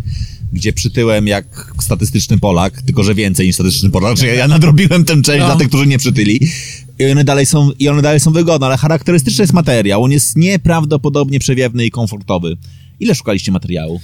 gdzie 0.52 0.72
przytyłem 0.72 1.26
jak 1.26 1.72
statystyczny 1.82 2.38
Polak, 2.38 2.82
tylko 2.82 3.02
że 3.02 3.14
więcej 3.14 3.46
niż 3.46 3.54
statystyczny 3.54 3.90
Polak, 3.90 4.16
że 4.16 4.26
ja, 4.26 4.34
ja 4.34 4.48
nadrobiłem 4.48 5.04
tę 5.04 5.22
część 5.22 5.40
No. 5.40 5.46
dla 5.46 5.56
tych, 5.56 5.68
którzy 5.68 5.86
nie 5.86 5.98
przytyli. 5.98 6.48
I 7.00 7.12
one 7.12 7.24
dalej 7.24 7.46
są, 7.46 7.70
i 7.78 7.88
one 7.88 8.02
dalej 8.02 8.20
są 8.20 8.32
wygodne, 8.32 8.66
ale 8.66 8.76
charakterystyczny 8.76 9.42
jest 9.42 9.52
materiał. 9.52 10.02
On 10.02 10.10
jest 10.10 10.36
nieprawdopodobnie 10.36 11.38
przewiewny 11.38 11.86
i 11.86 11.90
komfortowy. 11.90 12.56
Ile 13.00 13.14
szukaliście 13.14 13.52
materiału? 13.52 14.00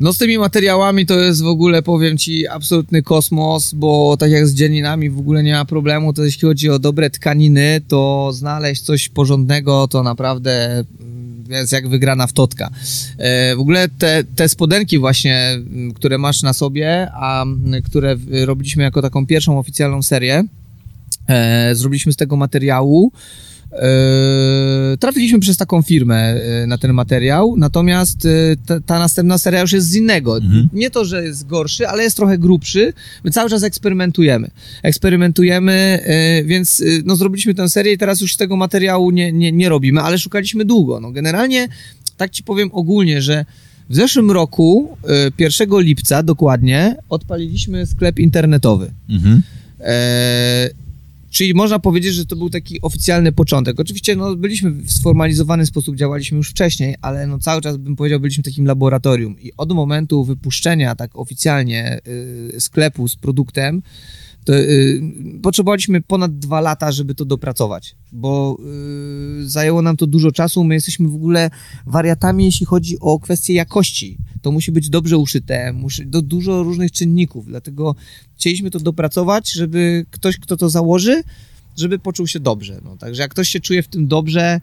No 0.00 0.12
z 0.12 0.18
tymi 0.18 0.38
materiałami 0.38 1.06
to 1.06 1.20
jest 1.20 1.42
w 1.42 1.46
ogóle, 1.46 1.82
powiem 1.82 2.18
ci, 2.18 2.46
absolutny 2.48 3.02
kosmos, 3.02 3.74
bo 3.74 4.16
tak 4.16 4.30
jak 4.30 4.46
z 4.46 4.54
dzieninami 4.54 5.10
w 5.10 5.18
ogóle 5.18 5.42
nie 5.42 5.52
ma 5.52 5.64
problemu, 5.64 6.12
to 6.12 6.24
jeśli 6.24 6.48
chodzi 6.48 6.70
o 6.70 6.78
dobre 6.78 7.10
tkaniny, 7.10 7.80
to 7.88 8.30
znaleźć 8.32 8.82
coś 8.82 9.08
porządnego 9.08 9.88
to 9.88 10.02
naprawdę 10.02 10.84
mm, 11.00 11.44
jest 11.50 11.72
jak 11.72 11.88
wygrana 11.88 12.26
w 12.26 12.32
totka. 12.32 12.70
E, 13.18 13.56
w 13.56 13.60
ogóle 13.60 13.88
te, 13.88 14.24
te 14.36 14.48
spodenki 14.48 14.98
właśnie, 14.98 15.50
m, 15.52 15.92
które 15.94 16.18
masz 16.18 16.42
na 16.42 16.52
sobie, 16.52 17.08
a 17.12 17.42
m, 17.42 17.72
które 17.84 18.16
robiliśmy 18.44 18.82
jako 18.82 19.02
taką 19.02 19.26
pierwszą 19.26 19.58
oficjalną 19.58 20.02
serię, 20.02 20.44
e, 21.28 21.74
zrobiliśmy 21.74 22.12
z 22.12 22.16
tego 22.16 22.36
materiału. 22.36 23.12
E, 23.72 24.96
trafiliśmy 25.00 25.40
przez 25.40 25.56
taką 25.56 25.82
firmę 25.82 26.16
e, 26.16 26.66
na 26.66 26.78
ten 26.78 26.92
materiał, 26.92 27.54
natomiast 27.56 28.26
e, 28.26 28.28
ta, 28.66 28.80
ta 28.80 28.98
następna 28.98 29.38
seria 29.38 29.60
już 29.60 29.72
jest 29.72 29.88
z 29.88 29.94
innego. 29.94 30.36
Mhm. 30.36 30.68
Nie 30.72 30.90
to, 30.90 31.04
że 31.04 31.24
jest 31.24 31.46
gorszy, 31.46 31.88
ale 31.88 32.02
jest 32.02 32.16
trochę 32.16 32.38
grubszy. 32.38 32.92
My 33.24 33.30
cały 33.30 33.50
czas 33.50 33.62
eksperymentujemy. 33.62 34.50
Eksperymentujemy, 34.82 35.72
e, 36.04 36.44
więc 36.44 36.80
e, 36.80 36.84
no, 37.04 37.16
zrobiliśmy 37.16 37.54
tę 37.54 37.68
serię 37.68 37.92
i 37.92 37.98
teraz 37.98 38.20
już 38.20 38.34
z 38.34 38.36
tego 38.36 38.56
materiału 38.56 39.10
nie, 39.10 39.32
nie, 39.32 39.52
nie 39.52 39.68
robimy, 39.68 40.00
ale 40.00 40.18
szukaliśmy 40.18 40.64
długo. 40.64 41.00
No, 41.00 41.10
generalnie, 41.10 41.68
tak 42.16 42.30
ci 42.30 42.42
powiem 42.42 42.70
ogólnie, 42.72 43.22
że 43.22 43.44
w 43.90 43.94
zeszłym 43.94 44.30
roku, 44.30 44.96
e, 45.08 45.30
1 45.38 45.80
lipca 45.80 46.22
dokładnie, 46.22 46.96
odpaliliśmy 47.08 47.86
sklep 47.86 48.18
internetowy. 48.18 48.90
Mhm. 49.08 49.42
E, 49.80 50.83
czyli 51.34 51.54
można 51.54 51.78
powiedzieć, 51.78 52.14
że 52.14 52.26
to 52.26 52.36
był 52.36 52.50
taki 52.50 52.80
oficjalny 52.80 53.32
początek. 53.32 53.80
Oczywiście 53.80 54.16
no, 54.16 54.36
byliśmy 54.36 54.70
w 54.70 54.92
sformalizowany 54.92 55.66
sposób, 55.66 55.96
działaliśmy 55.96 56.36
już 56.36 56.50
wcześniej, 56.50 56.94
ale 57.02 57.26
no, 57.26 57.38
cały 57.38 57.60
czas 57.60 57.76
bym 57.76 57.96
powiedział, 57.96 58.20
byliśmy 58.20 58.44
takim 58.44 58.66
laboratorium. 58.66 59.40
I 59.40 59.52
od 59.56 59.72
momentu 59.72 60.24
wypuszczenia 60.24 60.94
tak 60.94 61.10
oficjalnie 61.18 62.00
y, 62.54 62.60
sklepu 62.60 63.08
z 63.08 63.16
produktem, 63.16 63.82
to 64.44 64.54
y, 64.54 65.02
potrzebowaliśmy 65.42 66.00
ponad 66.00 66.38
dwa 66.38 66.60
lata, 66.60 66.92
żeby 66.92 67.14
to 67.14 67.24
dopracować, 67.24 67.96
bo 68.12 68.58
y, 69.40 69.48
zajęło 69.48 69.82
nam 69.82 69.96
to 69.96 70.06
dużo 70.06 70.32
czasu. 70.32 70.64
My 70.64 70.74
jesteśmy 70.74 71.08
w 71.08 71.14
ogóle 71.14 71.50
wariatami, 71.86 72.44
jeśli 72.44 72.66
chodzi 72.66 72.96
o 73.00 73.18
kwestie 73.18 73.54
jakości. 73.54 74.18
To 74.42 74.52
musi 74.52 74.72
być 74.72 74.90
dobrze 74.90 75.18
uszyte, 75.18 75.72
musi, 75.72 76.06
do 76.06 76.22
dużo 76.22 76.62
różnych 76.62 76.92
czynników, 76.92 77.46
dlatego 77.46 77.94
chcieliśmy 78.36 78.70
to 78.70 78.80
dopracować, 78.80 79.52
żeby 79.52 80.06
ktoś, 80.10 80.38
kto 80.38 80.56
to 80.56 80.70
założy, 80.70 81.22
żeby 81.76 81.98
poczuł 81.98 82.26
się 82.26 82.40
dobrze. 82.40 82.80
No, 82.84 82.96
także 82.96 83.22
jak 83.22 83.30
ktoś 83.30 83.48
się 83.48 83.60
czuje 83.60 83.82
w 83.82 83.88
tym 83.88 84.08
dobrze, 84.08 84.60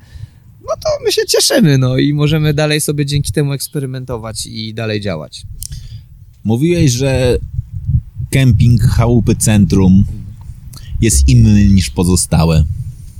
no 0.61 0.75
to 0.83 0.89
my 1.05 1.11
się 1.11 1.21
cieszymy, 1.27 1.77
no 1.77 1.97
i 1.97 2.13
możemy 2.13 2.53
dalej 2.53 2.81
sobie 2.81 3.05
dzięki 3.05 3.31
temu 3.31 3.53
eksperymentować 3.53 4.45
i 4.45 4.73
dalej 4.73 5.01
działać. 5.01 5.43
Mówiłeś, 6.43 6.91
że 6.91 7.37
kemping 8.31 8.81
chałupy 8.81 9.35
centrum 9.35 10.05
jest 11.01 11.27
inny 11.27 11.65
niż 11.65 11.89
pozostałe. 11.89 12.63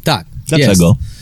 Tak. 0.03 0.28
Dlaczego? 0.47 0.97
Jest. 0.99 1.22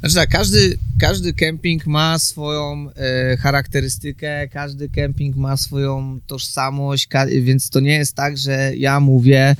Znaczy 0.00 0.14
tak, 0.14 0.28
każdy, 0.30 0.78
każdy 0.98 1.32
kemping 1.32 1.86
ma 1.86 2.18
swoją 2.18 2.90
e, 2.96 3.36
charakterystykę, 3.36 4.48
każdy 4.48 4.88
kemping 4.88 5.36
ma 5.36 5.56
swoją 5.56 6.20
tożsamość, 6.26 7.08
więc 7.42 7.70
to 7.70 7.80
nie 7.80 7.94
jest 7.94 8.14
tak, 8.14 8.38
że 8.38 8.72
ja 8.76 9.00
mówię 9.00 9.56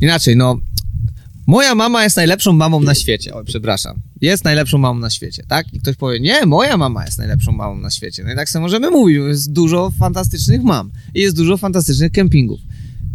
inaczej, 0.00 0.36
no 0.36 0.60
moja 1.46 1.74
mama 1.74 2.04
jest 2.04 2.16
najlepszą 2.16 2.52
mamą 2.52 2.80
na 2.80 2.94
świecie. 2.94 3.34
O, 3.34 3.44
przepraszam. 3.44 4.00
Jest 4.20 4.44
najlepszą 4.44 4.78
mamą 4.78 5.00
na 5.00 5.10
świecie, 5.10 5.42
tak? 5.48 5.74
I 5.74 5.80
ktoś 5.80 5.96
powie, 5.96 6.20
nie, 6.20 6.46
moja 6.46 6.76
mama 6.76 7.04
jest 7.04 7.18
najlepszą 7.18 7.52
mamą 7.52 7.80
na 7.80 7.90
świecie. 7.90 8.22
No 8.24 8.32
i 8.32 8.36
tak 8.36 8.48
sobie 8.48 8.62
możemy 8.62 8.90
mówić, 8.90 9.16
jest 9.16 9.52
dużo 9.52 9.92
fantastycznych 9.98 10.62
mam 10.62 10.90
i 11.14 11.20
jest 11.20 11.36
dużo 11.36 11.56
fantastycznych 11.56 12.12
kempingów. 12.12 12.60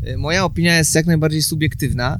E, 0.06 0.18
Moja 0.18 0.46
opinia 0.46 0.78
jest 0.78 0.96
jak 0.96 1.06
najbardziej 1.06 1.44
subiektywna. 1.44 2.20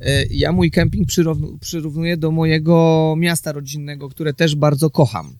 E, 0.00 0.24
Ja 0.26 0.52
mój 0.52 0.70
kemping 0.70 1.08
przyrównu- 1.08 1.58
przyrównuję 1.58 2.16
do 2.16 2.30
mojego 2.30 3.14
miasta 3.18 3.52
rodzinnego, 3.52 4.08
które 4.08 4.34
też 4.34 4.54
bardzo 4.54 4.90
kocham, 4.90 5.34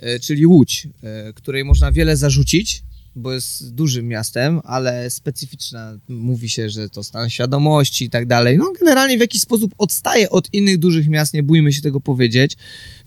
e, 0.00 0.18
czyli 0.20 0.46
Łódź, 0.46 0.88
której 1.34 1.64
można 1.64 1.92
wiele 1.92 2.16
zarzucić, 2.16 2.82
bo 3.16 3.32
jest 3.32 3.74
dużym 3.74 4.08
miastem, 4.08 4.60
ale 4.64 5.10
specyficzna. 5.10 5.98
Mówi 6.08 6.48
się, 6.48 6.70
że 6.70 6.88
to 6.88 7.04
stan 7.04 7.30
świadomości 7.30 8.04
i 8.04 8.10
tak 8.10 8.26
dalej. 8.26 8.58
No 8.58 8.72
generalnie 8.78 9.16
w 9.16 9.20
jakiś 9.20 9.42
sposób 9.42 9.74
odstaje 9.78 10.30
od 10.30 10.54
innych 10.54 10.78
dużych 10.78 11.08
miast, 11.08 11.34
nie 11.34 11.42
bójmy 11.42 11.72
się 11.72 11.82
tego 11.82 12.00
powiedzieć. 12.00 12.56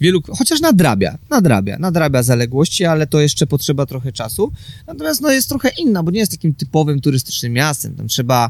Wielu, 0.02 0.22
chociaż 0.38 0.62
nadrabia, 0.62 1.18
nadrabia, 1.30 1.80
nadrabia 1.80 2.24
zaległości, 2.24 2.86
ale 2.86 3.08
to 3.08 3.20
jeszcze 3.20 3.48
potrzeba 3.48 3.86
trochę 3.86 4.12
czasu. 4.12 4.52
Natomiast 4.88 5.22
no 5.22 5.32
jest 5.32 5.50
trochę 5.50 5.70
inna, 5.78 6.04
bo 6.04 6.12
nie 6.12 6.20
jest 6.20 6.32
takim 6.32 6.54
typowym 6.54 7.02
turystycznym 7.02 7.54
miastem. 7.54 7.96
Tam 7.96 8.08
trzeba 8.08 8.50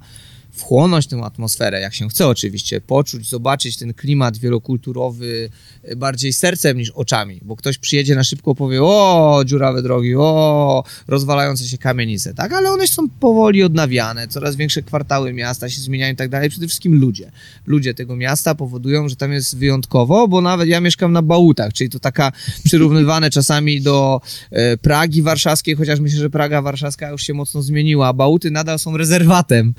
wchłonąć 0.52 1.08
tę 1.08 1.22
atmosferę, 1.24 1.82
jak 1.82 1.94
się 1.94 2.10
chce 2.10 2.28
oczywiście, 2.28 2.82
poczuć, 2.82 3.30
zobaczyć 3.30 3.78
ten 3.78 3.94
klimat 3.94 4.38
wielokulturowy 4.38 5.50
e, 5.84 5.96
bardziej 5.96 6.34
sercem 6.34 6.78
niż 6.78 6.90
oczami, 6.90 7.40
bo 7.42 7.56
ktoś 7.56 7.78
przyjedzie 7.78 8.16
na 8.16 8.24
szybko 8.24 8.56
powie, 8.56 8.84
o, 8.84 9.42
dziurawe 9.46 9.82
drogi, 9.82 10.16
o, 10.16 10.84
rozwalające 11.08 11.64
się 11.64 11.78
kamienice, 11.78 12.34
tak, 12.34 12.54
ale 12.54 12.72
one 12.72 12.88
są 12.88 13.10
powoli 13.20 13.64
odnawiane, 13.64 14.28
coraz 14.28 14.56
większe 14.56 14.82
kwartały 14.82 15.34
miasta 15.34 15.70
się 15.70 15.82
zmieniają 15.82 16.14
i 16.14 16.16
tak 16.16 16.30
dalej, 16.30 16.50
przede 16.50 16.68
wszystkim 16.68 17.00
ludzie. 17.00 17.32
Ludzie 17.66 17.94
tego 17.94 18.16
miasta 18.16 18.56
powodują, 18.56 19.10
że 19.10 19.16
tam 19.16 19.34
jest 19.34 19.58
wyjątkowo, 19.58 20.28
bo 20.28 20.42
nawet 20.42 20.70
ja 20.70 20.82
mieszkam 20.82 21.12
na 21.12 21.22
Bałutach, 21.22 21.74
czyli 21.74 21.90
to 21.90 22.00
taka 22.00 22.32
przyrównywane 22.64 23.30
czasami 23.40 23.82
do 23.82 24.22
e, 24.52 24.78
Pragi 24.78 25.22
warszawskiej, 25.22 25.76
chociaż 25.76 26.00
myślę, 26.00 26.20
że 26.20 26.30
Praga 26.30 26.62
warszawska 26.62 27.10
już 27.10 27.24
się 27.24 27.34
mocno 27.34 27.62
zmieniła, 27.62 28.14
Bałuty 28.14 28.52
nadal 28.52 28.80
są 28.80 28.98
rezerwatem 28.98 29.74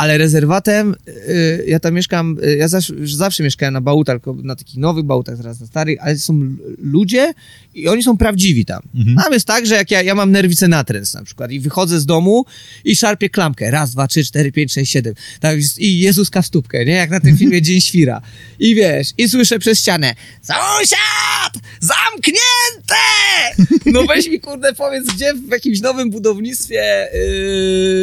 ale 0.00 0.18
rezerwatem, 0.18 0.94
y, 1.08 1.64
ja 1.68 1.80
tam 1.80 1.94
mieszkam, 1.94 2.36
y, 2.44 2.56
ja 2.56 2.68
zawsze, 2.68 2.94
zawsze 3.04 3.42
mieszkałem 3.42 3.74
na 3.74 3.80
bałutach, 3.80 4.16
tylko 4.16 4.42
na 4.42 4.56
takich 4.56 4.76
nowych 4.76 5.04
bałutach, 5.04 5.36
teraz 5.36 5.60
na 5.60 5.66
starych, 5.66 5.98
ale 6.00 6.18
są 6.18 6.56
ludzie 6.78 7.32
i 7.74 7.88
oni 7.88 8.02
są 8.02 8.16
prawdziwi 8.16 8.64
tam. 8.64 8.82
Mhm. 8.94 9.16
Tam 9.16 9.32
jest 9.32 9.46
tak, 9.46 9.66
że 9.66 9.74
jak 9.74 9.90
ja, 9.90 10.02
ja 10.02 10.14
mam 10.14 10.30
nerwicę 10.30 10.68
natręs 10.68 11.14
na 11.14 11.24
przykład 11.24 11.50
i 11.50 11.60
wychodzę 11.60 12.00
z 12.00 12.06
domu 12.06 12.44
i 12.84 12.96
szarpię 12.96 13.30
klamkę, 13.30 13.70
raz, 13.70 13.92
dwa, 13.92 14.06
trzy, 14.06 14.24
cztery, 14.24 14.52
pięć, 14.52 14.72
sześć, 14.72 14.92
siedem, 14.92 15.14
tak, 15.40 15.58
i 15.78 16.00
Jezuska 16.00 16.42
w 16.42 16.46
stópkę, 16.46 16.84
nie, 16.84 16.92
jak 16.92 17.10
na 17.10 17.20
tym 17.20 17.36
filmie 17.36 17.62
Dzień 17.70 17.80
Świra. 17.80 18.20
I 18.58 18.74
wiesz, 18.74 19.08
i 19.18 19.28
słyszę 19.28 19.58
przez 19.58 19.78
ścianę, 19.78 20.14
sąsiad, 20.42 21.64
zamknięte! 21.80 22.94
No 23.86 24.04
weź 24.04 24.28
mi 24.28 24.40
kurde 24.40 24.74
powiedz, 24.74 25.06
gdzie 25.14 25.34
w 25.34 25.50
jakimś 25.50 25.80
nowym 25.80 26.10
budownictwie 26.10 27.08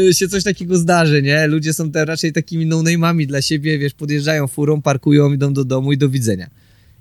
yy, 0.05 0.14
się 0.14 0.28
coś 0.28 0.43
takiego 0.43 0.78
zdarzy, 0.78 1.22
nie? 1.22 1.47
Ludzie 1.47 1.74
są 1.74 1.91
te 1.91 2.05
raczej 2.05 2.34
takimi 2.34 2.66
no-name'ami 2.66 3.26
dla 3.26 3.41
siebie, 3.41 3.80
wiesz, 3.80 3.93
podjeżdżają 3.93 4.47
furą, 4.47 4.82
parkują, 4.82 5.34
idą 5.34 5.53
do 5.53 5.66
domu 5.66 5.91
i 5.91 5.97
do 5.97 6.10
widzenia. 6.10 6.49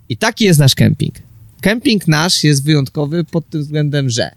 I 0.09 0.17
taki 0.17 0.45
jest 0.45 0.61
nasz 0.61 0.75
kemping. 0.75 1.15
Kemping 1.61 2.09
nasz 2.09 2.45
jest 2.45 2.65
wyjątkowy 2.65 3.25
pod 3.25 3.51
tym 3.51 3.61
względem, 3.61 4.11
że 4.11 4.31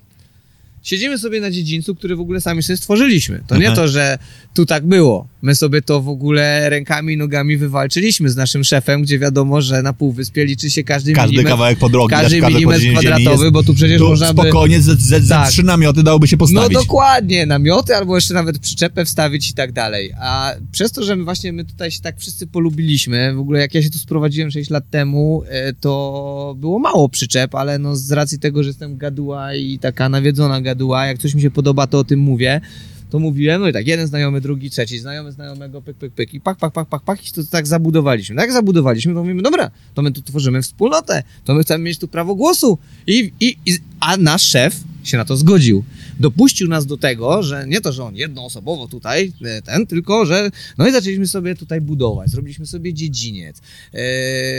siedzimy 0.84 1.18
sobie 1.18 1.42
na 1.42 1.52
dziedzińcu, 1.52 1.96
który 1.96 2.16
w 2.16 2.20
ogóle 2.20 2.42
sami 2.42 2.64
sobie 2.64 2.78
stworzyliśmy. 2.78 3.44
To 3.48 3.58
nie 3.58 3.68
Aha. 3.68 3.76
to, 3.76 3.88
że 3.88 4.18
tu 4.54 4.66
tak 4.66 4.86
było. 4.86 5.28
My 5.42 5.56
sobie 5.56 5.82
to 5.82 6.02
w 6.02 6.10
ogóle 6.10 6.70
rękami 6.70 7.14
i 7.14 7.18
nogami 7.18 7.58
wywalczyliśmy 7.58 8.30
z 8.30 8.36
naszym 8.36 8.64
szefem, 8.64 9.02
gdzie 9.04 9.20
wiadomo, 9.20 9.62
że 9.62 9.82
na 9.82 9.94
półwyspie 9.94 10.46
liczy 10.46 10.70
się 10.70 10.84
każdy, 10.84 11.14
Każdy 11.14 11.32
milimetr, 11.32 11.50
kawałek 11.50 11.80
podrogi, 11.80 12.12
każdy 12.12 12.40
każde 12.42 12.60
milimetr 12.60 12.92
kwadratowy, 12.92 13.44
jest- 13.44 13.54
bo 13.54 13.64
tu 13.64 13.74
przecież 13.74 14.00
Tu 14.00 14.08
można 14.10 14.34
by... 14.34 14.42
spokojnie 14.42 14.82
ze, 14.82 14.96
ze, 14.96 15.22
ze 15.22 15.30
Tak. 15.36 15.50
trzy 15.50 15.64
namioty 15.64 16.04
dałoby 16.04 16.28
się 16.28 16.36
No 16.36 16.40
postawić. 16.40 16.78
dokładnie, 16.78 17.46
namioty 17.46 17.96
albo 17.96 18.16
jeszcze 18.16 18.34
nawet 18.34 18.60
przyczepę 18.60 19.06
wstawić 19.06 19.50
i 19.50 19.54
tak 19.54 19.72
dalej. 19.72 20.12
A 20.22 20.54
przez 20.72 20.92
to, 20.92 21.04
że 21.04 21.16
my 21.16 21.24
właśnie 21.24 21.54
my 21.54 21.66
tutaj 21.66 21.92
się 21.92 22.02
tak 22.02 22.20
wszyscy 22.20 22.48
polubiliśmy, 22.48 23.34
w 23.34 23.40
ogóle 23.40 23.60
jak 23.60 23.76
ja 23.76 23.82
się 23.84 23.90
tu 23.90 23.98
sprowadziłem 23.98 24.52
6 24.52 24.70
lat 24.70 24.90
temu, 24.90 25.44
e, 25.50 25.74
to 25.74 26.56
było 26.58 26.80
mało 26.80 27.10
przyczep, 27.10 27.56
ale 27.56 27.80
no 27.80 27.96
z 27.96 28.12
racji 28.12 28.40
tego, 28.40 28.64
że 28.64 28.70
jestem 28.70 28.98
gaduła 28.98 29.56
i 29.56 29.80
taka 29.80 30.10
nawiedzona 30.10 30.62
gaduła, 30.62 30.69
jak 31.08 31.18
coś 31.18 31.36
mi 31.36 31.42
się 31.42 31.52
podoba, 31.52 31.88
to 31.88 32.00
o 32.00 32.04
tym 32.04 32.20
mówię. 32.20 32.62
To 33.10 33.20
mówiłem, 33.20 33.62
no 33.62 33.68
i 33.68 33.74
tak, 33.74 33.88
jeden 33.88 34.08
znajomy, 34.08 34.42
drugi, 34.42 34.70
trzeci, 34.70 35.00
znajomy 35.00 35.32
znajomego, 35.32 35.82
pyk, 35.82 35.98
pyk, 35.98 36.14
pyk 36.14 36.34
i 36.34 36.42
pak, 36.42 36.58
pak, 36.58 36.74
pak, 36.74 36.88
pak, 36.88 37.02
pak 37.02 37.28
i 37.28 37.32
to 37.32 37.44
tak 37.44 37.68
zabudowaliśmy. 37.68 38.36
No 38.36 38.42
jak 38.42 38.52
zabudowaliśmy, 38.52 39.14
to 39.14 39.20
mówimy, 39.20 39.42
dobra, 39.42 39.72
to 39.94 40.02
my 40.02 40.12
tu 40.12 40.22
tworzymy 40.22 40.62
wspólnotę, 40.62 41.24
to 41.46 41.54
my 41.54 41.64
chcemy 41.64 41.84
mieć 41.84 42.00
tu 42.00 42.08
prawo 42.08 42.36
głosu. 42.36 42.78
I, 43.08 43.32
i, 43.40 43.58
i, 43.66 43.78
a 44.00 44.18
nasz 44.18 44.44
szef 44.44 44.76
się 45.04 45.18
na 45.18 45.26
to 45.26 45.38
zgodził. 45.38 45.84
Dopuścił 46.20 46.68
nas 46.68 46.86
do 46.86 46.98
tego, 46.98 47.44
że 47.44 47.68
nie 47.68 47.82
to, 47.82 47.94
że 47.94 48.04
on 48.04 48.16
jednoosobowo 48.16 48.88
tutaj, 48.88 49.34
e, 49.46 49.62
ten, 49.62 49.88
tylko, 49.88 50.26
że 50.26 50.52
no 50.78 50.88
i 50.88 50.92
zaczęliśmy 50.92 51.28
sobie 51.28 51.56
tutaj 51.56 51.82
budować, 51.82 52.30
zrobiliśmy 52.30 52.66
sobie 52.66 52.94
dziedziniec, 52.94 53.62
e, 53.94 54.02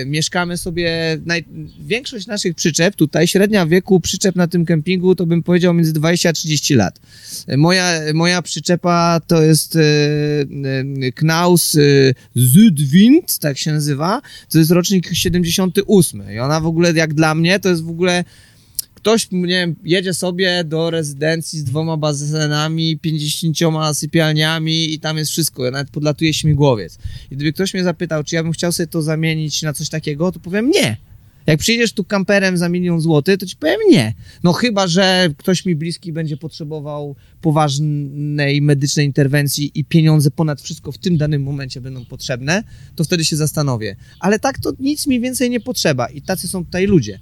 mieszkamy 0.06 0.56
sobie, 0.56 1.18
naj, 1.26 1.44
większość 1.86 2.26
naszych 2.26 2.54
przyczep 2.54 2.96
tutaj, 2.96 3.28
średnia 3.28 3.66
wieku 3.66 4.00
przyczep 4.00 4.36
na 4.36 4.46
tym 4.46 4.64
kempingu 4.66 5.14
to 5.14 5.26
bym 5.26 5.42
powiedział 5.42 5.74
między 5.74 5.92
20 5.92 6.28
a 6.28 6.32
30 6.32 6.74
lat. 6.74 7.00
E, 7.46 7.56
Moja, 7.56 8.00
moja 8.14 8.42
przyczepa 8.42 9.20
to 9.26 9.42
jest 9.42 9.78
Knaus 11.14 11.74
e, 11.74 11.80
Südwind, 12.36 13.38
tak 13.40 13.58
się 13.58 13.72
nazywa, 13.72 14.22
to 14.48 14.58
jest 14.58 14.70
rocznik 14.70 15.10
78 15.12 16.22
i 16.34 16.38
ona 16.38 16.60
w 16.60 16.66
ogóle 16.66 16.92
jak 16.92 17.14
dla 17.14 17.34
mnie 17.34 17.60
to 17.60 17.68
jest 17.68 17.84
w 17.84 17.88
ogóle 17.88 18.24
ktoś, 19.00 19.30
nie 19.30 19.46
wiem, 19.46 19.76
jedzie 19.84 20.14
sobie 20.14 20.64
do 20.64 20.90
rezydencji 20.90 21.58
z 21.58 21.64
dwoma 21.64 21.96
basenami, 21.96 22.98
50 22.98 23.56
sypialniami 23.92 24.94
i 24.94 25.00
tam 25.00 25.18
jest 25.18 25.30
wszystko, 25.30 25.64
ja 25.64 25.70
nawet 25.70 25.90
podlatuje 25.90 26.34
śmigłowiec. 26.34 26.98
I 27.30 27.36
gdyby 27.36 27.52
ktoś 27.52 27.74
mnie 27.74 27.84
zapytał, 27.84 28.24
czy 28.24 28.34
ja 28.34 28.42
bym 28.42 28.52
chciał 28.52 28.72
sobie 28.72 28.86
to 28.86 29.02
zamienić 29.02 29.62
na 29.62 29.72
coś 29.72 29.88
takiego, 29.88 30.32
to 30.32 30.40
powiem 30.40 30.70
nie. 30.70 30.96
Jak 31.46 31.60
przyjedziesz 31.60 31.92
tu 31.92 32.04
kamperem 32.04 32.56
za 32.56 32.68
milion 32.68 33.00
złotych, 33.00 33.38
to 33.38 33.46
ci 33.46 33.56
powiem 33.56 33.80
nie. 33.90 34.14
No 34.42 34.52
chyba, 34.52 34.86
że 34.86 35.28
ktoś 35.36 35.64
mi 35.64 35.76
bliski 35.76 36.12
będzie 36.12 36.36
potrzebował 36.36 37.16
poważnej 37.40 38.62
medycznej 38.62 39.06
interwencji 39.06 39.70
i 39.74 39.84
pieniądze 39.84 40.30
ponad 40.30 40.60
wszystko 40.60 40.92
w 40.92 40.98
tym 40.98 41.16
danym 41.16 41.42
momencie 41.42 41.80
będą 41.80 42.04
potrzebne, 42.04 42.64
to 42.96 43.04
wtedy 43.04 43.24
się 43.24 43.36
zastanowię. 43.36 43.96
Ale 44.20 44.38
tak 44.38 44.58
to 44.58 44.72
nic 44.78 45.06
mi 45.06 45.20
więcej 45.20 45.50
nie 45.50 45.60
potrzeba 45.60 46.06
i 46.06 46.22
tacy 46.22 46.48
są 46.48 46.64
tutaj 46.64 46.86
ludzie. 46.86 47.20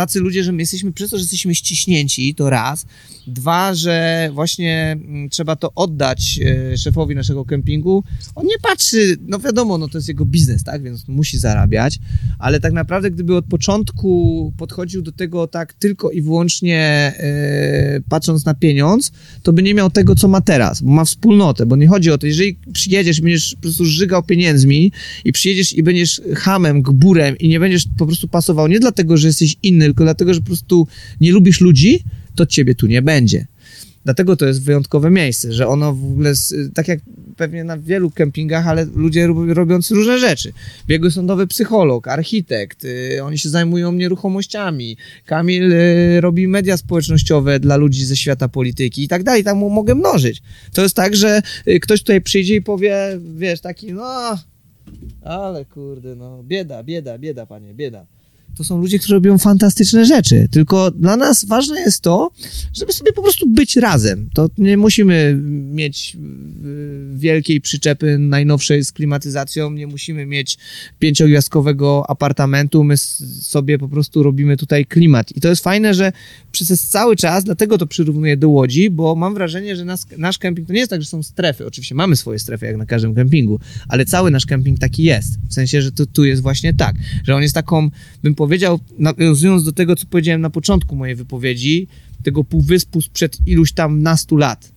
Tacy 0.00 0.20
ludzie, 0.20 0.44
że 0.44 0.52
my 0.52 0.62
jesteśmy 0.62 0.92
przez 0.92 1.10
to, 1.10 1.16
że 1.16 1.22
jesteśmy 1.22 1.54
ściśnięci, 1.54 2.34
to 2.34 2.50
raz. 2.50 2.86
Dwa, 3.26 3.74
że 3.74 4.30
właśnie 4.32 4.92
mm, 4.92 5.28
trzeba 5.28 5.56
to 5.56 5.74
oddać 5.74 6.40
e, 6.72 6.78
szefowi 6.78 7.14
naszego 7.14 7.44
kempingu. 7.44 8.04
On 8.34 8.46
nie 8.46 8.58
patrzy, 8.62 9.16
no 9.26 9.38
wiadomo, 9.38 9.78
no 9.78 9.88
to 9.88 9.98
jest 9.98 10.08
jego 10.08 10.24
biznes, 10.24 10.64
tak, 10.64 10.82
więc 10.82 11.08
musi 11.08 11.38
zarabiać, 11.38 11.98
ale 12.38 12.60
tak 12.60 12.72
naprawdę 12.72 13.10
gdyby 13.10 13.36
od 13.36 13.44
początku 13.44 14.52
podchodził 14.58 15.02
do 15.02 15.12
tego 15.12 15.46
tak 15.46 15.72
tylko 15.72 16.10
i 16.10 16.22
wyłącznie 16.22 16.78
e, 17.18 18.00
patrząc 18.08 18.44
na 18.44 18.54
pieniądz, 18.54 19.12
to 19.42 19.52
by 19.52 19.62
nie 19.62 19.74
miał 19.74 19.90
tego, 19.90 20.14
co 20.14 20.28
ma 20.28 20.40
teraz, 20.40 20.82
bo 20.82 20.90
ma 20.90 21.04
wspólnotę, 21.04 21.66
bo 21.66 21.76
nie 21.76 21.88
chodzi 21.88 22.10
o 22.10 22.18
to, 22.18 22.26
jeżeli 22.26 22.58
przyjedziesz 22.72 23.20
będziesz 23.20 23.54
po 23.54 23.60
prostu 23.60 23.84
żygał 23.84 24.22
pieniędzmi 24.22 24.92
i 25.24 25.32
przyjedziesz 25.32 25.72
i 25.72 25.82
będziesz 25.82 26.22
hamem, 26.36 26.82
gburem 26.82 27.38
i 27.38 27.48
nie 27.48 27.60
będziesz 27.60 27.84
po 27.98 28.06
prostu 28.06 28.28
pasował 28.28 28.68
nie 28.68 28.80
dlatego, 28.80 29.16
że 29.16 29.26
jesteś 29.26 29.56
inny, 29.62 29.89
tylko 29.90 30.04
dlatego, 30.04 30.34
że 30.34 30.40
po 30.40 30.46
prostu 30.46 30.86
nie 31.20 31.32
lubisz 31.32 31.60
ludzi, 31.60 32.04
to 32.34 32.46
ciebie 32.46 32.74
tu 32.74 32.86
nie 32.86 33.02
będzie. 33.02 33.46
Dlatego 34.04 34.36
to 34.36 34.46
jest 34.46 34.62
wyjątkowe 34.62 35.10
miejsce, 35.10 35.52
że 35.52 35.68
ono 35.68 35.94
w 35.94 36.04
ogóle, 36.04 36.32
tak 36.74 36.88
jak 36.88 37.00
pewnie 37.36 37.64
na 37.64 37.78
wielu 37.78 38.10
kempingach, 38.10 38.66
ale 38.66 38.84
ludzie 38.84 39.26
rob- 39.26 39.52
robiący 39.52 39.94
różne 39.94 40.18
rzeczy. 40.18 40.52
Biegły 40.86 41.10
sądowy 41.10 41.46
psycholog, 41.46 42.08
architekt, 42.08 42.84
y, 42.84 43.20
oni 43.24 43.38
się 43.38 43.48
zajmują 43.48 43.92
nieruchomościami. 43.92 44.96
Kamil 45.26 45.72
y, 45.72 46.20
robi 46.20 46.48
media 46.48 46.76
społecznościowe 46.76 47.60
dla 47.60 47.76
ludzi 47.76 48.04
ze 48.04 48.16
świata 48.16 48.48
polityki 48.48 49.04
i 49.04 49.08
tak 49.08 49.22
dalej. 49.22 49.44
Tam 49.44 49.58
mogę 49.58 49.94
mnożyć. 49.94 50.42
To 50.72 50.82
jest 50.82 50.96
tak, 50.96 51.16
że 51.16 51.42
y, 51.68 51.80
ktoś 51.80 52.00
tutaj 52.00 52.20
przyjdzie 52.20 52.54
i 52.54 52.62
powie, 52.62 53.18
wiesz, 53.36 53.60
taki, 53.60 53.92
no, 53.92 54.38
ale 55.22 55.64
kurde, 55.64 56.16
no, 56.16 56.42
bieda, 56.42 56.82
bieda, 56.82 57.18
bieda, 57.18 57.46
panie, 57.46 57.74
bieda. 57.74 58.06
To 58.56 58.64
są 58.64 58.78
ludzie, 58.78 58.98
którzy 58.98 59.14
robią 59.14 59.38
fantastyczne 59.38 60.04
rzeczy. 60.04 60.48
Tylko 60.50 60.90
dla 60.90 61.16
nas 61.16 61.44
ważne 61.44 61.80
jest 61.80 62.00
to, 62.02 62.30
żeby 62.72 62.92
sobie 62.92 63.12
po 63.12 63.22
prostu 63.22 63.50
być 63.50 63.76
razem. 63.76 64.30
To 64.34 64.48
nie 64.58 64.76
musimy 64.76 65.40
mieć 65.72 66.16
y, 66.16 67.18
wielkiej 67.18 67.60
przyczepy 67.60 68.18
najnowszej 68.18 68.84
z 68.84 68.92
klimatyzacją, 68.92 69.70
nie 69.70 69.86
musimy 69.86 70.26
mieć 70.26 70.58
pięciogwiazdkowego 70.98 72.04
apartamentu, 72.10 72.84
my 72.84 72.96
sobie 72.96 73.78
po 73.78 73.88
prostu 73.88 74.22
robimy 74.22 74.56
tutaj 74.56 74.86
klimat. 74.86 75.36
I 75.36 75.40
to 75.40 75.48
jest 75.48 75.62
fajne, 75.62 75.94
że 75.94 76.12
przez 76.52 76.88
cały 76.88 77.16
czas, 77.16 77.44
dlatego 77.44 77.78
to 77.78 77.86
przyrównuję 77.86 78.36
do 78.36 78.48
Łodzi, 78.48 78.90
bo 78.90 79.14
mam 79.14 79.34
wrażenie, 79.34 79.76
że 79.76 79.84
nas, 79.84 80.06
nasz 80.18 80.38
kemping 80.38 80.66
to 80.66 80.72
nie 80.72 80.78
jest 80.78 80.90
tak, 80.90 81.02
że 81.02 81.08
są 81.08 81.22
strefy. 81.22 81.66
Oczywiście 81.66 81.94
mamy 81.94 82.16
swoje 82.16 82.38
strefy, 82.38 82.66
jak 82.66 82.76
na 82.76 82.86
każdym 82.86 83.14
kempingu, 83.14 83.60
ale 83.88 84.04
cały 84.04 84.30
nasz 84.30 84.46
kemping 84.46 84.78
taki 84.78 85.02
jest. 85.02 85.38
W 85.48 85.54
sensie, 85.54 85.82
że 85.82 85.92
to 85.92 86.06
tu 86.06 86.24
jest 86.24 86.42
właśnie 86.42 86.74
tak, 86.74 86.96
że 87.24 87.34
on 87.34 87.42
jest 87.42 87.54
taką, 87.54 87.90
bym 88.22 88.34
powiedział, 88.40 88.80
nawiązując 88.98 89.64
do 89.64 89.72
tego, 89.72 89.96
co 89.96 90.06
powiedziałem 90.06 90.40
na 90.40 90.50
początku 90.50 90.96
mojej 90.96 91.14
wypowiedzi, 91.14 91.88
tego 92.22 92.44
półwyspu 92.44 93.00
sprzed 93.00 93.38
iluś 93.46 93.72
tam 93.72 94.02
nastu 94.02 94.36
lat. 94.36 94.72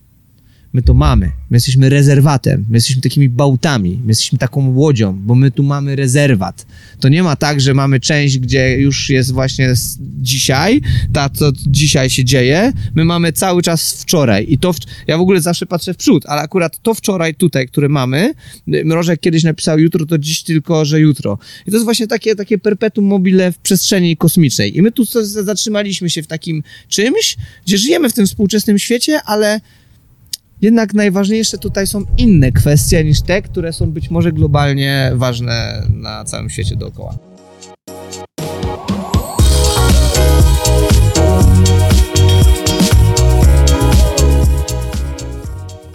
My 0.74 0.82
to 0.82 0.94
mamy. 0.94 1.26
My 1.26 1.56
jesteśmy 1.56 1.88
rezerwatem. 1.88 2.64
My 2.70 2.76
jesteśmy 2.76 3.02
takimi 3.02 3.28
bałtami. 3.28 4.00
My 4.04 4.08
jesteśmy 4.08 4.38
taką 4.38 4.74
łodzią, 4.74 5.12
bo 5.12 5.34
my 5.34 5.50
tu 5.50 5.62
mamy 5.62 5.96
rezerwat. 5.96 6.66
To 7.00 7.08
nie 7.08 7.22
ma 7.22 7.36
tak, 7.36 7.60
że 7.60 7.74
mamy 7.74 8.00
część, 8.00 8.38
gdzie 8.38 8.78
już 8.78 9.10
jest 9.10 9.32
właśnie 9.32 9.74
dzisiaj, 10.00 10.80
ta, 11.12 11.28
co 11.28 11.52
dzisiaj 11.66 12.10
się 12.10 12.24
dzieje. 12.24 12.72
My 12.94 13.04
mamy 13.04 13.32
cały 13.32 13.62
czas 13.62 13.92
wczoraj. 13.92 14.46
I 14.48 14.58
to, 14.58 14.72
w, 14.72 14.76
ja 15.06 15.18
w 15.18 15.20
ogóle 15.20 15.40
zawsze 15.40 15.66
patrzę 15.66 15.94
w 15.94 15.96
przód, 15.96 16.26
ale 16.26 16.42
akurat 16.42 16.82
to 16.82 16.94
wczoraj 16.94 17.34
tutaj, 17.34 17.68
które 17.68 17.88
mamy, 17.88 18.34
Mrożek 18.66 19.20
kiedyś 19.20 19.42
napisał 19.42 19.78
jutro, 19.78 20.06
to 20.06 20.18
dziś 20.18 20.42
tylko, 20.42 20.84
że 20.84 21.00
jutro. 21.00 21.38
I 21.66 21.70
to 21.70 21.76
jest 21.76 21.84
właśnie 21.84 22.06
takie, 22.06 22.36
takie 22.36 22.58
perpetuum 22.58 23.06
mobile 23.06 23.52
w 23.52 23.58
przestrzeni 23.58 24.16
kosmicznej. 24.16 24.76
I 24.76 24.82
my 24.82 24.92
tu 24.92 25.04
zatrzymaliśmy 25.22 26.10
się 26.10 26.22
w 26.22 26.26
takim 26.26 26.62
czymś, 26.88 27.36
gdzie 27.66 27.78
żyjemy 27.78 28.08
w 28.08 28.12
tym 28.12 28.26
współczesnym 28.26 28.78
świecie, 28.78 29.22
ale 29.22 29.60
jednak 30.64 30.94
najważniejsze 30.94 31.58
tutaj 31.58 31.86
są 31.86 32.04
inne 32.18 32.52
kwestie 32.52 33.04
niż 33.04 33.22
te, 33.22 33.42
które 33.42 33.72
są 33.72 33.90
być 33.90 34.10
może 34.10 34.32
globalnie 34.32 35.12
ważne 35.14 35.82
na 35.90 36.24
całym 36.24 36.50
świecie 36.50 36.76
dookoła. 36.76 37.18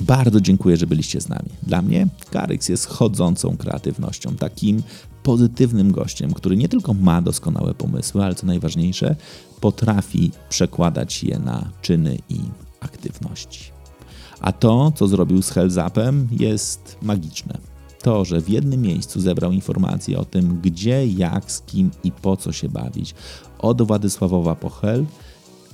Bardzo 0.02 0.42
dziękuję, 0.42 0.78
że 0.78 0.88
byliście 0.88 1.22
z 1.22 1.30
nami. 1.30 1.50
Dla 1.64 1.82
mnie 1.82 2.08
Karyks 2.32 2.70
jest 2.70 2.86
chodzącą 2.86 3.58
kreatywnością, 3.58 4.36
takim 4.36 4.84
pozytywnym 5.24 5.92
gościem, 5.92 6.34
który 6.34 6.58
nie 6.58 6.70
tylko 6.70 6.94
ma 6.94 7.22
doskonałe 7.22 7.74
pomysły, 7.74 8.24
ale 8.24 8.36
co 8.36 8.48
najważniejsze, 8.48 9.16
potrafi 9.62 10.32
przekładać 10.50 11.24
je 11.24 11.40
na 11.40 11.70
czyny 11.82 12.18
i 12.30 12.40
aktywności. 12.80 13.79
A 14.42 14.52
to, 14.52 14.92
co 14.96 15.08
zrobił 15.08 15.42
z 15.42 15.50
Hellzapem, 15.50 16.28
jest 16.32 16.98
magiczne. 17.02 17.58
To, 18.02 18.26
że 18.26 18.42
w 18.42 18.50
jednym 18.50 18.82
miejscu 18.82 19.22
zebrał 19.22 19.52
informacje 19.52 20.20
o 20.20 20.26
tym, 20.26 20.62
gdzie, 20.62 21.08
jak, 21.08 21.52
z 21.52 21.62
kim 21.62 21.92
i 22.04 22.12
po 22.12 22.38
co 22.38 22.52
się 22.52 22.70
bawić, 22.70 23.16
od 23.60 23.82
Władysławowa 23.82 24.56
po 24.56 24.70
Hel, 24.70 25.06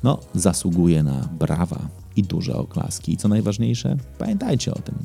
no, 0.04 0.20
zasługuje 0.36 1.04
na 1.04 1.30
brawa 1.40 1.80
i 2.16 2.24
duże 2.24 2.56
oklaski. 2.56 3.14
I 3.14 3.18
co 3.18 3.28
najważniejsze, 3.28 3.98
pamiętajcie 4.18 4.74
o 4.74 4.80
tym. 4.80 4.96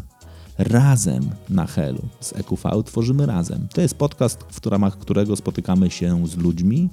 Razem 0.58 1.30
na 1.48 1.66
Helu 1.66 2.02
z 2.20 2.32
EQV 2.32 2.82
tworzymy 2.84 3.26
razem. 3.26 3.68
To 3.74 3.80
jest 3.80 3.94
podcast, 3.94 4.38
w 4.50 4.66
ramach 4.66 4.98
którego 4.98 5.36
spotykamy 5.36 5.90
się 5.90 6.26
z 6.28 6.36
ludźmi, 6.36 6.88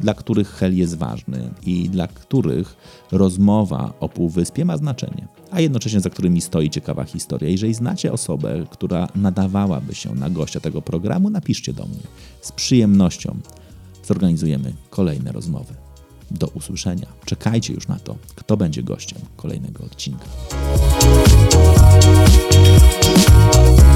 dla 0.00 0.14
których 0.14 0.48
Hel 0.48 0.76
jest 0.76 0.96
ważny 0.96 1.50
i 1.62 1.88
dla 1.88 2.08
których 2.08 2.76
rozmowa 3.12 3.92
o 4.00 4.08
Półwyspie 4.08 4.64
ma 4.64 4.76
znaczenie, 4.76 5.28
a 5.50 5.60
jednocześnie 5.60 6.00
za 6.00 6.10
którymi 6.10 6.40
stoi 6.40 6.70
ciekawa 6.70 7.04
historia. 7.04 7.48
Jeżeli 7.48 7.74
znacie 7.74 8.12
osobę, 8.12 8.64
która 8.70 9.08
nadawałaby 9.14 9.94
się 9.94 10.14
na 10.14 10.30
gościa 10.30 10.60
tego 10.60 10.82
programu, 10.82 11.30
napiszcie 11.30 11.72
do 11.72 11.86
mnie. 11.86 12.02
Z 12.40 12.52
przyjemnością 12.52 13.36
zorganizujemy 14.04 14.72
kolejne 14.90 15.32
rozmowy. 15.32 15.74
Do 16.30 16.46
usłyszenia. 16.46 17.06
Czekajcie 17.24 17.74
już 17.74 17.88
na 17.88 17.98
to, 17.98 18.16
kto 18.34 18.56
będzie 18.56 18.82
gościem 18.82 19.18
kolejnego 19.36 19.84
odcinka. 19.84 20.26
love. 23.16 23.95